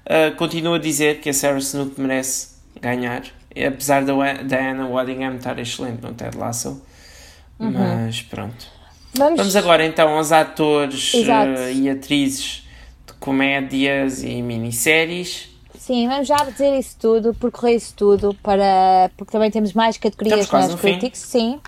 Uh, 0.07 0.35
continuo 0.37 0.75
a 0.75 0.79
dizer 0.79 1.21
que 1.21 1.29
a 1.29 1.35
Sarah 1.35 1.59
Snook 1.59 2.01
merece 2.01 2.49
ganhar, 2.81 3.23
apesar 3.67 4.05
da 4.05 4.13
Diana 4.45 4.87
Waddingham 4.87 5.37
estar 5.37 5.59
excelente 5.59 6.03
no 6.03 6.15
Ted 6.15 6.37
Lasso. 6.37 6.83
Uhum. 7.59 7.73
Mas 7.73 8.23
pronto. 8.23 8.67
Vamos... 9.15 9.39
Vamos... 9.39 9.57
agora 9.57 9.85
então 9.85 10.17
aos 10.17 10.33
atores 10.33 11.15
uh, 11.15 11.71
e 11.75 11.91
atrizes 11.91 12.67
de 13.07 13.13
comédias 13.15 14.23
e 14.23 14.41
minisséries. 14.41 15.52
Sim, 15.83 16.07
vamos 16.07 16.29
já 16.29 16.37
dizer 16.37 16.79
isso 16.79 16.97
tudo, 16.97 17.35
percorrer 17.35 17.75
isso 17.75 17.93
tudo, 17.97 18.33
para, 18.41 19.11
porque 19.17 19.33
também 19.33 19.51
temos 19.51 19.73
mais 19.73 19.99
categorias 19.99 20.49
nas 20.49 20.77
Critics. 20.77 21.19
Sim. 21.19 21.61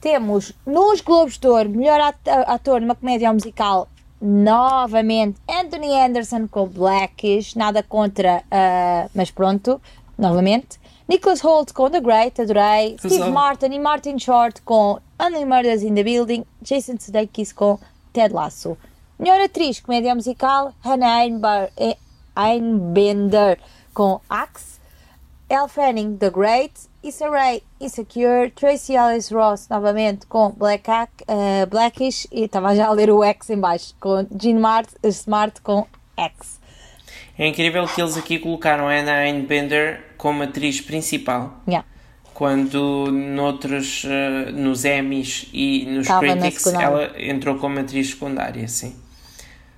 Temos 0.00 0.52
nos 0.64 1.00
Globos 1.00 1.36
de 1.36 1.48
Ouro, 1.48 1.68
melhor 1.68 2.14
ator 2.46 2.80
numa 2.80 2.94
comédia 2.94 3.32
musical, 3.32 3.88
novamente 4.22 5.40
Anthony 5.50 5.92
Anderson 5.92 6.46
com 6.46 6.68
Blackish, 6.68 7.56
nada 7.56 7.82
contra, 7.82 8.36
uh, 8.36 9.10
mas 9.12 9.32
pronto, 9.32 9.82
novamente. 10.16 10.78
Nicholas 11.08 11.40
Holt 11.40 11.72
com 11.72 11.90
The 11.90 12.00
Great, 12.00 12.40
adorei. 12.40 12.96
Steve 13.00 13.30
Martin 13.30 13.72
e 13.72 13.80
Martin 13.80 14.16
Short 14.20 14.62
com 14.62 15.00
Only 15.18 15.44
Murders 15.44 15.82
in 15.82 15.96
the 15.96 16.04
Building. 16.04 16.44
Jason 16.62 16.94
Sudeikis 17.00 17.52
com 17.52 17.80
Ted 18.12 18.32
Lasso. 18.32 18.78
Melhor 19.18 19.40
atriz, 19.40 19.80
comédia 19.80 20.14
musical, 20.14 20.72
Hannah 20.84 21.26
eh, 21.76 21.96
Einbender 22.34 23.58
com 23.92 24.20
Axe. 24.28 24.80
Elle 25.48 25.68
Fanning, 25.68 26.16
The 26.16 26.30
Great. 26.30 26.72
Issa 27.02 27.28
Rae, 27.28 27.62
Insecure. 27.80 28.50
Tracy 28.50 28.96
Alice 28.96 29.34
Ross, 29.34 29.68
novamente, 29.68 30.26
com 30.26 30.50
Black 30.50 30.88
uh, 30.88 31.66
Blackish. 31.68 32.28
E 32.30 32.44
estava 32.44 32.74
já 32.76 32.86
a 32.86 32.92
ler 32.92 33.10
o 33.10 33.24
X 33.24 33.50
em 33.50 33.58
baixo, 33.58 33.94
com 33.98 34.26
Jean 34.38 34.60
Mart, 34.60 34.88
Smart 35.02 35.60
com 35.62 35.86
X. 36.16 36.60
É 37.36 37.46
incrível 37.46 37.86
que 37.88 38.00
eles 38.00 38.16
aqui 38.16 38.38
colocaram 38.38 38.86
a 38.86 38.92
Anna 38.92 39.24
Einbender 39.24 40.04
como 40.16 40.42
atriz 40.42 40.80
principal. 40.80 41.60
Yeah. 41.66 41.88
Quando 42.34 43.10
noutros, 43.10 44.04
uh, 44.04 44.52
nos 44.52 44.84
Emmys 44.84 45.48
e 45.52 45.86
nos 45.86 46.06
Tava 46.06 46.20
Critics 46.20 46.66
ela 46.66 47.12
entrou 47.18 47.56
como 47.56 47.78
atriz 47.80 48.10
secundária, 48.10 48.68
sim. 48.68 48.94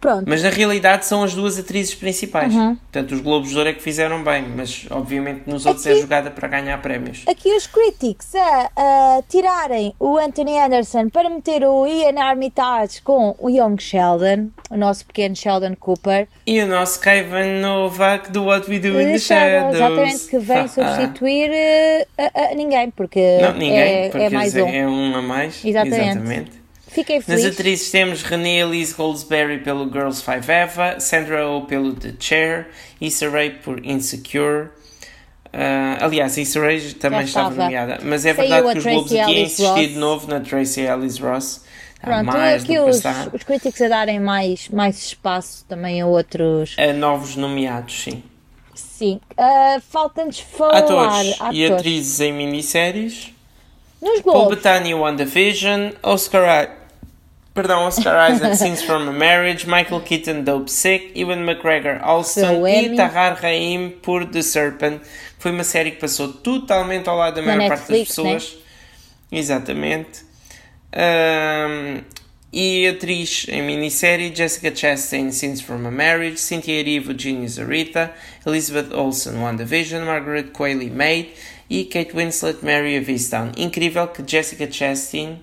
Pronto. 0.03 0.24
Mas 0.26 0.42
na 0.42 0.50
realidade 0.50 1.07
são 1.07 1.22
as 1.22 1.32
duas 1.32 1.61
atrizes 1.61 1.94
principais. 1.94 2.53
Uhum. 2.53 2.74
Portanto, 2.74 3.12
os 3.12 3.20
Globos 3.20 3.50
de 3.50 3.57
Ouro 3.57 3.68
é 3.68 3.72
que 3.72 3.80
fizeram 3.80 4.24
bem, 4.24 4.44
mas 4.48 4.84
obviamente 4.90 5.42
nos 5.46 5.64
outros 5.64 5.86
é 5.86 5.90
aqui, 5.90 5.98
é 5.98 6.03
jogada 6.03 6.30
para 6.32 6.48
ganhar 6.48 6.76
prémios. 6.82 7.22
Aqui 7.28 7.55
os 7.55 7.68
critics 7.68 8.34
a, 8.34 8.70
a, 8.76 9.22
tirarem 9.28 9.94
o 10.00 10.18
Anthony 10.18 10.59
Anderson 10.59 11.09
para 11.09 11.30
meter 11.30 11.62
o 11.64 11.86
Ian 11.86 12.20
Armitage 12.20 13.00
com 13.00 13.36
o 13.38 13.48
Young 13.48 13.76
Sheldon, 13.78 14.48
o 14.68 14.76
nosso 14.76 15.07
pequeno 15.07 15.36
Sheldon 15.36 15.76
Cooper. 15.78 16.26
E 16.44 16.61
o 16.61 16.66
nosso 16.66 16.98
Kevin 17.00 17.61
Novak 17.61 18.32
do 18.32 18.46
What 18.46 18.68
We 18.68 18.80
Do 18.80 19.00
in 19.00 19.12
the 19.12 19.18
Shadows. 19.20 19.76
Exatamente, 19.76 20.26
que 20.26 20.38
vem 20.40 20.66
substituir 20.66 21.50
uh, 21.50 22.07
a, 22.18 22.50
a, 22.50 22.55
ninguém, 22.57 22.90
porque, 22.90 23.38
Não, 23.40 23.53
ninguém, 23.53 23.78
é, 23.78 24.09
porque 24.09 24.24
é 24.24 24.30
mais 24.30 24.53
um. 24.57 24.66
É 24.66 24.84
um 24.84 25.16
a 25.16 25.22
mais. 25.22 25.64
Exatamente. 25.64 26.03
Exatamente. 26.03 26.61
Fiquei 26.93 27.20
feliz. 27.20 27.45
Nas 27.45 27.53
atrizes 27.53 27.90
temos 27.90 28.22
Renée 28.22 28.61
Elise 28.61 28.95
Goldsberry 28.95 29.59
pelo 29.59 29.90
Girls 29.90 30.22
Five 30.22 30.51
Eva, 30.51 31.01
Sandra 31.01 31.49
Oh 31.49 31.62
pelo 31.62 31.95
The 31.95 32.12
Chair, 32.18 32.68
Issa 33.01 33.28
Rae 33.30 33.51
por 33.51 33.84
Insecure. 33.84 34.68
Uh, 35.47 36.01
aliás, 36.01 36.36
Issa 36.36 36.61
Rae 36.61 36.80
também 36.95 37.22
estava. 37.22 37.51
estava 37.51 37.64
nomeada, 37.64 37.99
mas 38.03 38.26
é 38.26 38.34
Saiu 38.34 38.49
verdade 38.49 38.72
que 38.72 38.78
os 38.78 38.84
Globos 38.84 39.12
aqui 39.14 39.40
insistiram 39.40 39.74
de 39.74 39.99
novo 39.99 40.28
na 40.28 40.40
Tracy 40.40 40.80
Ellis 40.82 41.18
Ross. 41.18 41.64
Pronto, 42.01 42.24
mais 42.24 42.64
aqui 42.64 42.78
os, 42.78 43.01
os 43.32 43.43
críticos 43.45 43.80
a 43.80 43.88
darem 43.88 44.18
mais, 44.18 44.68
mais 44.68 44.99
espaço 44.99 45.64
também 45.68 46.01
a 46.01 46.07
outros. 46.07 46.74
A 46.76 46.93
novos 46.93 47.36
nomeados, 47.36 48.03
sim. 48.03 48.22
Sim. 48.74 49.20
Uh, 49.32 49.80
Falta-nos 49.88 50.40
falar. 50.40 50.78
Atores, 50.78 51.34
atores 51.34 51.59
e 51.59 51.66
atrizes 51.66 52.20
em 52.20 52.32
minisséries. 52.32 53.32
Nos 54.01 54.20
Globos. 54.20 54.40
Paul 54.40 54.51
Bettany, 54.51 54.95
WandaVision, 54.95 55.93
Oscar 56.03 56.82
Perdão, 57.55 57.82
Oscar 57.82 58.32
Isaac, 58.32 58.57
Scenes 58.57 58.82
from 58.82 59.09
a 59.09 59.12
Marriage, 59.12 59.66
Michael 59.66 60.00
Keaton, 60.00 60.42
Dope 60.42 60.70
Sick, 60.70 61.12
Ewan 61.14 61.44
McGregor, 61.44 61.98
Alston 62.03 62.66
e 62.66 62.96
Tahar 62.96 63.34
Rahim 63.34 63.90
por 64.03 64.24
The 64.24 64.40
Serpent. 64.40 65.03
Foi 65.38 65.50
uma 65.50 65.64
série 65.64 65.90
que 65.90 65.98
passou 65.98 66.32
totalmente 66.32 67.09
ao 67.09 67.16
lado 67.16 67.34
da 67.34 67.42
maior 67.42 67.68
parte 67.68 67.92
das 67.92 68.09
pessoas. 68.09 68.57
Né? 69.30 69.38
Exatamente. 69.38 70.24
Um, 70.94 72.03
e 72.50 72.86
atriz 72.86 73.46
em 73.48 73.62
minissérie 73.62 74.34
Jessica 74.34 74.74
Chastain, 74.74 75.30
Scenes 75.30 75.61
from 75.61 75.86
a 75.86 75.90
Marriage, 75.90 76.38
Cynthia 76.38 76.80
Erivo, 76.80 77.18
Genius 77.18 77.59
Arita, 77.59 78.12
Elizabeth 78.46 78.94
Olsen, 78.94 79.34
WandaVision, 79.36 80.05
Margaret 80.05 80.53
Qualley, 80.53 80.90
Maid 80.90 81.30
e 81.68 81.84
Kate 81.84 82.14
Winslet, 82.14 82.62
Mary 82.62 82.98
of 82.98 83.11
Easttown. 83.11 83.53
Incrível 83.57 84.07
que 84.09 84.22
Jessica 84.22 84.70
Chastain 84.70 85.38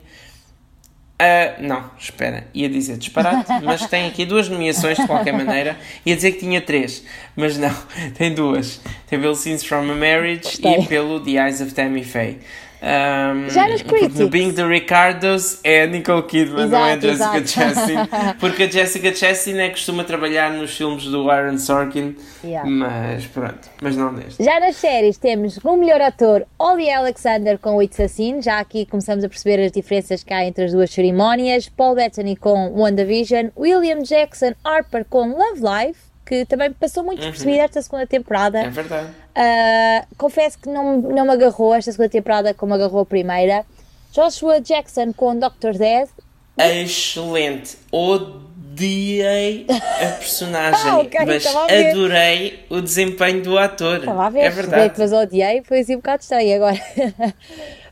Uh, 1.21 1.61
não, 1.61 1.91
espera, 1.99 2.47
ia 2.53 2.69
dizer 2.69 2.95
disparate, 2.97 3.51
mas 3.61 3.85
tem 3.87 4.07
aqui 4.07 4.25
duas 4.25 4.47
nomeações 4.47 4.97
de 4.97 5.05
qualquer 5.05 5.33
maneira. 5.33 5.77
Ia 6.05 6.15
dizer 6.15 6.31
que 6.31 6.39
tinha 6.39 6.61
três, 6.61 7.03
mas 7.35 7.57
não, 7.57 7.75
tem 8.17 8.33
duas. 8.33 8.79
Tem 9.05 9.19
pelo 9.19 9.35
Scenes 9.35 9.65
from 9.65 9.91
a 9.91 9.95
Marriage 9.95 10.43
Gostei. 10.43 10.79
e 10.79 10.87
pelo 10.87 11.19
The 11.19 11.31
Eyes 11.31 11.59
of 11.59 11.73
Tammy 11.73 12.05
Faye. 12.05 12.39
Um, 12.81 13.49
Já 13.49 13.67
nos 13.67 13.81
Critics. 13.81 14.19
No 14.19 14.29
Being 14.29 14.53
the 14.53 14.65
Ricardos 14.65 15.59
é 15.65 15.83
a 15.83 15.87
Nicole 15.87 16.23
Kidman, 16.23 16.65
exato, 16.65 16.71
não 16.71 16.85
é 16.85 16.93
a 16.93 16.99
Jessica 16.99 17.47
Chastain. 17.47 17.97
Porque 18.39 18.63
a 18.63 18.69
Jessica 18.69 19.13
Chastain 19.13 19.59
é 19.59 19.69
costuma 19.69 20.03
trabalhar 20.05 20.51
nos 20.51 20.75
filmes 20.75 21.03
do 21.05 21.29
Aaron 21.29 21.57
Sorkin, 21.57 22.15
yeah. 22.43 22.69
mas 22.69 23.25
pronto, 23.27 23.69
mas 23.81 23.97
não 23.97 24.13
neste. 24.13 24.41
Já 24.41 24.59
nas 24.61 24.77
séries 24.77 25.17
temos 25.17 25.57
o 25.57 25.75
melhor 25.75 25.99
ator, 25.99 26.45
Ollie 26.57 26.89
Alexander 26.89 27.57
com 27.57 27.81
It's 27.83 27.99
Assim, 27.99 28.41
já 28.41 28.59
aqui 28.59 28.85
começamos 28.85 29.25
a 29.25 29.29
perceber 29.29 29.61
as 29.61 29.71
diferenças 29.71 30.23
que 30.23 30.33
há 30.33 30.45
entre 30.45 30.65
as 30.65 30.71
duas 30.71 30.89
cerimónias, 30.89 31.67
Paul 31.67 31.95
Bettany 31.95 32.37
com 32.37 32.71
WandaVision, 32.71 33.49
William 33.57 34.01
Jackson 34.03 34.53
Harper 34.63 35.05
com 35.09 35.27
Love 35.33 35.59
Life, 35.59 36.08
que 36.29 36.45
também 36.45 36.71
passou 36.71 37.03
muito 37.03 37.23
uhum. 37.23 37.31
percebida 37.31 37.63
esta 37.63 37.81
segunda 37.81 38.05
temporada. 38.05 38.59
É 38.59 38.69
verdade. 38.69 39.07
Uh, 39.07 40.15
confesso 40.15 40.59
que 40.59 40.69
não, 40.69 41.01
não 41.01 41.25
me 41.25 41.31
agarrou 41.31 41.73
esta 41.73 41.91
segunda 41.91 42.09
temporada 42.09 42.53
como 42.53 42.71
agarrou 42.75 43.01
a 43.01 43.05
primeira. 43.05 43.65
Joshua 44.11 44.61
Jackson 44.61 45.11
com 45.11 45.35
Dr. 45.35 45.75
Death. 45.75 46.11
Excelente. 46.55 47.79
Odiei 47.91 49.65
a 49.69 50.11
personagem, 50.19 50.91
ah, 50.91 50.99
okay, 50.99 51.25
mas 51.25 51.45
adorei 51.47 52.63
o 52.69 52.79
desempenho 52.79 53.41
do 53.41 53.57
ator. 53.57 53.97
Estava 53.97 54.27
a 54.27 54.29
ver, 54.29 54.39
é 54.41 54.49
verdade. 54.51 54.93
Mas 54.99 55.11
odiei, 55.11 55.63
foi 55.63 55.79
assim 55.79 55.95
um 55.95 55.97
bocado 55.97 56.21
estranho 56.21 56.55
agora. 56.57 56.79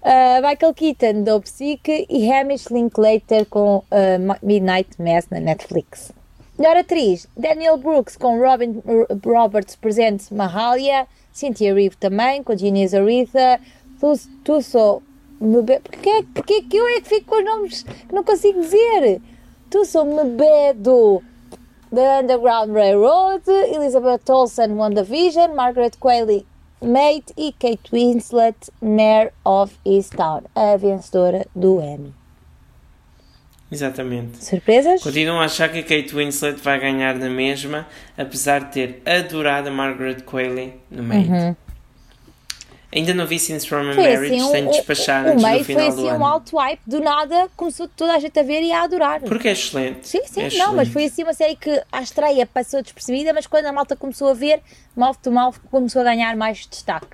Uh, 0.03 0.45
Michael 0.47 0.73
Keaton 0.75 1.23
do 1.23 1.41
Psyche 1.41 2.05
e 2.07 2.31
Hamish 2.31 2.67
Linklater 2.67 3.47
com 3.47 3.77
uh, 3.77 3.83
Midnight 4.43 4.89
Mass 4.99 5.25
na 5.31 5.39
Netflix. 5.39 6.15
Melhor 6.57 6.77
atriz, 6.77 7.27
Daniel 7.37 7.77
Brooks 7.77 8.17
com 8.17 8.39
Robin 8.39 8.81
Roberts 9.23 9.75
presente 9.75 10.33
Mahalia, 10.33 11.07
Cynthia 11.31 11.73
Reeve 11.73 11.95
também, 11.97 12.41
com 12.41 12.57
Ginny 12.57 12.83
Aretha, 12.95 13.59
Tusso 14.43 15.03
Porquê, 15.39 16.25
porquê 16.33 16.63
que 16.63 16.77
eu 16.77 16.87
é 16.87 17.01
que 17.01 17.09
fico 17.09 17.27
com 17.27 17.37
os 17.37 17.45
nomes 17.45 17.83
que 17.83 18.15
não 18.15 18.23
consigo 18.23 18.59
dizer? 18.59 19.21
Tusso 19.69 20.03
Mebedo, 20.03 21.21
The 21.93 22.21
Underground 22.21 22.71
Railroad, 22.71 23.43
Elizabeth 23.47 24.21
Olsen, 24.27 24.73
WandaVision, 24.73 25.53
Margaret 25.53 25.91
Qualley, 25.99 26.43
Mate 26.81 27.33
e 27.37 27.51
Kate 27.51 27.91
Winslet, 27.91 28.71
Mayor 28.81 29.31
of 29.45 29.77
Easttown, 29.85 30.41
a 30.55 30.75
vencedora 30.75 31.45
do 31.55 31.79
Emmy. 31.81 32.15
Exatamente. 33.71 34.43
Surpresas? 34.43 35.01
Continuam 35.03 35.41
a 35.41 35.45
achar 35.45 35.69
que 35.69 35.79
a 35.79 35.83
Kate 35.83 36.15
Winslet 36.15 36.59
vai 36.61 36.79
ganhar 36.79 37.15
na 37.15 37.29
mesma, 37.29 37.87
apesar 38.17 38.61
de 38.65 38.71
ter 38.71 39.01
adorado 39.05 39.67
a 39.67 39.71
Margaret 39.71 40.21
Qualley 40.21 40.73
no 40.89 41.03
meio. 41.03 41.29
Uhum. 41.29 41.55
Ainda 42.93 43.13
não 43.13 43.27
vi 43.27 43.37
Scenes 43.37 43.65
from 43.65 43.89
a 43.89 43.93
foi 43.93 44.03
Marriage, 44.03 44.35
assim, 44.35 44.51
tenho 44.51 44.71
de 44.71 44.77
despachar 44.77 45.25
o, 45.25 45.29
antes 45.31 45.43
do 45.43 45.63
final 45.65 45.91
foi 45.91 46.07
assim 46.07 46.17
um 46.17 46.25
alto 46.25 46.57
hype, 46.57 46.79
do 46.87 47.01
nada 47.01 47.49
começou 47.57 47.87
toda 47.89 48.13
a 48.13 48.19
gente 48.19 48.39
a 48.39 48.43
ver 48.43 48.63
e 48.63 48.71
a 48.71 48.83
adorar. 48.83 49.19
Porque 49.21 49.49
é 49.49 49.51
excelente. 49.51 50.07
Sim, 50.07 50.21
sim, 50.25 50.39
é 50.39 50.43
não, 50.43 50.47
excelente. 50.47 50.75
mas 50.75 50.87
foi 50.87 51.03
assim 51.03 51.23
uma 51.23 51.33
série 51.33 51.57
que 51.57 51.83
à 51.91 52.01
estreia 52.01 52.45
passou 52.45 52.81
despercebida, 52.81 53.33
mas 53.33 53.45
quando 53.45 53.65
a 53.65 53.73
malta 53.73 53.93
começou 53.95 54.29
a 54.29 54.33
ver, 54.33 54.61
mouth 54.95 55.17
to 55.21 55.29
mouth 55.29 55.55
começou 55.69 56.01
a 56.01 56.05
ganhar 56.05 56.35
mais 56.37 56.65
destaque. 56.65 57.07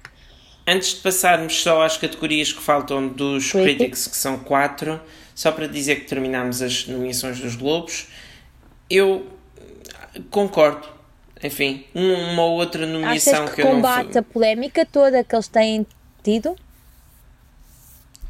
Antes 0.66 0.94
de 0.94 1.02
passarmos 1.02 1.62
só 1.62 1.82
às 1.82 1.98
categorias 1.98 2.54
que 2.54 2.62
faltam 2.62 3.08
dos 3.08 3.52
Critics, 3.52 3.76
Critics 3.76 4.08
que 4.08 4.16
são 4.16 4.38
quatro, 4.38 5.02
só 5.36 5.52
para 5.52 5.68
dizer 5.68 6.02
que 6.02 6.06
terminamos 6.06 6.62
as 6.62 6.88
nomeações 6.88 7.40
dos 7.40 7.56
Globos, 7.56 8.08
eu 8.90 9.28
concordo. 10.30 10.88
Enfim, 11.44 11.86
uma 11.94 12.44
ou 12.44 12.54
outra 12.54 12.86
nomeação 12.86 13.44
Achas 13.44 13.50
que, 13.50 13.56
que 13.56 13.62
eu 13.68 13.72
combate 13.72 14.14
não... 14.14 14.22
a 14.22 14.24
polémica 14.24 14.86
toda 14.86 15.24
que 15.24 15.36
eles 15.36 15.48
têm 15.48 15.86
tido? 16.24 16.56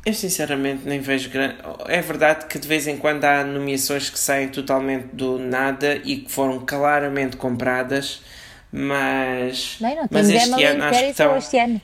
Eu 0.06 0.14
sinceramente 0.14 0.86
nem 0.86 1.00
vejo 1.00 1.30
grande. 1.30 1.56
É 1.88 2.02
verdade 2.02 2.46
que 2.48 2.60
de 2.60 2.68
vez 2.68 2.88
em 2.88 2.98
quando 2.98 3.24
há 3.24 3.44
nomeações 3.44 4.10
que 4.10 4.20
saem 4.20 4.50
totalmente 4.50 5.08
do 5.14 5.40
nada 5.40 5.96
e 6.04 6.18
que 6.18 6.32
foram 6.32 6.60
claramente 6.66 7.38
compradas, 7.38 8.22
mas, 8.72 9.78
Bem, 9.80 9.96
não 9.96 10.08
mas 10.10 10.30
este 10.30 10.64
ano 10.64 10.84
acho 10.84 11.00
que 11.00 11.06
estão. 11.06 11.38
este 11.38 11.58
ano. 11.60 11.82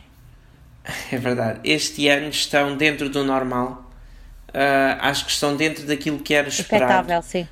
É 1.11 1.17
verdade, 1.17 1.59
este 1.63 2.07
ano 2.07 2.29
estão 2.29 2.75
dentro 2.75 3.09
do 3.09 3.23
normal. 3.23 3.88
Uh, 4.49 4.97
acho 5.01 5.25
que 5.25 5.31
estão 5.31 5.55
dentro 5.55 5.85
daquilo 5.85 6.19
que 6.19 6.33
era 6.33 6.47
esperado. 6.49 6.91
Expectável, 6.91 7.21
sim. 7.21 7.47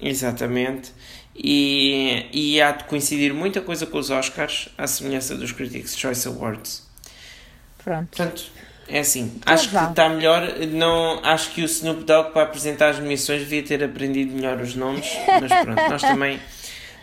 Exatamente. 0.00 0.92
E, 1.36 2.26
e 2.32 2.62
há 2.62 2.72
de 2.72 2.84
coincidir 2.84 3.34
muita 3.34 3.60
coisa 3.60 3.86
com 3.86 3.98
os 3.98 4.10
Oscars, 4.10 4.68
à 4.78 4.86
semelhança 4.86 5.34
dos 5.34 5.52
Critics' 5.52 5.96
Choice 5.96 6.26
Awards. 6.28 6.86
Pronto. 7.82 8.16
Portanto, 8.16 8.44
é 8.88 9.00
assim. 9.00 9.32
Então 9.36 9.52
acho 9.52 9.70
vá. 9.70 9.84
que 9.84 9.90
está 9.90 10.08
melhor. 10.08 10.58
Não, 10.70 11.20
acho 11.24 11.50
que 11.50 11.62
o 11.62 11.64
Snoop 11.64 12.04
Dogg, 12.04 12.32
para 12.32 12.42
apresentar 12.42 12.90
as 12.90 12.98
nomeações, 12.98 13.40
devia 13.40 13.62
ter 13.62 13.82
aprendido 13.82 14.32
melhor 14.32 14.60
os 14.60 14.74
nomes. 14.74 15.06
Mas 15.40 15.52
pronto, 15.62 15.90
nós 15.90 16.00
também, 16.02 16.40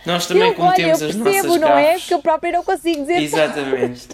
nós 0.06 0.28
também 0.28 0.44
eu, 0.44 0.50
olha, 0.50 0.54
eu 0.54 0.56
cometemos 0.56 1.02
as 1.02 1.16
percebo, 1.16 1.48
nossas 1.48 1.62
não 1.62 1.78
é? 1.78 1.84
gafes. 1.84 2.02
Porque 2.02 2.14
eu 2.14 2.20
próprio 2.22 2.54
não 2.54 2.64
consigo 2.64 3.02
dizer 3.02 3.22
Exatamente. 3.22 4.08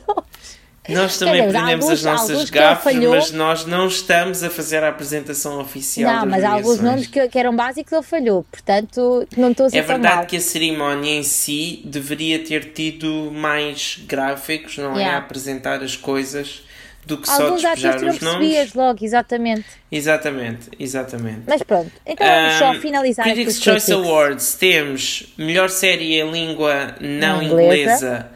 Nós 0.89 1.17
também 1.17 1.45
dizer, 1.45 1.57
aprendemos 1.57 1.85
alguns- 1.85 1.99
as 1.99 2.03
nossas 2.03 2.49
falhou. 2.83 3.13
mas 3.15 3.31
nós 3.31 3.65
não 3.65 3.87
estamos 3.87 4.43
a 4.43 4.49
fazer 4.49 4.83
a 4.83 4.89
apresentação 4.89 5.59
oficial 5.59 6.13
Não, 6.21 6.25
mas 6.25 6.43
há 6.43 6.51
alguns 6.51 6.79
nomes 6.79 7.07
que, 7.07 7.27
que 7.27 7.37
eram 7.39 7.55
básicos 7.55 7.91
ele 7.91 8.03
falhou, 8.03 8.43
portanto 8.51 9.27
não 9.35 9.51
estou 9.51 9.65
a 9.65 9.69
ser 9.69 9.77
É 9.77 9.81
verdade 9.81 10.15
mal. 10.17 10.25
que 10.25 10.37
a 10.37 10.41
cerimónia 10.41 11.11
em 11.11 11.23
si 11.23 11.81
deveria 11.85 12.39
ter 12.39 12.71
tido 12.73 13.31
mais 13.33 13.99
gráficos, 14.07 14.77
não 14.77 14.93
é? 14.95 14.99
Yeah. 14.99 15.15
A 15.15 15.19
apresentar 15.19 15.81
as 15.83 15.95
coisas 15.95 16.63
do 17.05 17.17
que 17.17 17.27
só 17.27 17.43
Alguns 17.43 17.61
despejar 17.61 17.93
artistas 17.93 18.21
não 18.21 18.31
os 18.39 18.41
nomes. 18.41 18.73
logo, 18.73 19.05
exatamente. 19.05 19.65
Exatamente, 19.89 20.69
exatamente. 20.79 21.41
Mas 21.47 21.63
pronto, 21.63 21.91
então 22.05 22.27
vamos 22.27 22.53
só 22.55 22.73
finalizar 22.81 23.25
Critics' 23.25 23.61
Choice 23.63 23.85
Critics. 23.85 24.07
Awards 24.09 24.53
temos 24.55 25.33
melhor 25.37 25.69
série 25.69 26.19
em 26.19 26.29
língua 26.31 26.95
não 26.99 27.37
Não 27.37 27.43
inglesa. 27.43 27.73
inglesa, 27.81 28.31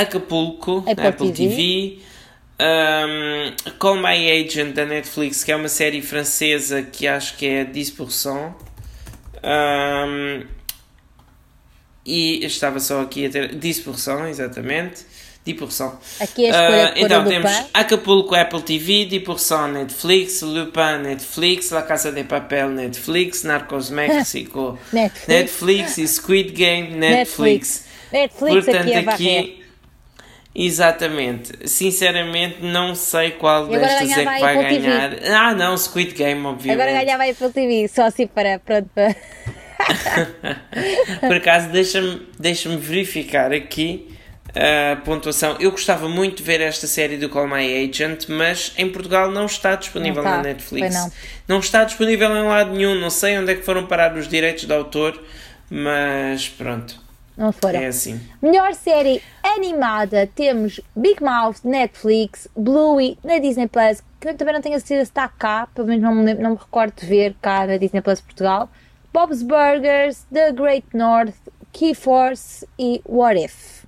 Acapulco, 0.00 0.84
Apple 0.86 1.06
Apple, 1.06 1.32
TV. 1.32 1.48
TV. 1.48 1.98
Um, 2.60 3.72
Call 3.78 3.96
My 3.96 4.30
Agent 4.30 4.74
da 4.74 4.84
Netflix, 4.84 5.42
que 5.42 5.50
é 5.50 5.56
uma 5.56 5.68
série 5.68 6.02
francesa 6.02 6.82
que 6.82 7.06
acho 7.06 7.36
que 7.36 7.46
é 7.46 7.64
10%. 7.64 8.54
Um, 9.42 10.44
e 12.04 12.44
estava 12.44 12.80
só 12.80 13.02
aqui 13.02 13.26
a 13.26 13.30
ter 13.30 13.54
10%, 13.54 14.28
exatamente. 14.28 15.06
10%. 15.46 15.92
Aqui 16.20 16.46
é 16.46 16.50
a 16.50 16.92
pôr 16.92 17.02
então 17.02 17.20
o 17.20 17.24
Lupin. 17.24 17.42
temos 17.42 17.70
Acapulco 17.72 18.34
Apple 18.34 18.62
TV, 18.62 19.06
10% 19.06 19.72
Netflix, 19.72 20.42
Lupin 20.42 20.98
Netflix, 21.02 21.70
La 21.70 21.82
Casa 21.82 22.12
de 22.12 22.24
Papel 22.24 22.68
Netflix, 22.70 23.42
Narcos 23.42 23.88
México 23.88 24.78
Netflix. 24.92 25.28
Netflix 25.28 25.98
e 25.98 26.08
Squid 26.08 26.52
Game 26.52 26.94
Netflix. 26.96 27.86
Netflix 28.12 28.64
Portanto, 28.66 28.92
aqui 28.92 29.08
aqui, 29.08 29.59
exatamente, 30.54 31.68
sinceramente 31.68 32.58
não 32.62 32.94
sei 32.94 33.32
qual 33.32 33.66
E 33.72 33.78
destas 33.78 34.10
é 34.10 34.14
que 34.18 34.24
vai 34.24 34.56
Apple 34.56 34.68
TV. 34.68 34.80
ganhar. 34.80 35.10
Ah, 35.34 35.54
não, 35.54 35.76
Squid 35.76 36.12
Game, 36.14 36.44
obviamente. 36.46 36.80
Agora 36.82 37.04
ganhava 37.04 37.22
a 37.24 37.30
Apple 37.30 37.50
TV, 37.50 37.88
só 37.88 38.04
assim 38.04 38.26
para. 38.26 38.58
Pronto, 38.58 38.88
para... 38.94 39.14
Por 41.20 41.36
acaso, 41.36 41.68
deixa-me 41.70 42.26
deixa 42.38 42.68
verificar 42.76 43.52
aqui 43.52 44.08
a 44.54 44.96
pontuação. 44.96 45.56
Eu 45.60 45.70
gostava 45.70 46.08
muito 46.08 46.38
de 46.38 46.42
ver 46.42 46.60
esta 46.60 46.86
série 46.86 47.16
do 47.16 47.28
Call 47.28 47.46
My 47.46 47.88
Agent, 47.88 48.26
mas 48.28 48.72
em 48.76 48.88
Portugal 48.90 49.30
não 49.30 49.46
está 49.46 49.74
disponível 49.76 50.22
Não 50.22 50.30
na 50.30 50.42
Netflix. 50.42 50.94
pois 50.96 51.12
não. 51.48 51.58
está 51.60 51.84
disponível 51.84 52.28
em 52.36 52.42
lado 52.44 52.72
nenhum. 52.72 52.94
Não 52.96 53.10
sei 53.10 53.38
onde 53.38 53.52
é 53.52 53.54
que 53.54 53.62
foram 53.62 53.86
parar 53.86 54.16
os 54.16 54.28
direitos 54.28 54.64
de 54.66 54.72
autor, 54.72 55.20
mas 55.70 56.48
pronto, 56.48 56.99
Não 57.40 57.52
foram. 57.52 57.80
é 57.80 57.86
assim. 57.86 58.20
Melhor 58.42 58.74
série 58.74 59.22
animada 59.42 60.28
temos 60.34 60.80
Big 60.94 61.22
Mouth, 61.22 61.56
Netflix, 61.64 62.46
Bluey 62.54 63.16
na 63.24 63.38
Disney 63.38 63.66
Plus, 63.66 64.02
que 64.20 64.28
eu 64.28 64.34
também 64.36 64.52
não 64.54 64.60
tenho 64.60 64.76
a 64.76 64.78
certeza 64.78 65.06
se 65.06 65.10
está 65.10 65.26
cá, 65.26 65.66
pelo 65.74 65.88
menos 65.88 66.02
não 66.02 66.14
me, 66.14 66.22
lembro- 66.24 66.42
não 66.42 66.50
me 66.50 66.56
recordo 66.58 66.92
de 67.00 67.06
ver 67.06 67.34
cá 67.40 67.66
na 67.66 67.78
Disney 67.78 68.02
Plus 68.02 68.20
Portugal. 68.20 68.68
Bob's 69.12 69.42
Burgers, 69.42 70.26
The 70.32 70.52
Great 70.52 70.86
North, 70.94 71.34
Key 71.72 71.94
Force 71.94 72.66
e 72.78 73.00
What 73.06 73.42
If. 73.42 73.80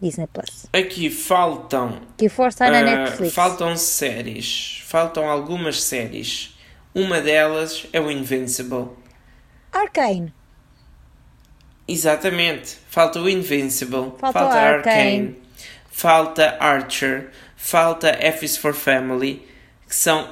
Disney 0.00 0.26
Plus. 0.26 0.66
Aqui 0.72 1.08
faltam 1.10 2.00
Key 2.16 2.28
Force 2.28 2.54
está 2.56 2.70
na 2.70 2.78
Ah, 2.78 2.82
Netflix. 2.82 3.34
Faltam 3.34 3.76
séries. 3.76 4.82
Faltam 4.86 5.28
algumas 5.28 5.82
séries. 5.82 6.56
Uma 6.94 7.20
delas 7.20 7.86
é 7.92 8.00
o 8.00 8.10
Invincible. 8.10 8.88
Arcane. 9.72 10.32
Exatamente. 11.86 12.76
Falta 12.88 13.20
o 13.20 13.28
Invincible. 13.28 14.12
Falta 14.18 14.38
Falta, 14.38 14.56
Arcane. 14.56 15.00
Arcane. 15.00 15.36
Falta 15.90 16.56
Archer. 16.60 17.30
Falta 17.56 18.08
F 18.20 18.44
is 18.44 18.56
for 18.56 18.74
Family. 18.74 19.46
Que 19.88 19.94
são 19.94 20.28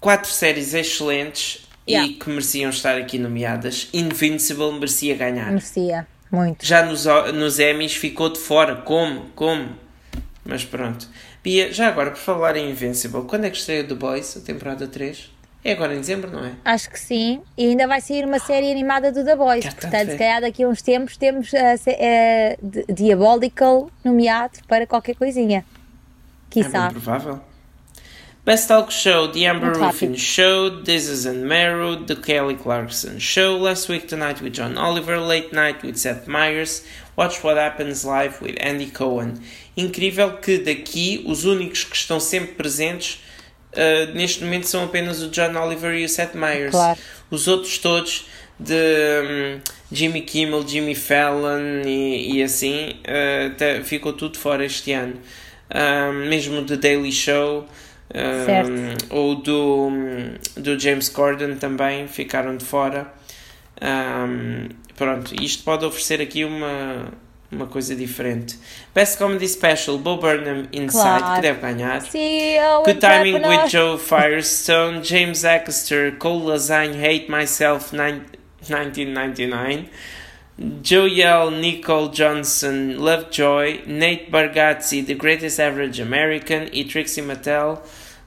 quatro 0.00 0.30
séries 0.30 0.74
excelentes 0.74 1.64
Yeah. 1.86 2.06
e 2.06 2.14
que 2.16 2.28
mereciam 2.28 2.68
estar 2.68 2.98
aqui 2.98 3.18
nomeadas. 3.18 3.88
Invincible 3.94 4.72
merecia 4.72 5.14
ganhar. 5.16 5.46
Merecia. 5.46 6.06
Muito. 6.30 6.62
Já 6.66 6.84
nos, 6.84 7.06
nos 7.32 7.58
Emmys 7.58 7.94
ficou 7.94 8.28
de 8.30 8.38
fora. 8.38 8.76
Como? 8.76 9.30
Como? 9.34 9.70
Mas 10.44 10.66
pronto. 10.66 11.08
Bia, 11.42 11.72
já 11.72 11.88
agora, 11.88 12.10
por 12.10 12.18
falar 12.18 12.56
em 12.58 12.70
Invincible, 12.70 13.22
quando 13.22 13.44
é 13.44 13.50
que 13.50 13.56
estreia 13.56 13.84
The 13.84 13.94
Boys, 13.94 14.36
a 14.36 14.40
temporada 14.40 14.86
3? 14.86 15.30
É 15.64 15.72
agora 15.72 15.94
em 15.94 16.00
dezembro, 16.00 16.30
não 16.30 16.44
é? 16.44 16.52
Acho 16.64 16.88
que 16.88 16.98
sim. 16.98 17.42
E 17.56 17.66
ainda 17.66 17.86
vai 17.86 18.00
sair 18.00 18.24
uma 18.24 18.38
série 18.38 18.70
animada 18.70 19.10
do 19.10 19.24
The 19.24 19.36
Boys. 19.36 19.64
Está 19.64 19.80
Portanto, 19.80 20.08
a 20.08 20.12
se 20.12 20.18
calhar 20.18 20.40
daqui 20.40 20.62
a 20.62 20.68
uns 20.68 20.80
tempos 20.82 21.16
temos 21.16 21.50
a 21.54 22.92
Diabolical 22.92 23.90
nomeado 24.04 24.58
para 24.68 24.86
qualquer 24.86 25.16
coisinha. 25.16 25.58
É 25.58 26.50
Quiçá. 26.50 26.82
bem 26.82 26.90
provável. 26.92 27.40
Best 28.44 28.68
Talk 28.68 28.90
Show, 28.90 29.28
The 29.30 29.46
Amber 29.46 29.72
Muito 29.72 29.84
Ruffin. 29.84 30.16
Show, 30.16 30.82
This 30.82 31.06
Is 31.06 31.26
Meru, 31.26 32.06
The 32.06 32.16
Kelly 32.16 32.54
Clarkson 32.56 33.18
Show, 33.18 33.58
Last 33.58 33.90
Week 33.90 34.06
Tonight 34.06 34.42
with 34.42 34.52
John 34.52 34.78
Oliver, 34.78 35.18
Late 35.18 35.52
Night 35.52 35.84
with 35.84 35.96
Seth 35.98 36.26
Meyers, 36.26 36.82
Watch 37.14 37.44
What 37.44 37.58
Happens 37.58 38.04
Live 38.04 38.40
with 38.40 38.56
Andy 38.58 38.90
Cohen. 38.90 39.34
Incrível 39.76 40.38
que 40.38 40.56
daqui 40.56 41.22
os 41.26 41.44
únicos 41.44 41.84
que 41.84 41.94
estão 41.94 42.18
sempre 42.18 42.54
presentes 42.54 43.22
uh, 43.72 44.14
neste 44.14 44.44
momento 44.44 44.66
são 44.66 44.84
apenas 44.84 45.22
o 45.22 45.28
John 45.28 45.54
Oliver 45.56 45.94
e 45.94 46.04
o 46.04 46.08
Seth 46.08 46.34
Meyers. 46.34 46.72
Claro. 46.72 46.98
Os 47.30 47.46
outros 47.48 47.78
todos 47.78 48.26
de 48.58 48.74
hum, 48.74 49.60
Jimmy 49.92 50.22
Kimmel, 50.22 50.66
Jimmy 50.66 50.94
Fallon 50.94 51.82
e, 51.86 52.36
e 52.36 52.42
assim 52.42 52.96
uh, 53.00 53.54
te- 53.56 53.82
ficou 53.84 54.12
tudo 54.12 54.38
fora 54.38 54.64
este 54.64 54.92
ano. 54.92 55.16
Um, 55.70 56.28
mesmo 56.28 56.62
do 56.62 56.78
Daily 56.78 57.12
Show 57.12 57.68
um, 58.14 59.14
ou 59.14 59.34
do, 59.34 59.90
do 60.56 60.78
James 60.80 61.10
Corden 61.10 61.56
também 61.56 62.08
ficaram 62.08 62.56
de 62.56 62.64
fora. 62.64 63.12
Um, 63.80 64.68
pronto, 64.96 65.34
isto 65.42 65.62
pode 65.62 65.84
oferecer 65.84 66.20
aqui 66.22 66.44
uma, 66.44 67.12
uma 67.50 67.66
coisa 67.66 67.94
diferente. 67.96 68.58
Best 68.94 69.16
Comedy 69.18 69.48
Special, 69.48 69.96
Bo 69.98 70.16
Burnham 70.18 70.66
Inside, 70.72 70.92
Claro. 71.02 71.34
que 71.36 71.40
deve 71.42 71.60
ganhar. 71.60 72.00
CEO 72.02 72.82
Good 72.84 72.98
Timing 73.00 73.34
Entrepreneur. 73.36 73.62
with 73.64 73.70
Joe 73.70 73.98
Firestone, 73.98 75.02
James 75.02 75.44
Acaster, 75.44 76.12
Cole 76.18 76.44
Lasagne, 76.44 76.94
Hate 77.02 77.26
Myself, 77.30 77.92
nine- 77.96 78.24
1999, 78.68 79.88
Joel 80.82 81.52
Nicole 81.52 82.08
Johnson, 82.10 82.96
Lovejoy, 82.98 83.82
Nate 83.86 84.28
Bargatze, 84.30 85.02
The 85.04 85.14
Greatest 85.14 85.60
Average 85.60 86.02
American 86.02 86.66
e 86.72 86.84
Trixie 86.84 87.22
Mattel, 87.22 87.80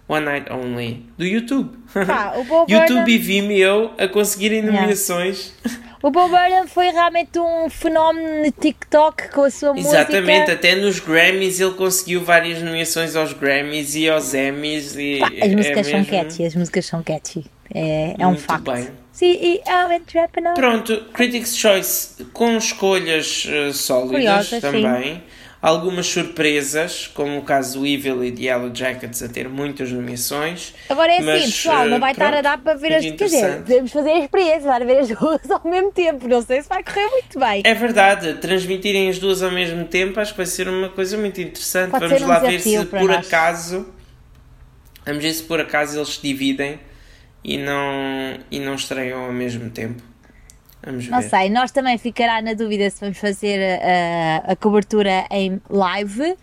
One 0.07 0.25
Night 0.25 0.51
Only, 0.51 1.05
do 1.17 1.25
YouTube. 1.25 1.77
Pá, 1.93 2.33
o 2.37 2.43
Bo 2.45 2.65
YouTube 2.69 2.87
Burnham- 3.03 3.09
e 3.09 3.17
Vimeo 3.17 3.91
a 3.97 4.07
conseguirem 4.07 4.61
nomeações. 4.61 5.53
O 6.03 6.09
Bo 6.09 6.27
Burnham 6.27 6.67
foi 6.67 6.89
realmente 6.89 7.37
um 7.37 7.69
fenómeno 7.69 8.43
no 8.43 8.51
TikTok 8.51 9.29
com 9.29 9.43
a 9.43 9.49
sua 9.51 9.77
Exatamente, 9.77 10.39
música. 10.39 10.53
até 10.53 10.75
nos 10.75 10.99
Grammys 10.99 11.59
ele 11.59 11.73
conseguiu 11.73 12.23
várias 12.23 12.61
nomeações 12.61 13.15
aos 13.15 13.33
Grammys 13.33 13.93
e 13.95 14.09
aos 14.09 14.33
Emmys. 14.33 14.95
E 14.97 15.19
Pá, 15.19 15.27
as 15.27 15.51
é 15.51 15.55
músicas 15.55 15.87
são 15.87 15.99
mesmo- 15.99 16.11
catchy, 16.11 16.45
as 16.45 16.55
músicas 16.55 16.85
são 16.85 17.03
catchy. 17.03 17.45
É, 17.73 18.15
é 18.17 18.27
um 18.27 18.35
facto. 18.35 18.71
CEO 19.13 19.91
Entrepreneur. 19.93 20.53
Pronto, 20.55 21.05
Critics' 21.13 21.55
Choice 21.55 22.23
com 22.33 22.57
escolhas 22.57 23.45
eh, 23.47 23.71
sólidas 23.71 24.11
Curiosas, 24.49 24.61
também. 24.61 25.23
Algumas 25.61 26.07
surpresas, 26.07 27.05
como 27.13 27.37
o 27.37 27.43
caso 27.43 27.79
do 27.79 27.85
Evil 27.85 28.23
e 28.23 28.31
de 28.31 28.45
Yellow 28.47 28.71
Jackets 28.73 29.21
a 29.21 29.29
ter 29.29 29.47
muitas 29.47 29.91
nomeações. 29.91 30.73
Agora 30.89 31.11
é 31.11 31.17
assim, 31.17 31.25
Mas, 31.25 31.43
pessoal, 31.43 31.85
não 31.85 31.97
eh, 31.97 31.99
vai 31.99 32.11
estar 32.13 32.27
a 32.27 32.29
pronto, 32.31 32.43
dar 32.43 32.57
para 32.57 32.73
ver 32.73 32.93
as. 32.93 33.03
Quer 33.05 33.11
dizer, 33.11 33.37
interessante. 33.37 33.61
podemos 33.67 33.91
fazer 33.91 34.09
a 34.09 34.19
experiência, 34.19 34.61
dar 34.61 34.81
a 34.81 34.85
ver 34.85 34.99
as 34.99 35.07
duas 35.09 35.51
ao 35.51 35.61
mesmo 35.69 35.91
tempo. 35.91 36.27
Não 36.27 36.41
sei 36.41 36.63
se 36.63 36.67
vai 36.67 36.83
correr 36.83 37.07
muito 37.09 37.39
bem. 37.39 37.61
É 37.63 37.73
verdade, 37.75 38.33
transmitirem 38.35 39.07
as 39.07 39.19
duas 39.19 39.43
ao 39.43 39.51
mesmo 39.51 39.85
tempo 39.85 40.19
acho 40.19 40.31
que 40.31 40.37
vai 40.37 40.47
ser 40.47 40.67
uma 40.67 40.89
coisa 40.89 41.15
muito 41.15 41.39
interessante. 41.39 41.91
Pode 41.91 42.07
Vamos 42.07 42.23
um 42.23 42.27
lá 42.27 42.39
ver 42.39 42.59
se 42.59 42.85
por 42.85 43.03
nós. 43.03 43.27
acaso. 43.27 43.85
Vamos 45.05 45.23
ver 45.23 45.33
se 45.33 45.43
por 45.43 45.59
acaso 45.59 45.97
eles 45.97 46.09
se 46.15 46.21
dividem 46.23 46.79
e 47.43 47.57
não, 47.57 48.39
e 48.49 48.59
não 48.59 48.73
estreiam 48.75 49.25
ao 49.25 49.31
mesmo 49.31 49.69
tempo. 49.69 50.01
Vamos 50.83 51.05
ver. 51.05 51.11
Não 51.11 51.21
sei, 51.21 51.49
nós 51.49 51.71
também 51.71 51.97
ficará 51.97 52.41
na 52.41 52.53
dúvida 52.53 52.89
se 52.89 52.99
vamos 52.99 53.17
fazer 53.17 53.79
a, 53.81 54.51
a 54.51 54.55
cobertura 54.55 55.25
em 55.29 55.61
live. 55.69 56.35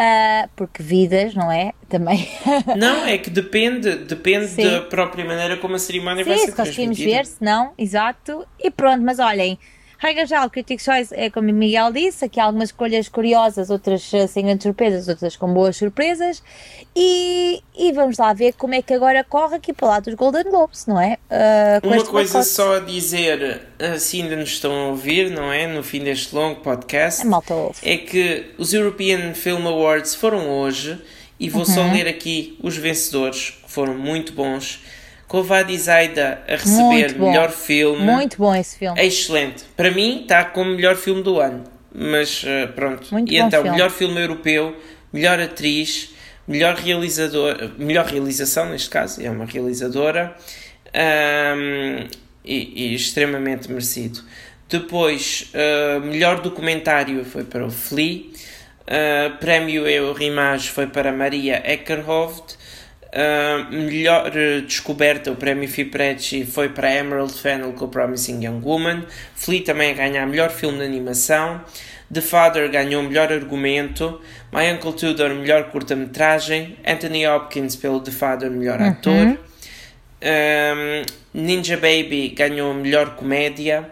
Uh, 0.00 0.48
porque 0.54 0.80
vidas, 0.80 1.34
não 1.34 1.50
é? 1.50 1.72
Também. 1.88 2.28
não, 2.78 3.04
é 3.04 3.18
que 3.18 3.28
depende, 3.28 3.96
depende 3.96 4.46
Sim. 4.46 4.62
da 4.62 4.82
própria 4.82 5.24
maneira 5.24 5.56
como 5.56 5.74
a 5.74 5.78
cerimónia 5.78 6.22
Sim, 6.22 6.30
vai 6.30 6.38
ser 6.38 6.46
se 6.46 6.52
conseguimos 6.52 6.98
ver, 7.00 7.26
se 7.26 7.42
não, 7.42 7.72
exato. 7.76 8.46
E 8.60 8.70
pronto, 8.70 9.02
mas 9.02 9.18
olhem, 9.18 9.58
Regra 9.98 10.24
geral, 10.24 10.48
Critics' 10.48 10.84
Choice 10.84 11.12
é 11.12 11.28
como 11.28 11.50
o 11.50 11.52
Miguel 11.52 11.92
disse, 11.92 12.24
aqui 12.24 12.38
há 12.38 12.44
algumas 12.44 12.68
escolhas 12.68 13.08
curiosas, 13.08 13.68
outras 13.68 14.14
eh, 14.14 14.28
sem 14.28 14.44
grandes 14.44 14.62
surpresas, 14.62 15.08
outras 15.08 15.36
com 15.36 15.52
boas 15.52 15.76
surpresas. 15.76 16.40
E, 16.94 17.60
e 17.76 17.92
vamos 17.92 18.16
lá 18.16 18.32
ver 18.32 18.52
como 18.52 18.74
é 18.74 18.80
que 18.80 18.94
agora 18.94 19.24
corre 19.24 19.56
aqui 19.56 19.72
para 19.72 19.88
lá 19.88 20.00
dos 20.00 20.14
Golden 20.14 20.44
Globes, 20.44 20.86
não 20.86 21.00
é? 21.00 21.18
Uh, 21.82 21.86
Uma 21.88 22.04
coisa 22.04 22.44
só 22.44 22.76
a 22.76 22.80
dizer, 22.80 23.60
assim 23.80 24.22
ainda 24.22 24.36
nos 24.36 24.50
estão 24.50 24.72
a 24.72 24.88
ouvir, 24.90 25.30
não 25.30 25.52
é? 25.52 25.66
No 25.66 25.82
fim 25.82 26.04
deste 26.04 26.32
longo 26.32 26.60
podcast, 26.60 27.26
é, 27.82 27.94
é 27.94 27.96
que 27.96 28.54
os 28.56 28.72
European 28.72 29.34
Film 29.34 29.66
Awards 29.66 30.14
foram 30.14 30.48
hoje 30.48 30.96
e 31.40 31.48
vou 31.48 31.62
uhum. 31.62 31.74
só 31.74 31.82
ler 31.92 32.06
aqui 32.06 32.56
os 32.62 32.76
vencedores, 32.76 33.50
que 33.64 33.70
foram 33.70 33.94
muito 33.94 34.32
bons. 34.32 34.80
Kovadi 35.28 35.76
Zaida 35.76 36.42
a 36.48 36.52
receber 36.52 37.16
melhor 37.18 37.50
filme. 37.50 38.00
Muito 38.00 38.38
bom 38.38 38.54
esse 38.54 38.78
filme. 38.78 38.98
É 38.98 39.06
excelente. 39.06 39.64
Para 39.76 39.90
mim 39.90 40.22
está 40.22 40.44
como 40.46 40.70
melhor 40.70 40.96
filme 40.96 41.22
do 41.22 41.38
ano. 41.38 41.64
Mas 41.94 42.42
uh, 42.42 42.72
pronto. 42.74 43.06
Muito 43.12 43.32
e 43.32 43.36
então, 43.36 43.62
filme. 43.62 43.70
melhor 43.70 43.90
filme 43.90 44.20
europeu, 44.20 44.74
melhor 45.12 45.38
atriz, 45.38 46.14
melhor 46.46 46.74
realizador, 46.74 47.72
melhor 47.78 48.06
realização 48.06 48.70
neste 48.70 48.88
caso, 48.88 49.22
é 49.22 49.30
uma 49.30 49.44
realizadora. 49.44 50.34
Um, 50.94 52.06
e, 52.44 52.92
e, 52.92 52.94
extremamente 52.94 53.68
merecido. 53.70 54.20
Depois, 54.68 55.52
uh, 55.54 56.00
melhor 56.00 56.40
documentário 56.40 57.22
foi 57.24 57.44
para 57.44 57.66
o 57.66 57.70
Flea. 57.70 58.22
Uh, 58.86 59.36
prémio 59.38 59.86
Eurimage 59.86 60.70
foi 60.70 60.86
para 60.86 61.12
Maria 61.12 61.62
Eckerhoft. 61.64 62.57
Uh, 63.08 63.72
melhor 63.72 64.30
descoberta, 64.66 65.32
o 65.32 65.36
prémio 65.36 65.66
FIPRECCI 65.66 66.44
foi 66.44 66.68
para 66.68 66.94
Emerald 66.94 67.32
Fennel 67.32 67.72
com 67.72 67.88
Promising 67.88 68.44
Young 68.44 68.60
Woman. 68.62 69.04
Flea 69.34 69.64
também 69.64 69.92
a 69.92 69.94
ganhar 69.94 70.26
melhor 70.26 70.50
filme 70.50 70.78
de 70.78 70.84
animação. 70.84 71.64
The 72.12 72.20
Father 72.20 72.70
ganhou 72.70 73.02
melhor 73.02 73.32
argumento. 73.32 74.20
My 74.52 74.70
Uncle 74.72 74.92
Tudor, 74.92 75.30
melhor 75.30 75.70
curta-metragem. 75.70 76.76
Anthony 76.84 77.26
Hopkins 77.26 77.76
pelo 77.76 78.00
The 78.00 78.10
Father, 78.10 78.50
melhor 78.50 78.80
uhum. 78.80 78.88
ator. 78.88 79.38
Um, 80.20 81.04
Ninja 81.34 81.76
Baby 81.76 82.30
ganhou 82.30 82.72
melhor 82.74 83.16
comédia. 83.16 83.90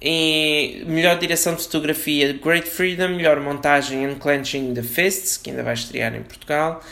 E 0.00 0.84
melhor 0.86 1.18
direção 1.18 1.54
de 1.54 1.62
fotografia, 1.62 2.32
Great 2.32 2.68
Freedom. 2.68 3.08
Melhor 3.08 3.40
montagem, 3.40 4.06
Unclenching 4.06 4.74
the 4.74 4.82
Fists, 4.82 5.36
que 5.36 5.50
ainda 5.50 5.62
vai 5.62 5.74
estrear 5.74 6.14
em 6.14 6.22
Portugal. 6.22 6.82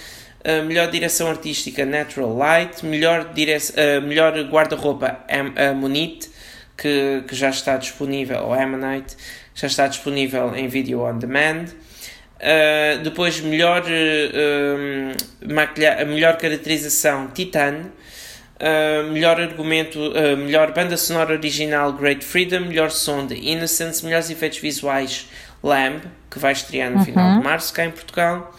Uh, 0.46 0.62
melhor 0.62 0.90
direção 0.90 1.26
artística 1.28 1.86
Natural 1.86 2.36
Light, 2.36 2.84
melhor, 2.84 3.32
dire 3.32 3.56
uh, 3.56 4.02
melhor 4.06 4.38
guarda-roupa 4.44 5.20
Ammonite, 5.56 6.28
que, 6.76 7.24
que 7.26 7.34
já 7.34 7.48
está 7.48 7.78
disponível, 7.78 8.42
ou 8.42 8.52
Ammonite, 8.52 9.16
já 9.54 9.66
está 9.66 9.86
disponível 9.86 10.54
em 10.54 10.68
vídeo 10.68 11.00
on 11.00 11.16
demand. 11.18 11.68
Uh, 12.36 13.02
depois, 13.02 13.40
melhor, 13.40 13.84
uh, 13.84 15.46
melhor 16.06 16.36
caracterização 16.36 17.28
Titan, 17.28 17.86
melhor 19.12 19.40
argumento, 19.40 19.98
melhor 20.38 20.72
banda 20.72 20.96
sonora 20.96 21.32
original 21.32 21.92
Great 21.94 22.22
Freedom, 22.24 22.60
melhor 22.60 22.90
som 22.90 23.26
de 23.26 23.34
Innocence, 23.34 24.04
melhores 24.04 24.28
efeitos 24.30 24.58
visuais 24.58 25.26
Lamb, 25.62 26.02
que 26.30 26.38
vai 26.38 26.52
estrear 26.52 26.90
no 26.90 26.98
uhum. 26.98 27.04
final 27.04 27.38
de 27.38 27.44
março 27.44 27.72
cá 27.72 27.86
em 27.86 27.90
Portugal. 27.90 28.54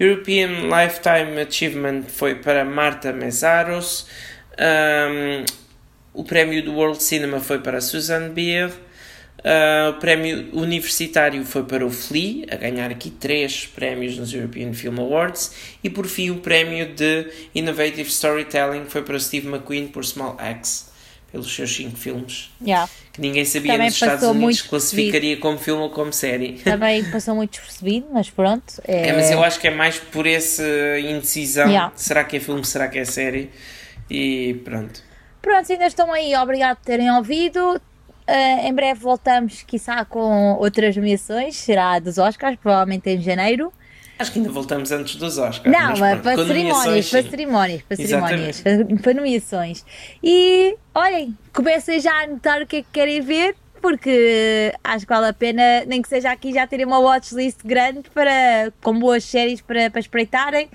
European 0.00 0.68
Lifetime 0.68 1.40
Achievement 1.40 2.02
foi 2.08 2.36
para 2.36 2.64
Marta 2.64 3.12
Mesaros. 3.12 4.06
Um, 4.58 5.44
o 6.12 6.24
prémio 6.24 6.62
do 6.62 6.72
World 6.74 7.02
Cinema 7.02 7.40
foi 7.40 7.58
para 7.60 7.80
Susan 7.80 8.30
Bier. 8.30 8.70
Uh, 9.38 9.90
o 9.90 10.00
prémio 10.00 10.48
universitário 10.52 11.44
foi 11.44 11.62
para 11.62 11.86
o 11.86 11.90
Flea, 11.90 12.46
a 12.50 12.56
ganhar 12.56 12.90
aqui 12.90 13.08
três 13.08 13.66
prémios 13.66 14.18
nos 14.18 14.34
European 14.34 14.72
Film 14.72 14.98
Awards. 14.98 15.52
E 15.82 15.88
por 15.88 16.06
fim, 16.06 16.30
o 16.30 16.40
prémio 16.40 16.92
de 16.92 17.30
Innovative 17.54 18.08
Storytelling 18.08 18.84
foi 18.86 19.02
para 19.02 19.18
Steve 19.18 19.46
McQueen 19.46 19.88
por 19.88 20.04
Small 20.04 20.36
Axe 20.38 20.86
pelos 21.30 21.54
seus 21.54 21.74
cinco 21.74 21.96
filmes. 21.96 22.50
Yeah. 22.60 22.90
Que 23.18 23.22
ninguém 23.22 23.44
sabia 23.44 23.72
Também 23.72 23.86
nos 23.86 23.94
Estados 23.94 24.22
Unidos 24.22 24.62
classificaria 24.62 25.36
como 25.38 25.58
filme 25.58 25.82
ou 25.82 25.90
como 25.90 26.12
série. 26.12 26.52
Também 26.62 27.02
passou 27.10 27.34
muito 27.34 27.50
despercebido, 27.50 28.06
mas 28.12 28.30
pronto. 28.30 28.80
É... 28.86 29.08
é... 29.08 29.12
mas 29.12 29.28
eu 29.28 29.42
acho 29.42 29.58
que 29.58 29.66
é 29.66 29.72
mais 29.72 29.98
por 29.98 30.24
essa 30.24 30.62
indecisão. 31.00 31.66
Yeah. 31.66 31.92
Será 31.96 32.22
que 32.22 32.36
é 32.36 32.40
filme, 32.40 32.64
será 32.64 32.86
que 32.86 32.96
é 32.96 33.04
série? 33.04 33.50
E 34.08 34.54
pronto. 34.64 35.02
Pronto, 35.42 35.72
ainda 35.72 35.88
estão 35.88 36.12
aí. 36.12 36.36
Obrigado 36.36 36.76
por 36.76 36.84
terem 36.84 37.10
ouvido. 37.10 37.60
Uh, 38.28 38.66
em 38.68 38.72
breve 38.72 39.00
voltamos, 39.00 39.62
quiçá, 39.62 40.04
com 40.04 40.52
outras 40.54 40.96
nomeações. 40.96 41.56
Será 41.56 41.98
dos 41.98 42.18
Oscars, 42.18 42.56
provavelmente 42.62 43.10
em 43.10 43.20
janeiro. 43.20 43.72
Acho 44.18 44.32
que 44.32 44.38
ainda 44.40 44.50
voltamos 44.50 44.90
antes 44.90 45.16
dos 45.16 45.38
Oscars. 45.38 45.72
Não, 45.72 45.96
mas 45.96 46.20
para, 46.20 46.44
cerimónias, 46.44 47.10
para 47.10 47.22
cerimónias, 47.22 47.82
para 47.82 47.96
cerimónias, 47.96 48.62
para 49.02 49.14
nomeações. 49.14 49.84
E 50.22 50.76
olhem, 50.94 51.36
comecem 51.52 52.00
já 52.00 52.24
a 52.24 52.26
notar 52.26 52.62
o 52.62 52.66
que 52.66 52.76
é 52.76 52.82
que 52.82 52.88
querem 52.92 53.20
ver, 53.20 53.54
porque 53.80 54.74
acho 54.82 55.06
que 55.06 55.12
vale 55.12 55.28
a 55.28 55.32
pena, 55.32 55.84
nem 55.86 56.02
que 56.02 56.08
seja 56.08 56.32
aqui, 56.32 56.52
já 56.52 56.66
terem 56.66 56.84
uma 56.84 56.98
watchlist 56.98 57.58
grande 57.64 58.10
para, 58.10 58.72
com 58.82 58.98
boas 58.98 59.22
séries 59.22 59.60
para, 59.60 59.88
para 59.88 60.00
espreitarem, 60.00 60.68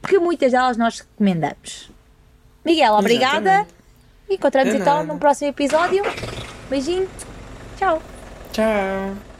porque 0.00 0.18
muitas 0.18 0.52
delas 0.52 0.76
nós 0.76 1.00
recomendamos. 1.00 1.90
Miguel, 2.64 2.92
obrigada. 2.94 3.50
Exatamente. 3.50 3.74
E 4.28 4.34
encontramos 4.34 4.74
então 4.74 5.04
num 5.04 5.18
próximo 5.18 5.50
episódio. 5.50 6.04
Beijinho. 6.68 7.08
Tchau. 7.78 8.02
Tchau. 8.52 9.31